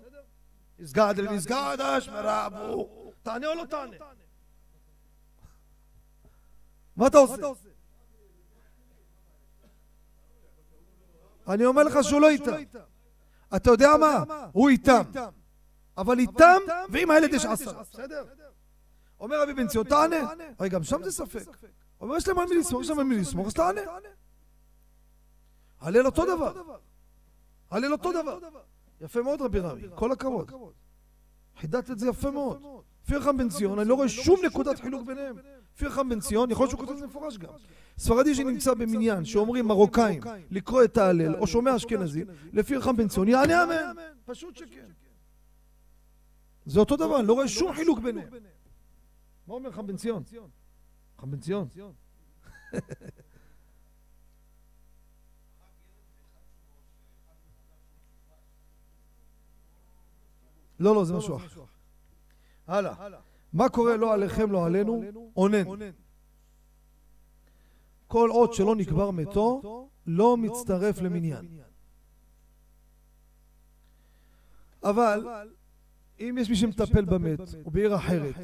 מסגד 0.78 1.14
אל 1.18 1.28
מסגד 1.28 1.76
אשמרה 1.80 2.46
אבו, 2.46 3.12
תענה 3.22 3.46
או 3.46 3.54
לא 3.54 3.64
תענה? 3.64 3.96
מה 6.96 7.06
אתה 7.06 7.18
עושה? 7.18 7.34
אני 11.48 11.64
אומר 11.64 11.82
לך 11.82 11.98
שהוא 12.02 12.20
לא 12.20 12.28
איתם. 12.28 12.52
אתה 13.56 13.70
יודע 13.70 13.96
מה? 13.96 14.24
הוא 14.52 14.68
איתם. 14.68 15.02
אבל 15.96 16.18
איתם, 16.18 16.58
ועם 16.88 17.10
הילד 17.10 17.34
יש 17.34 17.44
עשרה. 17.44 17.82
בסדר? 17.82 18.24
אומר 19.20 19.42
רבי 19.42 19.54
בן 19.54 19.66
ציון, 19.66 19.84
תענה. 19.84 20.16
הרי 20.58 20.68
גם 20.68 20.84
שם 20.84 21.02
זה 21.02 21.12
ספק. 21.12 21.56
אומר, 22.00 22.16
יש 22.16 22.28
להם 22.28 22.38
על 22.38 22.46
מי 22.48 22.54
לסמוך, 22.54 22.82
יש 22.82 22.88
להם 22.88 22.98
על 22.98 23.04
מי 23.04 23.16
לסמוך, 23.16 23.46
אז 23.46 23.54
תענה. 23.54 23.80
הלל 25.80 26.06
אותו 26.06 26.36
דבר. 26.36 26.52
הלל 27.70 27.92
אותו 27.92 28.12
דבר. 28.12 28.38
יפה 29.00 29.22
מאוד 29.22 29.42
רבי 29.42 29.60
רבי, 29.60 29.88
כל 29.94 30.12
הכבוד. 30.12 30.50
חידדת 31.60 31.90
את 31.90 31.98
זה 31.98 32.08
יפה 32.08 32.30
מאוד. 32.30 32.62
פירחם 33.06 33.36
בן 33.36 33.48
ציון, 33.48 33.78
אני 33.78 33.88
לא 33.88 33.94
רואה 33.94 34.08
שום 34.08 34.40
נקודת 34.44 34.80
חילוק 34.80 35.06
ביניהם. 35.06 35.36
פירחם 35.78 36.08
בן 36.08 36.20
ציון, 36.20 36.50
יכול 36.50 36.64
להיות 36.64 36.70
שהוא 36.70 36.80
כותב 36.80 36.92
את 36.92 36.98
זה 36.98 37.06
מפורש 37.06 37.38
גם. 37.38 37.52
ספרדי 37.98 38.34
שנמצא 38.34 38.74
במניין, 38.74 39.24
שאומרים 39.24 39.68
מרוקאים, 39.68 40.20
לקרוא 40.50 40.84
את 40.84 40.96
ההלל, 40.96 41.36
או 41.36 41.46
שומע 41.46 41.76
אשכנזי, 41.76 42.24
לפירחם 42.52 42.96
בן 42.96 43.08
ציון, 43.08 43.28
יענה 43.28 43.64
אמן. 43.64 43.94
פשוט 44.24 44.56
שכן. 44.56 44.90
זה 46.66 46.80
אותו 46.80 46.96
דבר, 46.96 47.22
לא 47.22 47.32
רואה 47.32 47.48
שום 47.48 47.72
חילוק 47.74 47.98
ביניהם. 47.98 48.28
מה 49.46 49.54
אומר 49.54 49.72
חם 49.72 49.86
בן 49.86 49.96
ציון? 49.96 50.22
חם 51.18 51.30
בן 51.30 51.40
ציון. 51.40 51.68
לא, 60.80 60.94
לא, 60.94 61.04
זה 61.04 61.14
משהו 61.14 61.36
אחר. 61.36 61.64
הלאה. 62.66 63.18
מה 63.52 63.68
קורה 63.68 63.96
לא 63.96 64.14
עליכם, 64.14 64.52
לא 64.52 64.66
עלינו? 64.66 65.02
אונן. 65.36 65.64
כל 68.06 68.30
עוד 68.30 68.52
שלא 68.52 68.76
נקבר 68.76 69.10
מתו, 69.10 69.88
לא 70.06 70.36
מצטרף 70.36 71.00
למניין. 71.00 71.58
אבל 74.82 75.24
אם 76.20 76.36
יש 76.40 76.50
מי 76.50 76.56
שמטפל 76.56 77.04
במת, 77.04 77.40
או 77.64 77.70
בעיר 77.70 77.96
אחרת, 77.96 78.34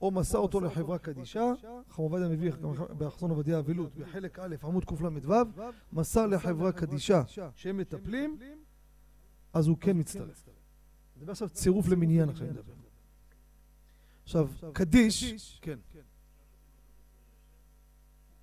או 0.00 0.10
מסר 0.10 0.38
אותו 0.38 0.60
לחברה 0.60 0.98
קדישה, 0.98 1.52
חם 1.90 2.02
עובדיה 2.02 2.28
מביא 2.28 2.52
באחסון 2.98 3.30
עובדיה 3.30 3.58
אבילות, 3.58 3.94
בחלק 3.94 4.38
א', 4.38 4.56
עמוד 4.62 4.84
קל"ו, 4.84 5.34
מסר 5.92 6.26
לחברה 6.26 6.72
קדישה 6.72 7.22
שהם 7.54 7.76
מטפלים, 7.76 8.38
אז 9.52 9.66
הוא 9.66 9.76
כן 9.80 9.98
מצטרף. 9.98 10.42
אני 10.46 10.54
מדבר 11.20 11.32
עכשיו 11.32 11.48
צירוף 11.48 11.88
למניין 11.88 12.28
עכשיו 12.28 12.46
אני 12.46 12.52
מדבר. 12.52 12.83
עכשיו, 14.24 14.48
קדיש, 14.72 15.58
כן. 15.62 15.78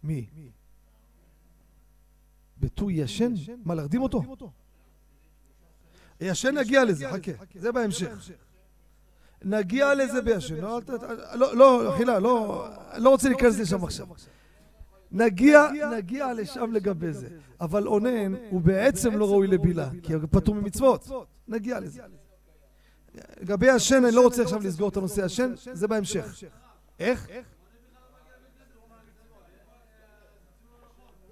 מי? 0.03 0.25
בט"ו 2.57 2.91
ישן? 2.91 3.33
מה, 3.65 3.75
להרדים 3.75 4.01
אותו? 4.01 4.23
ישן 6.21 6.57
נגיע 6.57 6.85
לזה, 6.85 7.11
חכה, 7.11 7.31
זה 7.55 7.71
בהמשך. 7.71 8.31
נגיע 9.43 9.95
לזה 9.95 10.21
בישן. 10.21 10.55
לא, 10.55 10.81
לא, 11.33 11.57
לא, 11.57 11.93
חילה, 11.97 12.19
לא, 12.19 12.67
לא 12.97 13.09
רוצה 13.09 13.29
להיכנס 13.29 13.59
לשם 13.59 13.83
עכשיו. 13.83 14.07
נגיע, 15.11 15.67
נגיע 15.97 16.33
לשם 16.33 16.71
לגבי 16.71 17.13
זה. 17.13 17.27
אבל 17.61 17.87
אונן 17.87 18.35
הוא 18.49 18.61
בעצם 18.61 19.17
לא 19.17 19.29
ראוי 19.29 19.47
לבילה, 19.47 19.89
כי 20.03 20.13
הוא 20.13 20.23
פטור 20.31 20.55
ממצוות. 20.55 21.07
נגיע 21.47 21.79
לזה. 21.79 22.01
לגבי 23.41 23.69
השן, 23.69 24.05
אני 24.05 24.15
לא 24.15 24.21
רוצה 24.21 24.43
עכשיו 24.43 24.59
לסגור 24.59 24.89
את 24.89 24.97
הנושא 24.97 25.23
השן, 25.23 25.53
זה 25.73 25.87
בהמשך. 25.87 26.43
איך? 26.99 27.27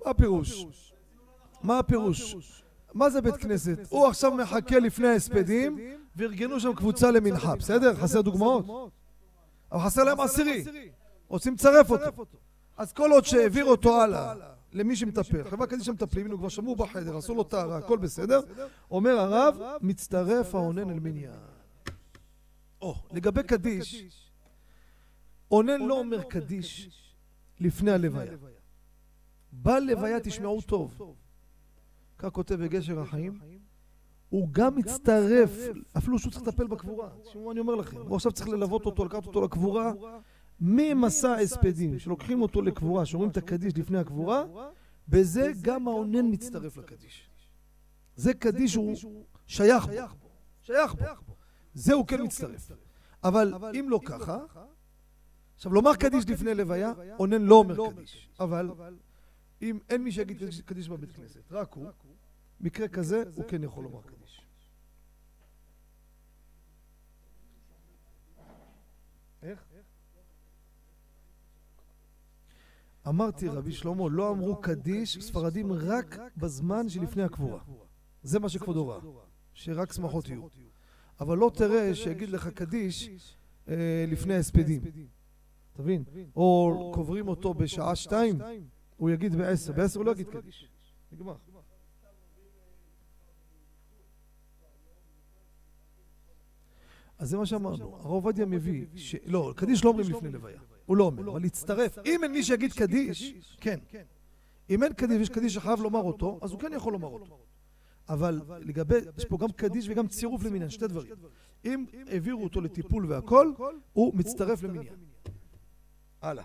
מה 0.05 0.11
הפירוש? 0.11 0.65
מה 1.63 1.79
הפירוש? 1.79 2.35
מה 2.93 3.09
זה 3.09 3.21
בית 3.21 3.35
כנסת? 3.35 3.77
הוא 3.89 4.07
עכשיו 4.07 4.31
מחכה 4.31 4.79
לפני 4.79 5.07
ההספדים 5.07 5.79
וארגנו 6.15 6.59
שם 6.59 6.73
קבוצה 6.73 7.11
למנחה, 7.11 7.55
בסדר? 7.55 7.95
חסר 7.95 8.21
דוגמאות? 8.21 8.91
אבל 9.71 9.81
חסר 9.81 10.03
להם 10.03 10.19
עשירי, 10.19 10.63
רוצים 11.27 11.53
לצרף 11.53 11.91
אותו. 11.91 12.25
אז 12.77 12.93
כל 12.93 13.11
עוד 13.11 13.25
שהעביר 13.25 13.65
אותו 13.65 14.01
הלאה 14.01 14.35
למי 14.73 14.95
שמטפל, 14.95 15.49
חברה 15.49 15.67
כזאת 15.67 15.85
שמטפלים, 15.85 16.25
הנה 16.25 16.37
כבר 16.37 16.49
שמעו 16.49 16.75
בחדר, 16.75 17.17
עשו 17.17 17.35
לו 17.35 17.43
טהרה, 17.43 17.77
הכל 17.77 17.97
בסדר, 17.97 18.41
אומר 18.91 19.19
הרב, 19.19 19.61
מצטרף 19.81 20.55
האונן 20.55 20.89
אל 20.89 20.99
מניין. 20.99 21.48
או, 22.81 22.95
לגבי 23.11 23.43
קדיש, 23.43 24.05
אונן 25.51 25.81
לא 25.81 25.99
אומר 25.99 26.23
קדיש 26.23 26.89
לפני 27.59 27.91
הלוויה. 27.91 28.33
בלוויה 29.51 30.19
תשמעו 30.19 30.61
טוב. 30.61 31.15
כך 32.17 32.29
כותב 32.29 32.55
בגשר 32.55 32.99
החיים. 32.99 33.39
הוא 34.29 34.47
גם 34.51 34.75
מצטרף, 34.75 35.49
אפילו 35.97 36.19
שהוא 36.19 36.31
צריך 36.31 36.47
לטפל 36.47 36.67
בקבורה. 36.67 37.09
תשמעו 37.23 37.45
מה 37.45 37.51
אני 37.51 37.59
אומר 37.59 37.75
לכם. 37.75 38.01
הוא 38.01 38.15
עכשיו 38.15 38.31
צריך 38.31 38.49
ללוות 38.49 38.85
אותו, 38.85 39.05
לקחת 39.05 39.25
אותו 39.25 39.41
לקבורה. 39.41 39.93
ממסע 40.59 41.33
הספדים, 41.33 41.99
שלוקחים 41.99 42.41
אותו 42.41 42.61
לקבורה, 42.61 43.05
שאומרים 43.05 43.31
את 43.31 43.37
הקדיש 43.37 43.77
לפני 43.77 43.97
הקבורה, 43.97 44.43
בזה 45.07 45.51
גם 45.61 45.87
האונן 45.87 46.25
מצטרף 46.31 46.77
לקדיש. 46.77 47.29
זה 48.15 48.33
קדיש 48.33 48.75
הוא 48.75 48.95
שייך 49.47 49.85
בו, 49.85 50.29
שייך 50.61 50.95
בו. 50.95 51.35
זה 51.79 51.93
הוא 51.93 52.07
כן 52.07 52.21
מצטרף. 52.21 52.71
אבל 53.23 53.53
אם 53.79 53.89
לא 53.89 53.99
ככה, 54.05 54.37
עכשיו 55.55 55.73
לומר 55.73 55.95
קדיש 55.95 56.29
לפני 56.29 56.55
לוויה, 56.55 56.93
אונן 57.19 57.41
לא 57.41 57.55
אומר 57.55 57.91
קדיש. 57.91 58.29
אבל 58.39 58.71
אם 59.61 59.79
אין 59.89 60.03
מי 60.03 60.11
שיגיד 60.11 60.37
קדיש 60.65 60.89
בבית 60.89 61.11
כנסת, 61.11 61.51
רק 61.51 61.73
הוא, 61.73 61.85
מקרה 62.59 62.87
כזה 62.87 63.23
הוא 63.35 63.45
כן 63.47 63.63
יכול 63.63 63.83
לומר 63.83 64.01
קדיש. 64.01 64.41
איך? 69.43 69.65
אמרתי 73.07 73.47
רבי 73.47 73.71
שלמה, 73.71 74.09
לא 74.09 74.31
אמרו 74.31 74.61
קדיש 74.61 75.17
ספרדים 75.25 75.73
רק 75.73 76.17
בזמן 76.37 76.89
שלפני 76.89 77.23
הקבורה. 77.23 77.59
זה 78.23 78.39
מה 78.39 78.49
שכבודו 78.49 78.87
ראה, 78.87 78.99
שרק 79.53 79.93
שמחות 79.93 80.27
יהיו. 80.29 80.68
אבל 81.19 81.37
לא 81.37 81.51
תראה 81.55 81.95
שיגיד 81.95 82.29
לך 82.29 82.47
קדיש 82.47 83.09
אה, 83.69 84.05
לפני 84.07 84.33
ההספדים. 84.33 84.81
אתה 85.73 85.81
מבין? 85.81 86.03
או 86.35 86.91
קוברים 86.93 87.27
אותו 87.27 87.53
בשעה 87.53 87.95
שתיים, 87.95 88.37
הוא 88.97 89.09
יגיד 89.09 89.35
בעשר. 89.35 89.73
בעשר 89.73 89.99
הוא 89.99 90.05
לא 90.05 90.11
יגיד 90.11 90.27
קדיש. 90.27 90.67
נגמר. 91.11 91.35
אז 97.17 97.29
זה 97.29 97.37
מה 97.37 97.45
שאמרנו, 97.45 97.95
הרב 97.95 98.05
עובדיה 98.05 98.45
מביא, 98.45 98.85
ש... 98.95 99.15
לא, 99.25 99.53
קדיש 99.55 99.83
לא 99.83 99.89
אומרים 99.89 100.09
לפני 100.09 100.31
לוויה, 100.31 100.61
הוא 100.85 100.97
לא 100.97 101.03
אומר, 101.03 101.29
אבל 101.31 101.41
להצטרף, 101.41 101.97
אם 102.05 102.23
אין 102.23 102.31
מי 102.31 102.43
שיגיד 102.43 102.73
קדיש, 102.73 103.33
כן. 103.61 103.79
אם 104.69 104.83
אין 104.83 104.93
קדיש 104.93 105.17
ויש 105.17 105.29
קדיש 105.29 105.53
שחייב 105.53 105.79
לומר 105.79 105.99
אותו, 105.99 106.39
אז 106.41 106.51
הוא 106.51 106.59
כן 106.59 106.71
יכול 106.75 106.93
לומר 106.93 107.07
אותו. 107.07 107.39
אבל 108.09 108.41
לגבי, 108.59 108.95
יש 109.17 109.25
פה 109.25 109.37
גם 109.37 109.51
קדיש 109.51 109.89
וגם 109.89 110.07
צירוף 110.07 110.43
למניין, 110.43 110.69
שתי 110.69 110.87
דברים. 110.87 111.13
אם 111.65 111.85
העבירו 112.07 112.43
אותו 112.43 112.61
לטיפול 112.61 113.05
והכל, 113.11 113.53
הוא 113.93 114.15
מצטרף 114.15 114.63
למניין. 114.63 114.95
הלאה. 116.21 116.43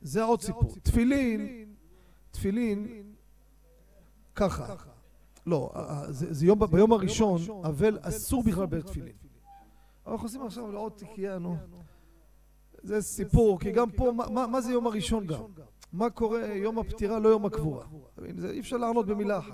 זה 0.00 0.22
עוד 0.22 0.42
סיפור. 0.42 0.76
תפילין, 0.82 1.74
תפילין, 2.30 3.12
ככה. 4.34 4.74
לא, 5.46 5.72
זה, 6.08 6.34
זה 6.34 6.46
יום, 6.46 6.66
ביום 6.70 6.92
הראשון, 6.92 7.40
אבל 7.64 7.98
אסור 8.02 8.42
בכלל 8.42 8.66
בתפילין. 8.66 9.16
אנחנו 10.06 10.14
נכנסים 10.14 10.42
עכשיו 10.42 10.72
לעוד 10.72 10.92
תיקייה, 10.92 11.38
נו. 11.38 11.56
זה 12.82 13.02
סיפור, 13.02 13.60
כי 13.60 13.72
גם 13.72 13.90
פה, 13.90 14.12
מה 14.30 14.60
זה 14.60 14.72
יום 14.72 14.86
הראשון 14.86 15.26
גם? 15.26 15.40
מה 15.94 16.10
קורה 16.10 16.46
יום 16.46 16.78
הפטירה, 16.78 17.18
לא 17.18 17.28
יום 17.28 17.46
הקבורה? 17.46 17.86
אי 18.50 18.60
אפשר 18.60 18.76
לענות 18.76 19.06
במילה 19.06 19.38
אחת. 19.38 19.52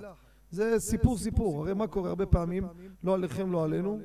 זה 0.50 0.78
סיפור 0.78 1.18
סיפור, 1.18 1.62
הרי 1.62 1.74
מה 1.74 1.86
קורה 1.86 2.08
הרבה 2.08 2.26
פעמים, 2.26 2.66
לא 3.04 3.14
עליכם, 3.14 3.52
לא 3.52 3.64
עלינו, 3.64 4.00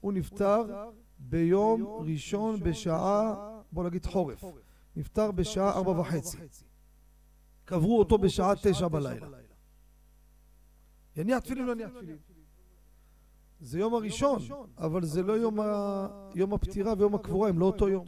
הוא 0.00 0.12
נפטר 0.12 0.86
ביום 1.18 1.82
ראשון 1.84 2.60
בשעה, 2.60 3.34
בוא 3.72 3.84
נגיד 3.84 4.06
חורף. 4.06 4.44
נפטר 4.96 5.30
בשעה 5.30 5.72
ארבע 5.72 6.00
וחצי. 6.00 6.36
קברו 7.64 7.98
אותו 7.98 8.18
בשעה 8.18 8.52
תשע 8.62 8.88
בלילה. 8.88 9.26
יניח 11.16 11.38
תפילין 11.38 11.66
לא 11.66 11.72
יניח 11.72 11.90
תפילין. 11.90 12.16
זה 13.60 13.78
יום 13.78 13.94
הראשון, 13.94 14.38
אבל 14.78 15.04
זה 15.04 15.22
לא 15.22 15.32
יום, 16.34 16.52
הפטירה 16.52 16.94
ויום 16.98 17.14
הקבורה, 17.14 17.48
הם 17.48 17.58
לא 17.58 17.66
אותו 17.66 17.88
יום. 17.88 18.04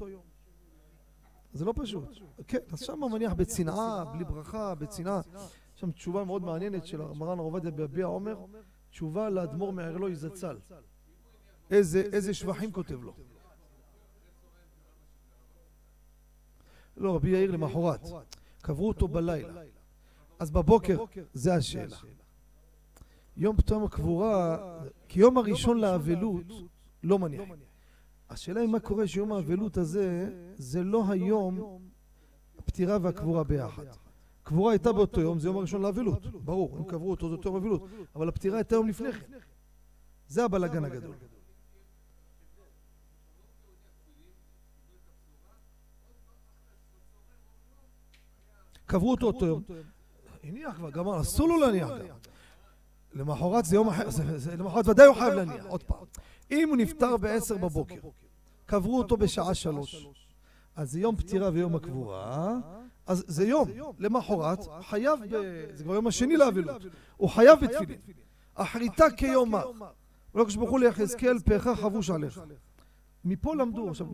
זה 1.53 1.64
לא 1.64 1.74
פשוט. 1.76 2.05
כן, 2.48 2.59
אז 2.72 2.80
שם 2.80 3.01
מניח 3.12 3.32
בצנעה, 3.32 4.05
בלי 4.05 4.24
ברכה, 4.24 4.74
בצנעה. 4.74 5.20
יש 5.74 5.80
שם 5.80 5.90
תשובה 5.90 6.24
מאוד 6.24 6.42
מעניינת 6.42 6.86
של 6.86 7.03
מרן 7.03 7.38
הרב 7.38 7.40
עובדיה 7.40 7.70
ביביע 7.70 8.07
עומר, 8.07 8.38
תשובה 8.90 9.30
לאדמו"ר 9.30 9.72
מערלוי 9.72 10.14
זצ"ל. 10.14 10.59
איזה, 11.70 12.01
איזה 12.12 12.34
שבחים 12.34 12.72
כותב 12.72 13.03
לו. 13.03 13.14
לא, 16.96 17.14
רבי 17.14 17.30
יאיר 17.30 17.51
למחרת. 17.51 18.01
קברו 18.62 18.88
אותו 18.88 19.09
בלילה. 19.09 19.62
אז 20.38 20.51
בבוקר, 20.51 21.05
זה 21.32 21.55
השאלה. 21.55 21.96
יום 23.36 23.57
פתאום 23.57 23.84
הקבורה, 23.84 24.59
כי 25.09 25.20
יום 25.20 25.38
הראשון 25.38 25.78
לאבלות 25.80 26.44
לא 27.03 27.18
מניחים. 27.18 27.70
השאלה 28.31 28.61
היא 28.61 28.68
מה 28.68 28.81
קורה 28.81 29.07
שיום 29.07 29.33
האבלות 29.33 29.76
הזה, 29.76 30.28
זה 30.57 30.83
לא 30.83 31.05
היום 31.09 31.81
הפטירה 32.59 32.99
והקבורה 33.03 33.45
ביחד. 33.45 33.85
קבורה 34.43 34.72
הייתה 34.72 34.93
באותו 34.93 35.20
יום, 35.20 35.39
זה 35.39 35.49
יום 35.49 35.57
הראשון 35.57 35.83
לאבלות. 35.83 36.26
ברור, 36.45 36.76
הם 36.76 36.85
קברו 36.85 37.11
אותו, 37.11 37.28
זה 37.28 37.35
אותו 37.35 37.49
יום 37.49 37.57
אבלות. 37.57 37.83
אבל 38.14 38.28
הפטירה 38.28 38.57
הייתה 38.57 38.74
יום 38.74 38.89
לפני 38.89 39.12
כן. 39.12 39.39
זה 40.28 40.45
הבלאגן 40.45 40.85
הגדול. 40.85 41.14
קברו 48.87 49.11
אותו 49.11 49.26
אותו 49.26 49.47
יום. 49.47 49.62
הניח 50.43 50.76
כבר, 50.76 50.91
גמר, 50.91 51.20
אסור 51.20 51.49
לו 51.49 51.61
להניח 51.61 51.89
גם. 51.89 52.16
למחרת 53.12 53.64
זה 53.64 53.76
יום 53.76 53.89
אחר, 53.89 54.09
למחרת 54.59 54.89
ודאי 54.89 55.07
הוא 55.07 55.16
חייב 55.16 55.35
להניח, 55.35 55.64
עוד 55.66 55.83
פעם. 55.83 56.05
אם 56.51 56.68
הוא 56.68 56.76
נפטר 56.76 57.16
בעשר 57.16 57.57
בבוקר, 57.57 57.95
קברו 58.71 58.99
אותו 58.99 59.16
בשעה 59.16 59.55
שלוש, 59.55 60.09
אז 60.77 60.93
זה 60.93 61.01
יום 61.01 61.16
פטירה 61.16 61.51
ויום 61.53 61.77
הקבורה, 61.77 62.59
אז 63.07 63.25
זה 63.27 63.47
יום, 63.47 63.68
למחרת, 63.99 64.59
חייב, 64.83 65.21
זה 65.73 65.85
כבר 65.85 65.95
יום 65.95 66.07
השני 66.07 66.37
לאבלות, 66.37 66.83
הוא 67.16 67.29
חייב 67.29 67.61
בתפילין. 67.61 67.99
אחריתה 68.55 69.05
כיומה. 69.16 69.62
ולא 70.35 70.45
כשברוך 70.45 70.71
הוא 70.71 70.81
ליחזקאל 70.81 71.39
פארך 71.39 71.66
חבוש 71.81 72.11
עליך. 72.11 72.41
מפה 73.25 73.55
למדו, 73.55 73.89
עכשיו, 73.89 74.07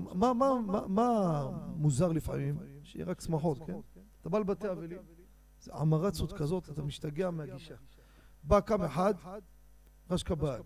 מה, 0.88 1.50
מוזר 1.76 2.12
לפעמים? 2.12 2.58
שיהיה 2.84 3.06
רק 3.06 3.20
שמחות, 3.20 3.58
כן? 3.66 3.76
אתה 4.20 4.28
בא 4.28 4.38
לבתי 4.38 4.70
אבלים, 4.70 4.98
זה 5.60 5.74
עמרצות 5.74 6.32
כזאת, 6.32 6.70
אתה 6.70 6.82
משתגע 6.82 7.30
מהגישה. 7.30 7.74
בא 8.44 8.60
קם 8.60 8.82
אחד, 8.82 9.14
רשקה 10.10 10.34
באג. 10.34 10.62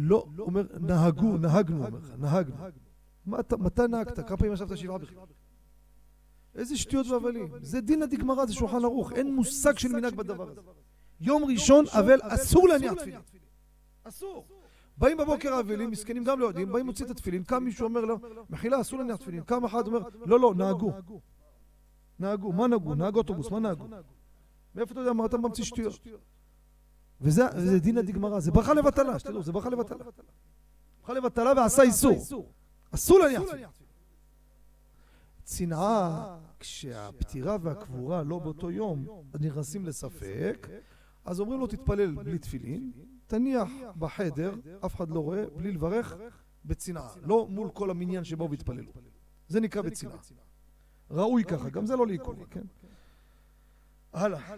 לא, 0.00 0.26
הוא 0.36 0.46
אומר, 0.46 0.62
נהגו, 0.80 1.38
נהגנו, 1.38 1.86
אומר 1.86 1.98
לך, 1.98 2.12
נהגנו. 2.18 2.54
מתי 3.58 3.82
נהגת? 3.88 4.28
כמה 4.28 4.36
פעמים 4.36 4.52
ישבת 4.52 4.76
שבעה 4.76 4.98
בכלל? 4.98 5.18
איזה 6.54 6.76
שטויות 6.76 7.06
והבלים. 7.06 7.48
זה 7.60 7.80
דינא 7.80 8.06
דגמרא, 8.06 8.46
זה 8.46 8.54
שולחן 8.54 8.84
ערוך. 8.84 9.12
אין 9.12 9.34
מושג 9.34 9.78
של 9.78 9.88
מנהג 9.88 10.14
בדבר 10.14 10.50
הזה. 10.50 10.60
יום 11.20 11.44
ראשון, 11.44 11.84
אבל 11.92 12.18
אסור 12.22 12.68
להניח 12.68 12.92
תפילין. 12.94 13.20
אסור. 14.04 14.46
באים 14.96 15.16
בבוקר 15.16 15.54
האבלים, 15.54 15.90
מסכנים 15.90 16.24
גם 16.24 16.40
לא 16.40 16.46
יודעים, 16.46 16.72
באים 16.72 16.86
להוציא 16.86 17.04
את 17.04 17.10
התפילין, 17.10 17.44
קם 17.44 17.64
מישהו 17.64 17.84
אומר 17.84 18.00
לו, 18.00 18.18
מחילה, 18.50 18.80
אסור 18.80 18.98
להניח 18.98 19.16
תפילין. 19.16 19.42
קם 19.42 19.64
אחד 19.64 19.86
אומר, 19.86 20.00
לא, 20.26 20.40
לא, 20.40 20.54
נהגו. 20.54 20.92
נהגו, 22.18 22.52
מה 22.52 22.66
נהגו? 22.66 22.94
נהג 22.94 23.14
אוטובוס, 23.14 23.50
מה 23.50 23.60
נהגו? 23.60 23.86
מאיפה 24.74 24.92
אתה 24.92 25.00
יודע 25.00 25.12
מה 25.12 25.26
אתה 25.26 25.38
ממציא 25.38 25.64
שטויות? 25.64 26.00
וזה 27.20 27.78
דינא 27.80 28.02
דגמרא, 28.02 28.40
זה 28.40 28.50
ברכה 28.50 28.74
לבטלה, 28.74 29.18
שתדעו, 29.18 29.42
זה 29.42 29.52
ברכה 29.52 29.70
לבטלה. 29.70 30.04
ברכה 31.00 31.12
לבטלה 31.12 31.52
ועשה 31.56 31.82
איסור. 31.82 32.16
אסור 32.90 33.18
להניח 33.18 33.42
תפילין. 33.42 33.68
צנעה, 35.42 36.38
כשהפטירה 36.60 37.56
והקבורה 37.62 38.22
לא 38.22 38.38
באותו 38.38 38.70
יום, 38.70 39.06
נכנסים 39.40 39.86
לספק, 39.86 40.68
אז 41.24 41.40
אומרים 41.40 41.60
לו 41.60 41.66
תתפלל 41.66 42.14
בלי 42.14 42.38
תפילין, 42.38 42.92
תניח 43.26 43.68
בחדר, 43.98 44.54
אף 44.86 44.94
אחד 44.94 45.10
לא 45.10 45.20
רואה, 45.20 45.44
בלי 45.56 45.72
לברך, 45.72 46.16
בצנעה. 46.64 47.14
לא 47.22 47.46
מול 47.50 47.70
כל 47.70 47.90
המניין 47.90 48.24
שבאו 48.24 48.50
והתפללו. 48.50 48.92
זה 49.48 49.60
נקרא 49.60 49.82
בצנעה. 49.82 50.16
ראוי 51.10 51.44
ככה, 51.44 51.70
גם 51.70 51.86
זה 51.86 51.96
לא 51.96 52.06
לעיכוב, 52.06 52.44
כן? 52.50 52.62
הלאה. 54.12 54.56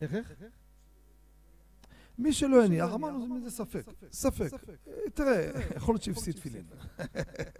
איך 0.00 0.14
איך? 0.14 0.32
מי 2.18 2.32
שלא 2.32 2.64
יניח, 2.64 2.94
אמרנו 2.94 3.40
זה 3.44 3.50
ספק, 3.50 3.86
ספק. 4.12 4.50
תראה, 5.14 5.50
יכול 5.76 5.94
להיות 5.94 6.02
שהפסיד 6.02 6.34
תפילין. 6.34 6.64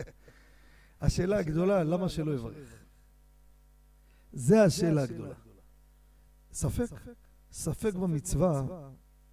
השאלה 1.01 1.39
הגדולה, 1.39 1.85
למה 1.85 2.09
שלא 2.09 2.35
יברך? 2.35 2.85
זה 4.33 4.63
השאלה 4.63 5.03
הגדולה. 5.03 5.35
ספק, 6.53 6.91
ספק 7.53 7.95
במצווה, 7.95 8.63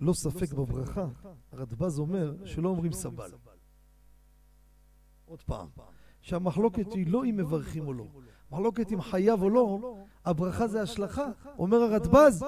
לא 0.02 0.14
ספק 0.14 0.54
בברכה. 0.54 1.08
הרדב"ז 1.52 2.00
אומר 2.00 2.46
שלא 2.46 2.70
אומרים 2.70 2.92
סבל. 2.92 3.32
עוד 5.26 5.42
פעם, 5.42 5.68
שהמחלוקת 6.22 6.94
היא 6.94 7.08
לא 7.08 7.26
אם 7.26 7.38
מברכים 7.38 7.88
או 7.88 7.94
לא. 7.94 8.08
מחלוקת 8.52 8.92
אם 8.92 9.02
חייב 9.02 9.42
או 9.42 9.50
לא, 9.50 9.98
הברכה 10.26 10.68
זה 10.68 10.82
השלכה. 10.82 11.26
אומר 11.58 11.78
הרדב"ז, 11.78 12.46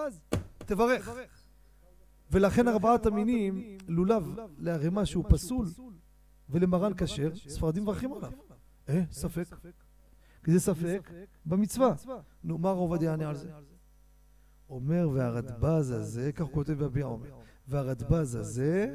תברך. 0.68 1.10
ולכן 2.32 2.68
ארבעת 2.68 3.06
המינים, 3.06 3.78
לולב 3.88 4.36
לערימה 4.58 5.06
שהוא 5.06 5.26
פסול 5.30 5.68
ולמרן 6.50 6.92
כשר, 6.98 7.36
ספרדים 7.36 7.84
מברכים 7.84 8.14
עליו. 8.14 8.32
אה, 8.90 9.02
ספק. 9.12 9.56
כי 10.44 10.52
זה 10.52 10.60
ספק 10.60 11.12
במצווה. 11.46 11.94
נו, 12.44 12.58
מה 12.58 12.70
הרב 12.70 12.80
עובדיה 12.80 13.10
יענה 13.10 13.30
על 13.30 13.36
זה? 13.36 13.52
אומר, 14.70 15.10
והרדב"ז 15.14 15.92
הזה, 15.92 16.32
כך 16.32 16.42
הוא 16.42 16.54
כותב 16.54 16.74
בביע 16.74 17.06
אומר, 17.06 17.30
והרדב"ז 17.68 18.36
הזה, 18.36 18.94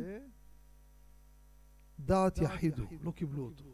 דעת 1.99 2.39
יחידו, 2.39 2.85
לא 3.03 3.11
קיבלו 3.11 3.45
אותו. 3.45 3.65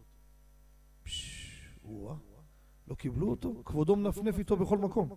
לא 2.88 2.94
קיבלו 2.94 3.30
אותו? 3.30 3.62
כבודו 3.64 3.96
מנפנף 3.96 4.38
איתו 4.38 4.56
בכל 4.56 4.78
מקום. 4.78 5.08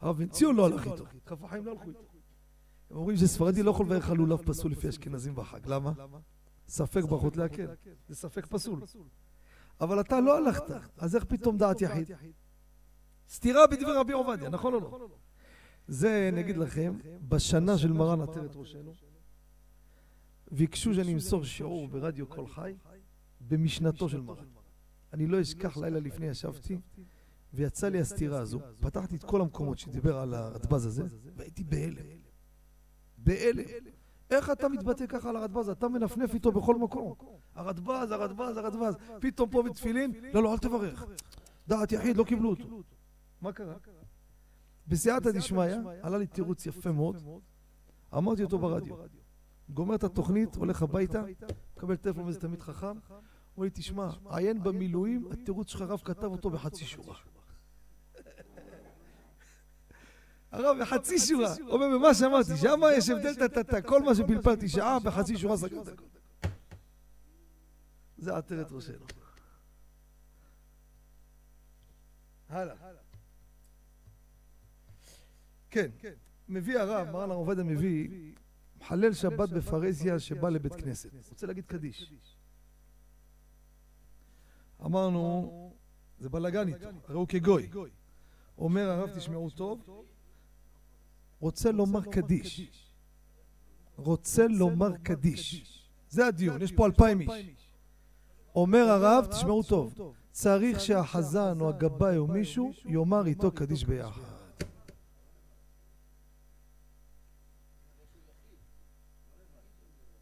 הרב 0.00 0.18
בן 0.18 0.28
ציון 0.28 0.56
לא 0.56 0.66
הלך 0.66 0.86
איתו, 0.86 1.04
כף 1.26 1.44
החיים 1.44 1.64
לא 1.66 1.70
הלכו 1.70 1.88
איתו. 1.88 2.04
הם 2.90 2.96
אומרים 2.96 3.16
שספרדי 3.16 3.62
לא 3.62 3.70
יכול 3.70 3.86
לברך 3.86 4.10
על 4.10 4.16
לולב 4.16 4.42
פסול 4.42 4.72
לפי 4.72 4.88
אשכנזים 4.88 5.34
בחג. 5.34 5.66
למה? 5.66 5.92
ספק 6.68 7.04
ברכות 7.04 7.36
להקל. 7.36 7.66
זה 8.08 8.14
ספק 8.14 8.46
פסול. 8.46 8.80
אבל 9.80 10.00
אתה 10.00 10.20
לא 10.20 10.36
הלכת, 10.36 10.64
אז 10.96 11.16
איך 11.16 11.24
פתאום 11.24 11.58
דעת 11.58 11.80
יחיד? 11.80 12.10
סתירה 13.28 13.66
בדברי 13.66 13.96
רבי 13.96 14.12
עובדיה, 14.12 14.48
נכון 14.48 14.74
או 14.74 14.80
לא? 14.80 15.08
זה, 15.88 16.30
נגיד 16.32 16.56
לכם, 16.56 16.98
בשנה 17.28 17.78
של 17.78 17.92
מרן 17.92 18.20
עטרת 18.20 18.56
ראשנו, 18.56 18.94
ביקשו 20.50 20.94
שאני 20.94 21.12
אמסור 21.12 21.44
שיעור 21.44 21.88
ברדיו 21.88 22.26
קול 22.26 22.46
חי 22.46 22.74
במשנתו 23.40 24.08
של 24.08 24.20
מרן. 24.20 24.44
אני 25.12 25.26
לא 25.26 25.40
אשכח 25.40 25.76
לילה 25.76 26.00
לפני 26.00 26.26
ישבתי 26.26 26.78
ויצא 27.54 27.88
לי 27.88 28.00
הסתירה 28.00 28.40
הזו, 28.40 28.60
פתחתי 28.80 29.16
את 29.16 29.24
כל 29.24 29.40
המקומות 29.40 29.78
שדיבר 29.78 30.18
על 30.18 30.34
הרדב"ז 30.34 30.86
הזה 30.86 31.02
והייתי 31.36 31.64
בהלם. 31.64 32.06
בהלם. 33.18 33.64
איך 34.30 34.50
אתה 34.50 34.68
מתבטא 34.68 35.06
ככה 35.06 35.28
על 35.28 35.36
הרדב"ז? 35.36 35.68
אתה 35.68 35.88
מנפנף 35.88 36.34
איתו 36.34 36.52
בכל 36.52 36.76
מקום. 36.76 37.14
הרדב"ז, 37.54 38.10
הרדב"ז, 38.10 38.56
הרדב"ז. 38.56 38.94
פתאום 39.20 39.50
פה 39.50 39.62
בתפילין, 39.62 40.12
לא, 40.34 40.42
לא, 40.42 40.52
אל 40.52 40.58
תברך. 40.58 41.04
דעת 41.68 41.92
יחיד, 41.92 42.16
לא 42.16 42.24
קיבלו 42.24 42.50
אותו. 42.50 42.82
מה 43.40 43.52
קרה? 43.52 43.74
בסייעתא 44.86 45.30
דשמיא, 45.30 45.76
עלה 46.02 46.18
לי 46.18 46.26
תירוץ 46.26 46.66
יפה 46.66 46.92
מאוד, 46.92 47.16
אמרתי 48.16 48.42
אותו 48.42 48.58
ברדיו. 48.58 48.96
גומר 49.70 49.94
את 49.94 50.04
התוכנית, 50.04 50.56
הולך 50.56 50.82
הביתה, 50.82 51.22
מקבל 51.76 51.96
טלפון 51.96 52.24
מאיזה 52.24 52.40
תלמיד 52.40 52.62
חכם, 52.62 52.86
אומר 53.56 53.64
לי, 53.64 53.70
תשמע, 53.70 54.10
עיין 54.30 54.62
במילואים, 54.62 55.28
התירוץ 55.32 55.68
שלך 55.68 55.80
רב 55.82 56.00
כתב 56.04 56.24
אותו 56.24 56.50
בחצי 56.50 56.84
שורה. 56.84 57.14
הרב 60.52 60.76
בחצי 60.80 61.18
שורה, 61.18 61.54
אומר, 61.68 61.86
במה 61.98 62.14
שאמרתי, 62.14 62.56
שמה 62.56 62.92
יש 62.92 63.10
הבדל 63.10 63.82
כל 63.82 64.02
מה 64.02 64.14
שפלפלתי 64.14 64.68
שעה, 64.68 64.98
בחצי 65.00 65.36
שורה 65.36 65.56
סגרת. 65.56 65.88
זה 68.18 68.36
עטרת 68.36 68.72
ראשנו. 68.72 69.06
הלאה. 72.48 72.74
כן, 75.70 75.90
מביא 76.48 76.78
הרב, 76.78 77.10
מרן 77.10 77.30
הרב 77.30 77.38
עובדיה 77.38 77.64
מביא, 77.64 78.08
מחלל 78.80 79.12
שבת 79.12 79.48
בפרהסיה 79.50 80.18
שבא 80.18 80.48
לבית 80.48 80.74
כנסת. 80.74 81.10
רוצה 81.30 81.46
להגיד 81.46 81.66
קדיש. 81.66 82.12
אמרנו, 84.84 85.72
זה 86.18 86.28
בלאגן 86.28 86.68
איתו, 86.68 86.88
הרי 87.04 87.14
הוא 87.14 87.28
כגוי. 87.28 87.70
אומר 88.58 88.90
הרב, 88.90 89.10
תשמעו 89.16 89.50
טוב, 89.50 90.06
רוצה 91.40 91.72
לומר 91.72 92.02
קדיש. 92.02 92.82
רוצה 93.96 94.48
לומר 94.48 94.96
קדיש. 95.02 95.78
זה 96.08 96.26
הדיון, 96.26 96.62
יש 96.62 96.72
פה 96.72 96.86
אלפיים 96.86 97.20
איש. 97.20 97.30
אומר 98.54 98.88
הרב, 98.88 99.26
תשמעו 99.30 99.62
טוב, 99.62 100.14
צריך 100.30 100.80
שהחזן 100.80 101.60
או 101.60 101.68
הגבאי 101.68 102.16
או 102.16 102.26
מישהו 102.26 102.72
יאמר 102.84 103.26
איתו 103.26 103.50
קדיש 103.50 103.84
ביחד. 103.84 104.20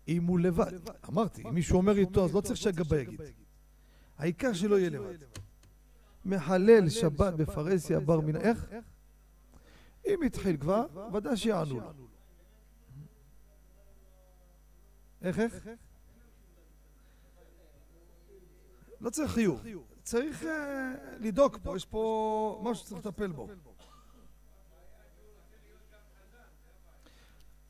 אם 0.09 0.25
הוא 0.25 0.41
לבד. 0.41 0.73
אמרתי, 1.09 1.43
אם 1.43 1.55
מישהו 1.55 1.77
אומר 1.77 1.97
איתו, 1.97 2.25
אז 2.25 2.35
לא 2.35 2.41
צריך 2.41 2.57
שהגבאי 2.57 3.01
יגיד. 3.01 3.21
העיקר 4.19 4.53
שלא 4.53 4.79
יהיה 4.79 4.91
לבד. 4.91 5.17
מחלל 6.25 6.89
שבת 6.89 7.35
בפרהסיה 7.35 8.01
בר 8.01 8.21
מן... 8.21 8.37
איך? 8.37 8.71
אם 10.07 10.23
התחיל 10.23 10.57
כבר, 10.57 10.87
ודאי 11.13 11.37
שיענו 11.37 11.81
לו. 11.81 11.93
איך, 15.23 15.39
איך? 15.39 15.69
לא 19.01 19.11
צריך 19.11 19.31
חיוב. 19.31 19.63
צריך 20.03 20.45
אה, 20.45 20.95
לדאוג 21.19 21.57
פה, 21.63 21.77
יש 21.77 21.85
פה 21.85 22.63
משהו 22.65 22.85
שצריך 22.85 23.07
לטפל 23.07 23.33
בו. 23.33 23.49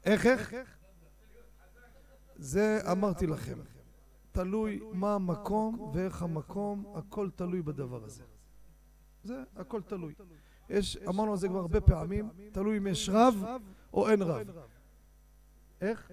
איך, 0.05 0.26
איך? 0.26 0.55
זה 2.37 2.80
אמרתי 2.93 3.26
לכם. 3.26 3.59
תלוי 4.32 4.80
מה 4.93 5.14
המקום 5.14 5.91
ואיך 5.95 6.22
המקום, 6.22 6.95
הכל 6.97 7.30
תלוי 7.30 7.62
בדבר 7.62 8.05
הזה. 8.05 8.24
זה 9.24 9.43
הכל 9.57 9.82
תלוי. 9.82 10.14
יש, 10.70 10.96
אמרנו 10.96 11.30
על 11.30 11.38
זה 11.38 11.48
כבר 11.48 11.58
הרבה 11.58 11.80
פעמים, 11.80 12.28
תלוי 12.52 12.78
אם 12.78 12.86
יש 12.86 13.08
רב 13.08 13.44
או 13.92 14.08
אין 14.08 14.22
רב. 14.22 14.46
איך? 15.80 16.10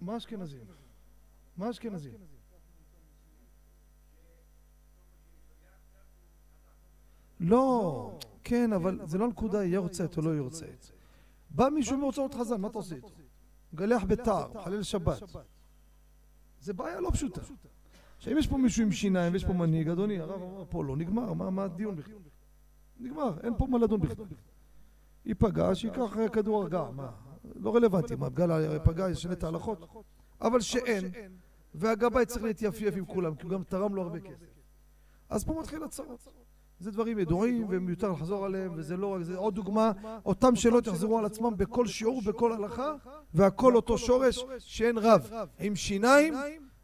מה 0.00 0.16
אשכנזים? 0.16 0.64
מה 1.56 1.70
אשכנזים? 1.70 2.12
לא, 7.40 8.18
כן, 8.44 8.72
אבל 8.72 9.00
זה 9.04 9.18
לא 9.18 9.28
נקודה 9.28 9.64
יורצייט 9.64 10.16
או 10.16 10.22
לא 10.22 10.30
יורצייט. 10.30 10.86
בא 11.50 11.68
מישהו 11.68 11.98
מהוצאות 11.98 12.34
חזן, 12.34 12.60
מה 12.60 12.68
אתה 12.68 12.78
עושה 12.78 12.94
איתו? 12.94 13.08
גלח 13.74 14.04
בתער, 14.04 14.62
חלל 14.64 14.82
שבת. 14.82 15.22
זה 16.60 16.72
בעיה 16.72 17.00
לא 17.00 17.10
פשוטה. 17.10 17.40
עכשיו, 18.24 18.34
אם 18.34 18.38
יש 18.38 18.46
פה 18.46 18.56
מישהו 18.58 18.82
עם 18.82 18.92
שיניים 18.92 19.32
ויש 19.32 19.44
פה 19.44 19.52
מנהיג, 19.52 19.88
אדוני, 19.88 20.20
הרב 20.20 20.42
אמר 20.42 20.64
פה 20.68 20.84
לא 20.84 20.96
נגמר, 20.96 21.32
מה 21.32 21.64
הדיון 21.64 21.96
בכלל? 21.96 22.14
נגמר, 23.00 23.32
אין 23.42 23.54
פה 23.58 23.66
מה 23.66 23.78
לדון 23.78 24.00
בכלל. 24.00 24.24
ייפגע, 25.24 25.74
שייקח 25.74 26.16
כדור 26.32 26.62
הרגעה, 26.62 26.90
מה? 26.90 27.10
לא 27.54 27.76
רלוונטי, 27.76 28.14
מה, 28.14 28.30
בגלל 28.30 28.78
פגע 28.78 29.10
ישנה 29.10 29.32
את 29.32 29.44
ההלכות? 29.44 30.04
אבל 30.40 30.60
שאין, 30.60 31.10
והגבאי 31.74 32.26
צריך 32.26 32.44
להתייפייף 32.44 32.94
עם 32.96 33.04
כולם, 33.04 33.34
כי 33.34 33.42
הוא 33.42 33.50
גם 33.50 33.62
תרם 33.62 33.94
לו 33.94 34.02
הרבה 34.02 34.20
כסף. 34.20 34.46
אז 35.28 35.44
פה 35.44 35.60
מתחיל 35.60 35.82
הצרות. 35.82 36.28
זה 36.78 36.90
דברים 36.90 37.18
ידועים 37.18 37.66
ומיותר 37.68 38.12
לחזור 38.12 38.44
עליהם, 38.44 38.72
וזה 38.76 38.96
לא 38.96 39.06
רק, 39.14 39.22
זה 39.22 39.36
עוד 39.36 39.54
דוגמה, 39.54 39.92
אותם 40.26 40.56
שאלות 40.56 40.86
יחזרו 40.86 41.18
על 41.18 41.24
עצמם 41.24 41.56
בכל 41.56 41.86
שיעור, 41.86 42.22
בכל 42.26 42.52
הלכה, 42.52 42.94
והכל 43.34 43.76
אותו 43.76 43.98
שורש 43.98 44.44
שאין 44.58 44.98
רב. 44.98 45.30
עם 45.58 45.76
שיניים, 45.76 46.34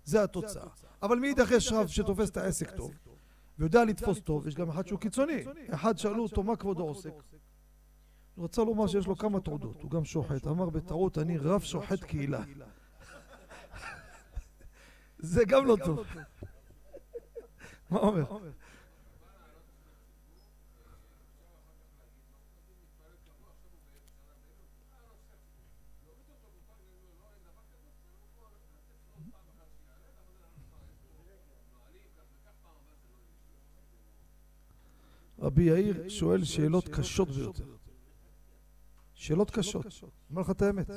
זה 0.04 0.22
התוצאה. 0.22 0.66
אבל 1.02 1.18
מאידך 1.18 1.50
יש 1.50 1.72
רב 1.72 1.86
שתופס 1.86 2.30
את 2.30 2.36
העסק 2.36 2.70
טוב, 2.70 2.92
ויודע 3.58 3.84
לתפוס 3.84 4.20
טוב, 4.20 4.46
יש 4.46 4.54
גם 4.54 4.68
אחד 4.68 4.86
שהוא 4.86 5.00
קיצוני. 5.00 5.44
אחד 5.70 5.98
שאלו 5.98 6.22
אותו, 6.22 6.42
מה 6.42 6.56
כבודו 6.56 6.82
עוסק? 6.82 7.10
הוא 8.34 8.44
רצה 8.44 8.64
לומר 8.64 8.86
שיש 8.86 9.06
לו 9.06 9.16
כמה 9.16 9.40
תעודות, 9.40 9.82
הוא 9.82 9.90
גם 9.90 10.04
שוחט. 10.04 10.46
אמר 10.46 10.70
בטעות, 10.70 11.18
אני 11.18 11.38
רב 11.38 11.60
שוחט 11.60 12.04
קהילה. 12.04 12.42
זה 15.18 15.44
גם 15.44 15.66
לא 15.66 15.76
טוב. 15.84 16.06
מה 17.90 17.98
אומר? 17.98 18.24
רבי 35.40 35.62
יאיר 35.62 36.08
שואל 36.08 36.44
שאלות 36.44 36.88
קשות 36.88 37.30
ביותר. 37.30 37.64
שאלות 39.14 39.50
קשות. 39.50 39.86
אומר 40.30 40.42
לך 40.42 40.50
את 40.50 40.62
האמת. 40.62 40.90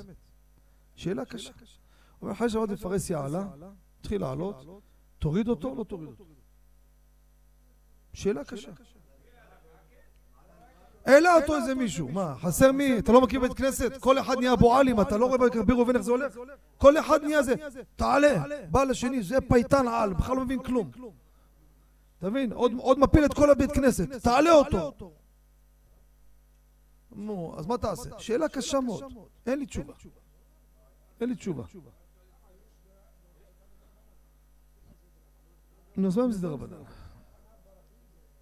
שאלה 0.95 1.25
קשה. 1.25 1.51
הוא 1.53 2.21
אומר, 2.21 2.31
אחרי 2.31 2.49
שעבד 2.49 2.71
בפרהסיה 2.71 3.25
עלה, 3.25 3.47
התחיל 3.99 4.21
לעלות, 4.21 4.83
תוריד 5.19 5.47
אותו 5.47 5.69
או 5.69 5.75
לא 5.75 5.83
תוריד 5.83 6.09
אותו? 6.09 6.25
שאלה 8.13 8.43
קשה. 8.43 8.71
העלה 11.05 11.35
אותו 11.35 11.55
איזה 11.55 11.75
מישהו, 11.75 12.09
מה, 12.09 12.35
חסר 12.41 12.71
מי? 12.71 12.99
אתה 12.99 13.11
לא 13.11 13.21
מכיר 13.21 13.39
בית 13.39 13.53
כנסת? 13.53 13.97
כל 13.97 14.19
אחד 14.19 14.35
נהיה 14.39 14.53
אבו 14.53 14.75
עלים, 14.75 15.01
אתה 15.01 15.17
לא 15.17 15.25
רואה 15.25 15.37
ברבי 15.37 15.73
ראובן 15.73 15.95
איך 15.95 16.03
זה 16.03 16.11
הולך? 16.11 16.37
כל 16.77 16.99
אחד 16.99 17.23
נהיה 17.23 17.43
זה, 17.43 17.53
תעלה, 17.95 18.43
בא 18.71 18.83
לשני, 18.83 19.23
זה 19.23 19.41
פייטן 19.41 19.87
על, 19.87 20.13
בכלל 20.13 20.35
לא 20.35 20.45
מבין 20.45 20.63
כלום. 20.63 20.91
אתה 22.23 22.31
מבין? 22.31 22.51
עוד, 22.53 22.99
מפיל 22.99 23.25
את 23.25 23.33
כל 23.33 23.51
הבית 23.51 23.71
כנסת, 23.71 24.11
תעלה 24.23 24.51
אותו. 24.51 25.11
נו, 27.11 27.55
אז 27.57 27.65
מה 27.65 27.77
תעשה? 27.77 28.09
שאלה 28.19 28.49
קשה 28.49 28.79
מאוד. 28.79 29.03
אין 29.45 29.59
לי 29.59 29.65
תשובה. 29.65 29.93
אין 31.21 31.29
לי 31.29 31.35
תשובה. 31.35 31.63
נו, 35.97 36.07
אז 36.07 36.17
מה 36.17 36.27
מסדר 36.27 36.49
רבנן? 36.49 36.77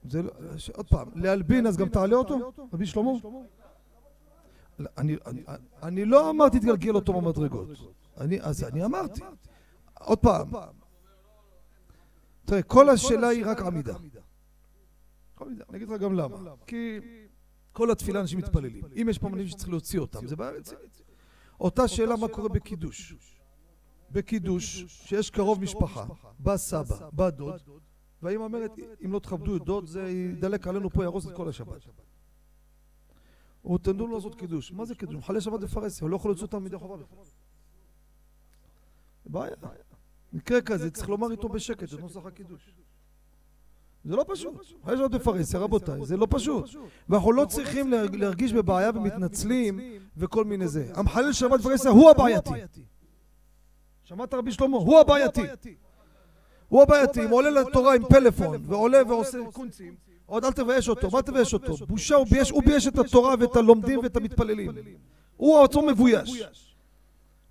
זה 0.03 0.21
לא... 0.21 0.32
עוד 0.73 0.88
פעם, 0.88 1.11
להלבין 1.15 1.67
אז 1.67 1.77
גם 1.77 1.89
תעלה 1.89 2.15
אותו? 2.15 2.51
רבי 2.73 2.86
שלמה? 2.86 3.11
אני 5.84 6.05
לא 6.05 6.29
אמרתי 6.29 6.59
תגלגל 6.59 6.95
אותו 6.95 7.13
במדרגות. 7.13 7.67
אז 8.41 8.63
אני 8.63 8.86
אמרתי. 8.86 9.21
עוד 9.99 10.19
פעם. 10.19 10.47
תראה, 12.45 12.63
כל 12.63 12.89
השאלה 12.89 13.27
היא 13.27 13.45
רק 13.45 13.61
עמידה. 13.61 13.95
אני 15.41 15.77
אגיד 15.77 15.89
לך 15.89 16.01
גם 16.01 16.13
למה. 16.13 16.37
כי 16.67 16.99
כל 17.71 17.91
התפילה 17.91 18.21
אנשים 18.21 18.39
מתפללים. 18.39 18.85
אם 19.01 19.09
יש 19.09 19.17
פה 19.17 19.29
מנהים 19.29 19.47
שצריך 19.47 19.69
להוציא 19.69 19.99
אותם, 19.99 20.27
זה 20.27 20.35
בעיה 20.35 20.51
רצינית. 20.51 21.01
אותה 21.59 21.87
שאלה 21.87 22.15
מה 22.15 22.27
קורה 22.27 22.49
בקידוש. 22.49 23.15
בקידוש, 24.11 24.85
שיש 24.87 25.29
קרוב 25.29 25.61
משפחה, 25.61 26.05
בא 26.39 26.57
סבא, 26.57 27.09
בא 27.11 27.29
דוד, 27.29 27.61
והאמא 28.21 28.43
אומרת, 28.43 28.71
אם 29.05 29.11
לא 29.11 29.19
תכבדו 29.19 29.55
את 29.55 29.61
דוד, 29.63 29.87
זה 29.87 30.09
ידלק 30.09 30.67
עלינו 30.67 30.89
פה, 30.89 31.03
יהרוס 31.03 31.27
את 31.27 31.35
כל 31.35 31.49
השבת. 31.49 31.87
הוא 33.61 33.79
תנדו 33.79 34.07
לו 34.07 34.15
לעשות 34.15 34.35
קידוש. 34.35 34.71
מה 34.71 34.85
זה 34.85 34.95
קידוש? 34.95 35.15
מחלל 35.15 35.39
שבת 35.39 35.59
בפרהסיה, 35.59 36.05
הוא 36.05 36.09
לא 36.09 36.15
יכול 36.15 36.31
להוציא 36.31 36.45
אותם 36.45 36.63
מדי 36.63 36.77
חובה 36.77 36.97
בכלל. 36.97 37.17
בעיה. 39.25 39.55
מקרה 40.34 40.61
כזה, 40.61 40.91
צריך 40.91 41.09
לומר 41.09 41.32
איתו 41.32 41.49
בשקט, 41.49 41.89
זה 41.89 41.97
נוסח 41.97 42.25
הקידוש. 42.25 42.69
זה 44.03 44.15
לא 44.15 44.25
פשוט. 44.27 44.65
יש 44.93 44.99
עוד 44.99 45.15
בפרהסיה, 45.15 45.59
רבותיי, 45.59 46.05
זה 46.05 46.17
לא 46.17 46.27
פשוט. 46.29 46.65
ואנחנו 47.09 47.32
לא 47.32 47.45
צריכים 47.45 47.91
להרגיש 48.13 48.53
בבעיה 48.53 48.91
ומתנצלים 48.95 49.79
וכל 50.17 50.45
מיני 50.45 50.67
זה. 50.67 50.91
המחלל 50.95 51.34
שבת 51.34 51.59
בפרהסיה 51.59 51.91
הוא 51.91 52.09
הבעייתי. 52.09 52.49
שמעת 54.03 54.34
רבי 54.34 54.51
שלמה? 54.51 54.77
הוא 54.77 54.99
הבעייתי. 54.99 55.41
הוא 56.67 56.82
הבעייתי, 56.82 57.25
אם 57.25 57.29
עולה 57.29 57.49
לתורה 57.49 57.95
עם 57.95 58.03
פלאפון 58.09 58.63
ועולה 58.65 58.99
ועושה 59.07 59.38
קונצים, 59.53 59.95
עוד 60.25 60.45
אל 60.45 60.51
תבייש 60.51 60.89
אותו, 60.89 61.11
מה 61.11 61.21
תבייש 61.21 61.53
אותו? 61.53 61.86
בושה, 61.86 62.15
הוא 62.51 62.63
בייש 62.65 62.88
את 62.88 62.97
התורה 62.97 63.36
ואת 63.39 63.55
הלומדים 63.55 63.99
ואת 63.99 64.15
המתפללים. 64.15 64.71
הוא 65.38 65.63
עצמו 65.63 65.82
מבויש. 65.82 66.43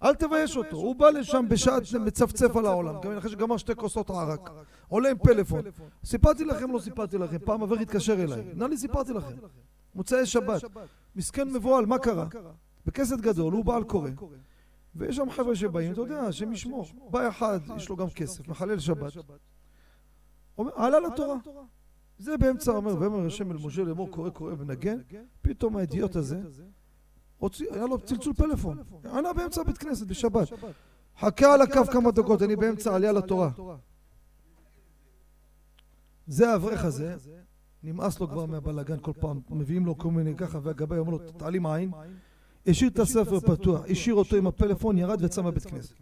אל 0.02 0.14
תבייש 0.14 0.56
אותו, 0.56 0.76
הוא 0.76 0.96
בא 0.96 1.10
לשם 1.10 1.46
בשעת 1.48 1.82
מצפצף 2.00 2.56
על 2.56 2.66
העולם, 2.66 2.94
גם 3.02 3.16
אחרי 3.16 3.30
שגמר 3.30 3.56
שתי 3.56 3.74
כוסות 3.74 4.10
ערק, 4.10 4.50
עולה 4.88 5.10
עם 5.10 5.18
פלאפון. 5.18 5.60
סיפרתי 6.04 6.44
לכם, 6.44 6.72
לא 6.72 6.78
סיפרתי 6.78 7.18
לכם, 7.18 7.38
פעם 7.38 7.62
אברך 7.62 7.80
התקשר 7.80 8.22
אליי, 8.22 8.42
נראה 8.54 8.68
לי 8.68 8.76
סיפרתי 8.76 9.12
לכם. 9.12 9.34
מוצאי 9.94 10.26
שבת, 10.26 10.62
מסכן 11.16 11.48
מבוהל, 11.48 11.86
מה 11.86 11.98
קרה? 11.98 12.26
בכסת 12.86 13.20
גדול, 13.20 13.52
הוא 13.52 13.64
בעל 13.64 13.84
קורא. 13.84 14.10
ויש 14.94 15.16
שם 15.16 15.30
חבר'ה 15.30 15.56
שבאים, 15.56 15.92
אתה 15.92 16.00
יודע, 16.00 16.20
השם 16.20 16.52
ישמור. 16.52 16.86
בא 17.10 17.28
אחד, 17.28 17.60
יש 17.76 17.88
לו 17.88 17.96
גם 17.96 18.10
כסף, 18.10 18.48
מחלל 18.48 18.78
שבת. 18.78 19.12
עלה 20.74 21.00
לתורה. 21.00 21.36
זה 22.18 22.36
באמצע 22.36 22.72
אומר, 22.72 23.00
ואומר 23.00 23.26
השם 23.26 23.50
אל 23.50 23.56
משה 23.56 23.82
לאמור 23.82 24.10
קורא 24.10 24.30
קורא 24.30 24.54
ונגן, 24.58 24.98
פתאום 25.42 25.76
האידיוט 25.76 26.16
הזה, 26.16 26.40
היה 27.70 27.86
לו 27.86 27.98
צלצול 27.98 28.32
פלאפון, 28.34 28.78
ענה 29.04 29.32
באמצע 29.32 29.62
בית 29.62 29.78
כנסת 29.78 30.06
בשבת. 30.06 30.48
חכה 31.20 31.54
על 31.54 31.62
הקו 31.62 31.84
כמה 31.92 32.10
דקות, 32.10 32.42
אני 32.42 32.56
באמצע 32.56 32.94
עלייה 32.94 33.12
לתורה. 33.12 33.50
זה 36.26 36.52
האברך 36.52 36.84
הזה, 36.84 37.16
נמאס 37.82 38.20
לו 38.20 38.28
כבר 38.28 38.46
מהבלאגן 38.46 38.98
כל 39.00 39.12
פעם, 39.20 39.40
מביאים 39.50 39.86
לו 39.86 39.98
כל 39.98 40.10
מיני 40.10 40.36
ככה, 40.36 40.58
והגבאי 40.62 40.98
אומר 40.98 41.10
לו, 41.10 41.18
תעלים 41.18 41.66
עין. 41.66 41.90
השאיר 42.66 42.90
את 42.90 42.98
הספר 42.98 43.40
פתוח, 43.40 43.80
השאיר 43.90 44.14
אותו 44.14 44.36
עם 44.36 44.46
הפלאפון, 44.46 44.98
ירד 44.98 45.22
ויצא 45.22 45.42
מהבית 45.42 45.66
כנסת. 45.66 45.94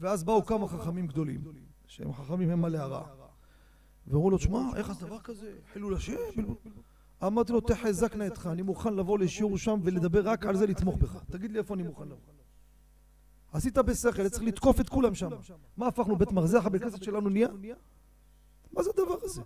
ואז 0.00 0.24
באו 0.24 0.44
כמה 0.44 0.68
חכמים 0.68 1.06
גדולים, 1.06 1.40
שהם 1.86 2.12
חכמים 2.12 2.50
הם 2.50 2.62
מלא 2.62 2.78
הרע. 2.78 3.06
ואמרו 4.06 4.30
לו, 4.30 4.38
תשמע, 4.38 4.60
איך 4.76 4.92
זה 4.92 5.06
דבר 5.06 5.18
כזה? 5.18 5.52
חילול 5.72 5.94
השם? 5.94 6.14
אמרתי 7.24 7.52
לו, 7.52 7.60
תחזק 7.60 8.16
נא 8.16 8.26
אתך, 8.26 8.48
אני 8.52 8.62
מוכן 8.62 8.94
לבוא 8.94 9.18
לשיעור 9.18 9.58
שם 9.58 9.80
ולדבר 9.82 10.28
רק 10.28 10.46
על 10.46 10.56
זה, 10.56 10.66
לתמוך 10.66 10.96
בך. 10.96 11.16
תגיד 11.30 11.52
לי 11.52 11.58
איפה 11.58 11.74
אני 11.74 11.82
מוכן 11.82 12.04
לבוא. 12.04 12.16
עשית 13.52 13.78
בשכל, 13.78 14.28
צריך 14.28 14.42
לתקוף 14.42 14.80
את 14.80 14.88
כולם 14.88 15.14
שם. 15.14 15.30
מה 15.76 15.86
הפכנו, 15.86 16.16
בית 16.16 16.32
מרזח, 16.32 16.66
הבית 16.66 16.82
כנסת 16.82 17.02
שלנו 17.02 17.28
נהיה? 17.28 17.48
מה 18.72 18.82
זה 18.82 18.90
הדבר 18.90 19.16
הזה? 19.22 19.42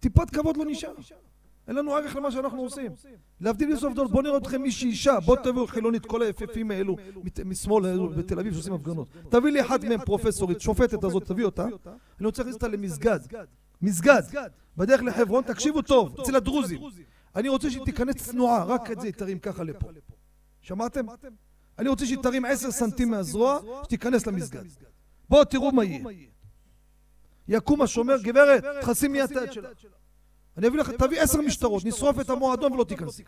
טיפת 0.00 0.30
כבוד 0.30 0.56
לא 0.56 0.64
נשאר. 0.64 0.94
אין 1.68 1.76
לנו 1.76 1.96
ערך 1.96 2.16
למה 2.16 2.30
שאנחנו 2.30 2.62
עושים. 2.62 2.92
להבדיל 3.40 3.72
מסוף 3.72 3.94
דור, 3.94 4.08
בוא 4.08 4.22
נראה 4.22 4.36
אתכם 4.36 4.62
מישהי 4.62 4.88
אישה, 4.90 5.20
בוא 5.20 5.36
תביאו 5.36 5.66
חילונית, 5.66 6.06
כל 6.06 6.22
היפהפים 6.22 6.70
האלו 6.70 6.96
משמאל 7.44 8.08
בתל 8.16 8.40
אביב 8.40 8.54
שעושים 8.54 8.72
הפגנות. 8.72 9.08
תביא 9.28 9.50
לי 9.52 9.60
אחת 9.60 9.84
מהם 9.84 10.00
פרופסורית, 10.04 10.60
שופטת 10.60 11.04
הזאת, 11.04 11.24
תביא 11.24 11.44
אותה. 11.44 11.66
אני 12.18 12.26
רוצה 12.26 12.42
להכניס 12.42 12.54
אותה 12.54 12.68
למסגד. 12.68 13.20
מסגד. 13.82 14.22
בדרך 14.78 15.02
לחברון, 15.02 15.44
תקשיבו 15.44 15.82
טוב, 15.82 16.20
אצל 16.20 16.36
הדרוזים. 16.36 16.80
אני 17.36 17.48
רוצה 17.48 17.70
שהיא 17.70 17.84
תיכנס 17.84 18.14
צנועה, 18.14 18.64
רק 18.64 18.90
את 18.90 19.00
זה 19.00 19.06
היא 19.06 19.14
תרים 19.14 19.38
ככה 19.38 19.64
לפה. 19.64 19.88
שמעתם? 20.60 21.06
אני 21.78 21.88
רוצה 21.88 22.06
שהיא 22.06 22.18
תרים 22.22 22.44
עשר 22.44 22.70
סנטים 22.70 23.10
מהזרוע, 23.10 23.60
שתיכנס 23.84 24.26
למסגד. 24.26 24.64
בואו 25.28 25.44
תראו 25.44 25.72
מה 25.72 25.84
יהיה. 25.84 26.04
יקום 27.48 27.82
השומר, 27.82 28.22
גברת, 28.22 28.64
תכסי 28.80 29.08
מיד 29.08 29.30
את 29.30 29.36
היד 29.36 29.52
שלה. 29.52 29.68
אני 30.56 30.68
אביא 30.68 30.78
לך, 30.78 30.90
תביא 30.90 31.20
עשר 31.20 31.40
משטרות, 31.40 31.84
נשרוף 31.84 32.20
את 32.20 32.30
המועדון 32.30 32.72
ולא 32.72 32.84
תיכנסי. 32.84 33.24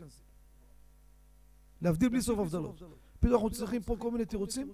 להבדיל 1.82 2.08
בלי 2.08 2.22
סוף 2.22 2.38
הבדלות. 2.38 2.82
פתאום 3.20 3.34
אנחנו 3.34 3.50
צריכים 3.50 3.82
פה 3.82 3.96
כל 3.98 4.10
מיני 4.10 4.24
תירוצים? 4.24 4.72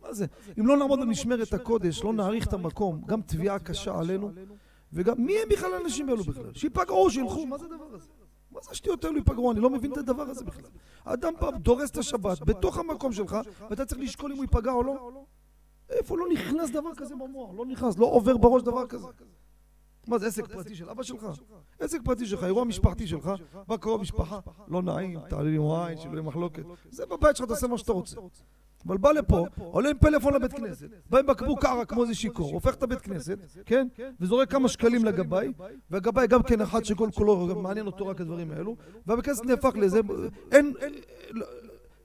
מה 0.00 0.12
זה? 0.12 0.26
אם 0.60 0.66
לא 0.66 0.76
נעמוד 0.76 1.00
על 1.00 1.06
משמרת 1.06 1.52
הקודש, 1.52 2.02
לא 2.02 2.12
נעריך 2.12 2.46
את 2.46 2.52
המקום, 2.52 3.02
גם 3.06 3.22
תביעה 3.22 3.58
קשה 3.58 3.98
עלינו, 3.98 4.30
וגם 4.92 5.14
מי 5.18 5.38
הם 5.42 5.48
בכלל 5.48 5.74
האנשים 5.74 6.08
האלו 6.08 6.24
בכלל? 6.24 6.54
שיפגעו, 6.54 7.10
שילכו, 7.10 7.46
מה 7.46 7.58
זה 7.58 7.64
הדבר 7.64 7.84
הזה? 7.94 8.08
מה 8.50 8.60
זה 8.62 8.70
השטויות 8.70 9.04
האלו 9.04 9.16
ייפגעו? 9.16 9.52
אני 9.52 9.60
לא 9.60 9.70
מבין 9.70 9.92
את 9.92 9.96
הדבר 9.96 10.22
הזה 10.22 10.44
בכלל. 10.44 10.70
האדם 11.04 11.32
פעם 11.40 11.58
דורס 11.58 11.90
את 11.90 11.96
השבת 11.96 12.40
בתוך 12.42 12.78
המקום 12.78 13.12
שלך, 13.12 13.36
ואתה 13.70 13.84
צריך 13.84 14.00
לשקול 14.00 14.30
אם 14.32 14.36
הוא 14.36 14.44
ייפגע 14.44 14.72
או 14.72 14.82
לא? 14.82 15.24
איפה 15.90 16.18
לא 16.18 16.24
נכנס 16.32 16.70
דבר 16.70 16.94
כזה 16.96 17.14
במוח? 17.14 17.50
לא 17.56 17.66
נכנס, 17.66 17.98
לא 17.98 18.06
עובר 18.06 18.36
בראש 18.36 18.62
דבר 18.62 18.86
כזה. 18.86 19.06
מה 20.06 20.18
זה 20.18 20.26
עסק 20.26 20.46
פרטי 20.46 20.74
של 20.74 20.90
אבא 20.90 21.02
שלך? 21.02 21.26
עסק 21.80 21.98
פרטי 22.04 22.26
שלך, 22.26 22.44
אירוע 22.44 22.64
משפחתי 22.64 23.06
שלך, 23.06 23.30
בא 23.66 23.76
קרוב 23.76 24.00
משפחה, 24.00 24.38
לא 24.68 24.82
נעים, 24.82 25.20
תעלה 25.28 25.50
לי 25.50 25.58
וואי, 25.58 25.96
שלא 25.96 26.12
יהיה 26.12 26.22
מחלוקת. 26.22 26.62
זה 26.90 27.06
בבית 27.06 27.36
שלך, 27.36 27.48
תעשה 27.48 27.66
מה 27.66 27.78
שאתה 27.78 27.92
רוצה. 27.92 28.16
אבל 28.86 28.96
בא 28.96 29.12
לפה, 29.12 29.46
עולה 29.56 29.90
עם 29.90 29.98
פלאפון 29.98 30.34
לבית 30.34 30.52
כנסת, 30.52 30.88
בא 31.10 31.18
עם 31.18 31.26
בקבוק 31.26 31.60
קרה 31.60 31.84
כמו 31.84 32.02
איזה 32.02 32.14
שיכור, 32.14 32.52
הופך 32.52 32.74
את 32.74 32.82
הבית 32.82 33.00
כנסת, 33.00 33.38
כן? 33.66 33.88
וזורק 34.20 34.50
כמה 34.50 34.68
שקלים 34.68 35.04
לגבאי, 35.04 35.52
והגבאי 35.90 36.26
גם 36.26 36.42
כן 36.42 36.60
אחד 36.60 36.84
שכל 36.84 37.08
כולו 37.14 37.62
מעניין 37.62 37.86
אותו 37.86 38.06
רק 38.06 38.20
הדברים 38.20 38.50
האלו, 38.50 38.76
והבית 39.06 39.24
כנסת 39.24 39.44
נהפך 39.44 39.76
לזה, 39.76 40.00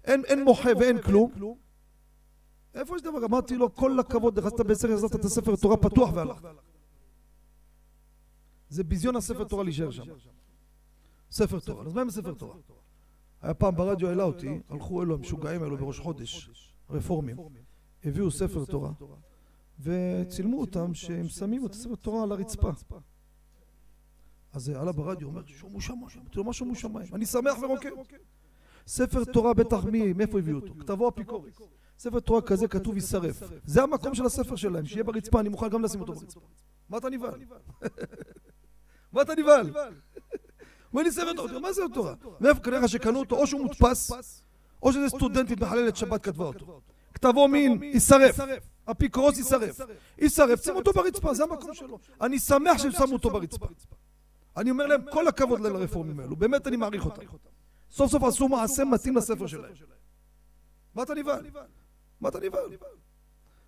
אין 0.06 0.44
מוחה 0.44 0.70
ואין 0.80 1.02
כלום. 1.02 1.32
איפה 2.76 2.96
יש 2.96 3.02
דבר? 3.02 3.26
אמרתי 3.26 3.56
לו, 3.56 3.76
כל 3.76 4.00
הכבוד, 4.00 4.40
נכנסת 4.40 4.60
בסדר, 4.60 4.94
עזרת 4.94 5.16
את 5.16 5.26
הספר 5.26 5.56
תורה 5.56 5.78
פתוח 5.78 6.10
והלכת. 6.14 6.48
זה 8.70 8.84
ביזיון 8.84 9.16
הספר 9.16 9.44
תורה 9.44 9.64
להישאר 9.64 9.92
שם. 9.92 10.04
ספר 11.32 11.60
תורה. 11.60 11.86
אז 11.86 11.94
מה 11.94 12.02
עם 12.02 12.10
ספר 12.10 12.34
תורה? 12.34 12.56
היה 13.44 13.54
פעם 13.54 13.76
ברדיו 13.76 14.10
העלה 14.10 14.24
אותי, 14.24 14.60
הלכו 14.70 15.04
אלו 15.04 15.16
המשוגעים 15.16 15.64
האלו 15.64 15.78
בראש 15.78 16.00
חודש, 16.00 16.50
רפורמים, 16.90 17.38
הביאו 18.04 18.32
ספר 18.32 18.66
תורה, 18.66 18.92
וצילמו 19.80 20.62
אותם 20.62 20.94
שהם 20.94 21.28
שמים 21.28 21.66
את 21.66 21.72
הספר 21.72 21.96
תורה 21.96 22.24
על 22.24 22.32
הרצפה. 22.32 22.72
אז 24.54 24.70
עלה 24.70 24.92
ברדיו, 24.92 25.28
אומר, 25.28 25.42
שומו 25.46 25.82
שמיים, 25.82 26.28
תראו 26.32 26.44
מה 26.46 26.54
שומו 26.54 26.76
שמיים, 26.76 27.16
אני 27.16 27.26
שמח 27.26 27.58
ורוקד. 27.62 27.90
ספר 28.88 29.24
תורה 29.24 29.54
בטח 29.54 29.86
מי, 29.86 30.14
מאיפה 30.14 30.40
הביאו 30.40 30.56
אותו? 30.56 30.74
כתבו 30.80 31.10
אפיקורס. 31.10 31.62
ספר 31.98 32.20
תורה 32.20 32.42
כזה 32.42 32.68
כתוב 32.68 32.96
יישרף. 32.96 33.44
זה 33.66 33.84
המקום 33.84 34.16
של 34.16 34.26
הספר 34.26 34.56
שלהם, 34.56 34.86
שיהיה 34.86 35.04
ברצפה, 35.04 35.40
אני 35.40 35.50
מוכן 35.50 35.70
גם 35.70 35.82
לשים 35.84 36.02
אותו 36.02 36.14
ברצפה. 36.14 36.40
מה 36.90 36.98
אתה 36.98 37.10
נבהל? 37.10 37.40
מה 39.14 39.22
אתה 39.22 39.34
נבהל? 39.36 39.72
אומר 40.94 41.04
לי 41.04 41.12
ספר 41.12 41.34
תורה, 41.34 41.60
מה 41.60 41.74
זה 41.74 41.82
תורה? 41.94 42.14
מאיפה 42.40 42.60
כנראה 42.60 42.88
שקנו 42.88 43.20
אותו, 43.20 43.36
או 43.36 43.48
שהוא 43.48 43.62
מודפס, 43.62 44.12
או 44.84 44.94
שזה 44.94 45.10
סטודנטית 45.10 45.62
מחללת 45.62 45.96
שבת 45.96 46.24
כתבה 46.24 46.46
אותו. 46.46 46.82
כתבו 47.14 47.48
מין, 47.48 47.84
יישרף. 47.84 48.40
אפיקורוס 48.86 49.38
יישרף. 49.38 49.80
יישרף, 50.18 50.64
שים 50.64 50.76
אותו 50.76 50.92
ברצפה, 50.94 51.34
זה 51.34 51.44
המקום 51.44 51.74
שלו. 51.74 52.00
אני 52.22 52.40
שמח 52.40 52.78
שהם 52.78 52.92
שמו 52.92 53.14
אותו 53.14 53.30
ברצפה. 53.30 53.66
אני 54.58 54.72
אומר 54.72 54.88
להם, 54.88 55.02
כל 55.12 55.28
הכבוד 55.28 55.60
לרפורמים 55.60 56.20
האלו, 56.20 56.36
באמת 56.36 56.68
אני 56.68 56.78
מעריך 56.78 57.06
אותם. 57.06 57.22
סוף 57.92 58.12
סוף 58.12 58.24
עשו 58.24 58.48
מעשה 58.48 58.86
מתאים 58.86 59.16
לספר 59.16 59.48
שלהם. 59.48 59.74
מה 60.96 61.04
אתה 61.04 61.14
נבהל? 61.14 61.46
מה 62.22 62.30
אתה 62.30 62.40
נבהל? 62.40 62.70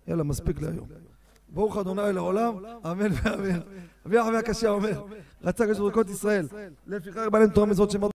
יאללה, 0.08 0.22
מספיק 0.22 0.60
להיום. 0.60 0.88
ברוך 1.48 1.76
אדוני 1.76 2.12
לעולם, 2.12 2.54
אמן 2.86 3.10
ואמן. 3.22 3.60
אבי 4.06 4.20
אחמי 4.20 4.36
הקשה 4.36 4.68
אומר, 4.68 5.02
רצה 5.44 5.64
קדוש 5.64 5.78
ברוך 5.78 6.10
ישראל, 6.10 6.46
לפיכך 6.86 7.26
בא 7.32 7.38
להם 7.38 7.48
תורה 7.48 7.66
מזאת 7.66 7.90
שמות 7.90 8.12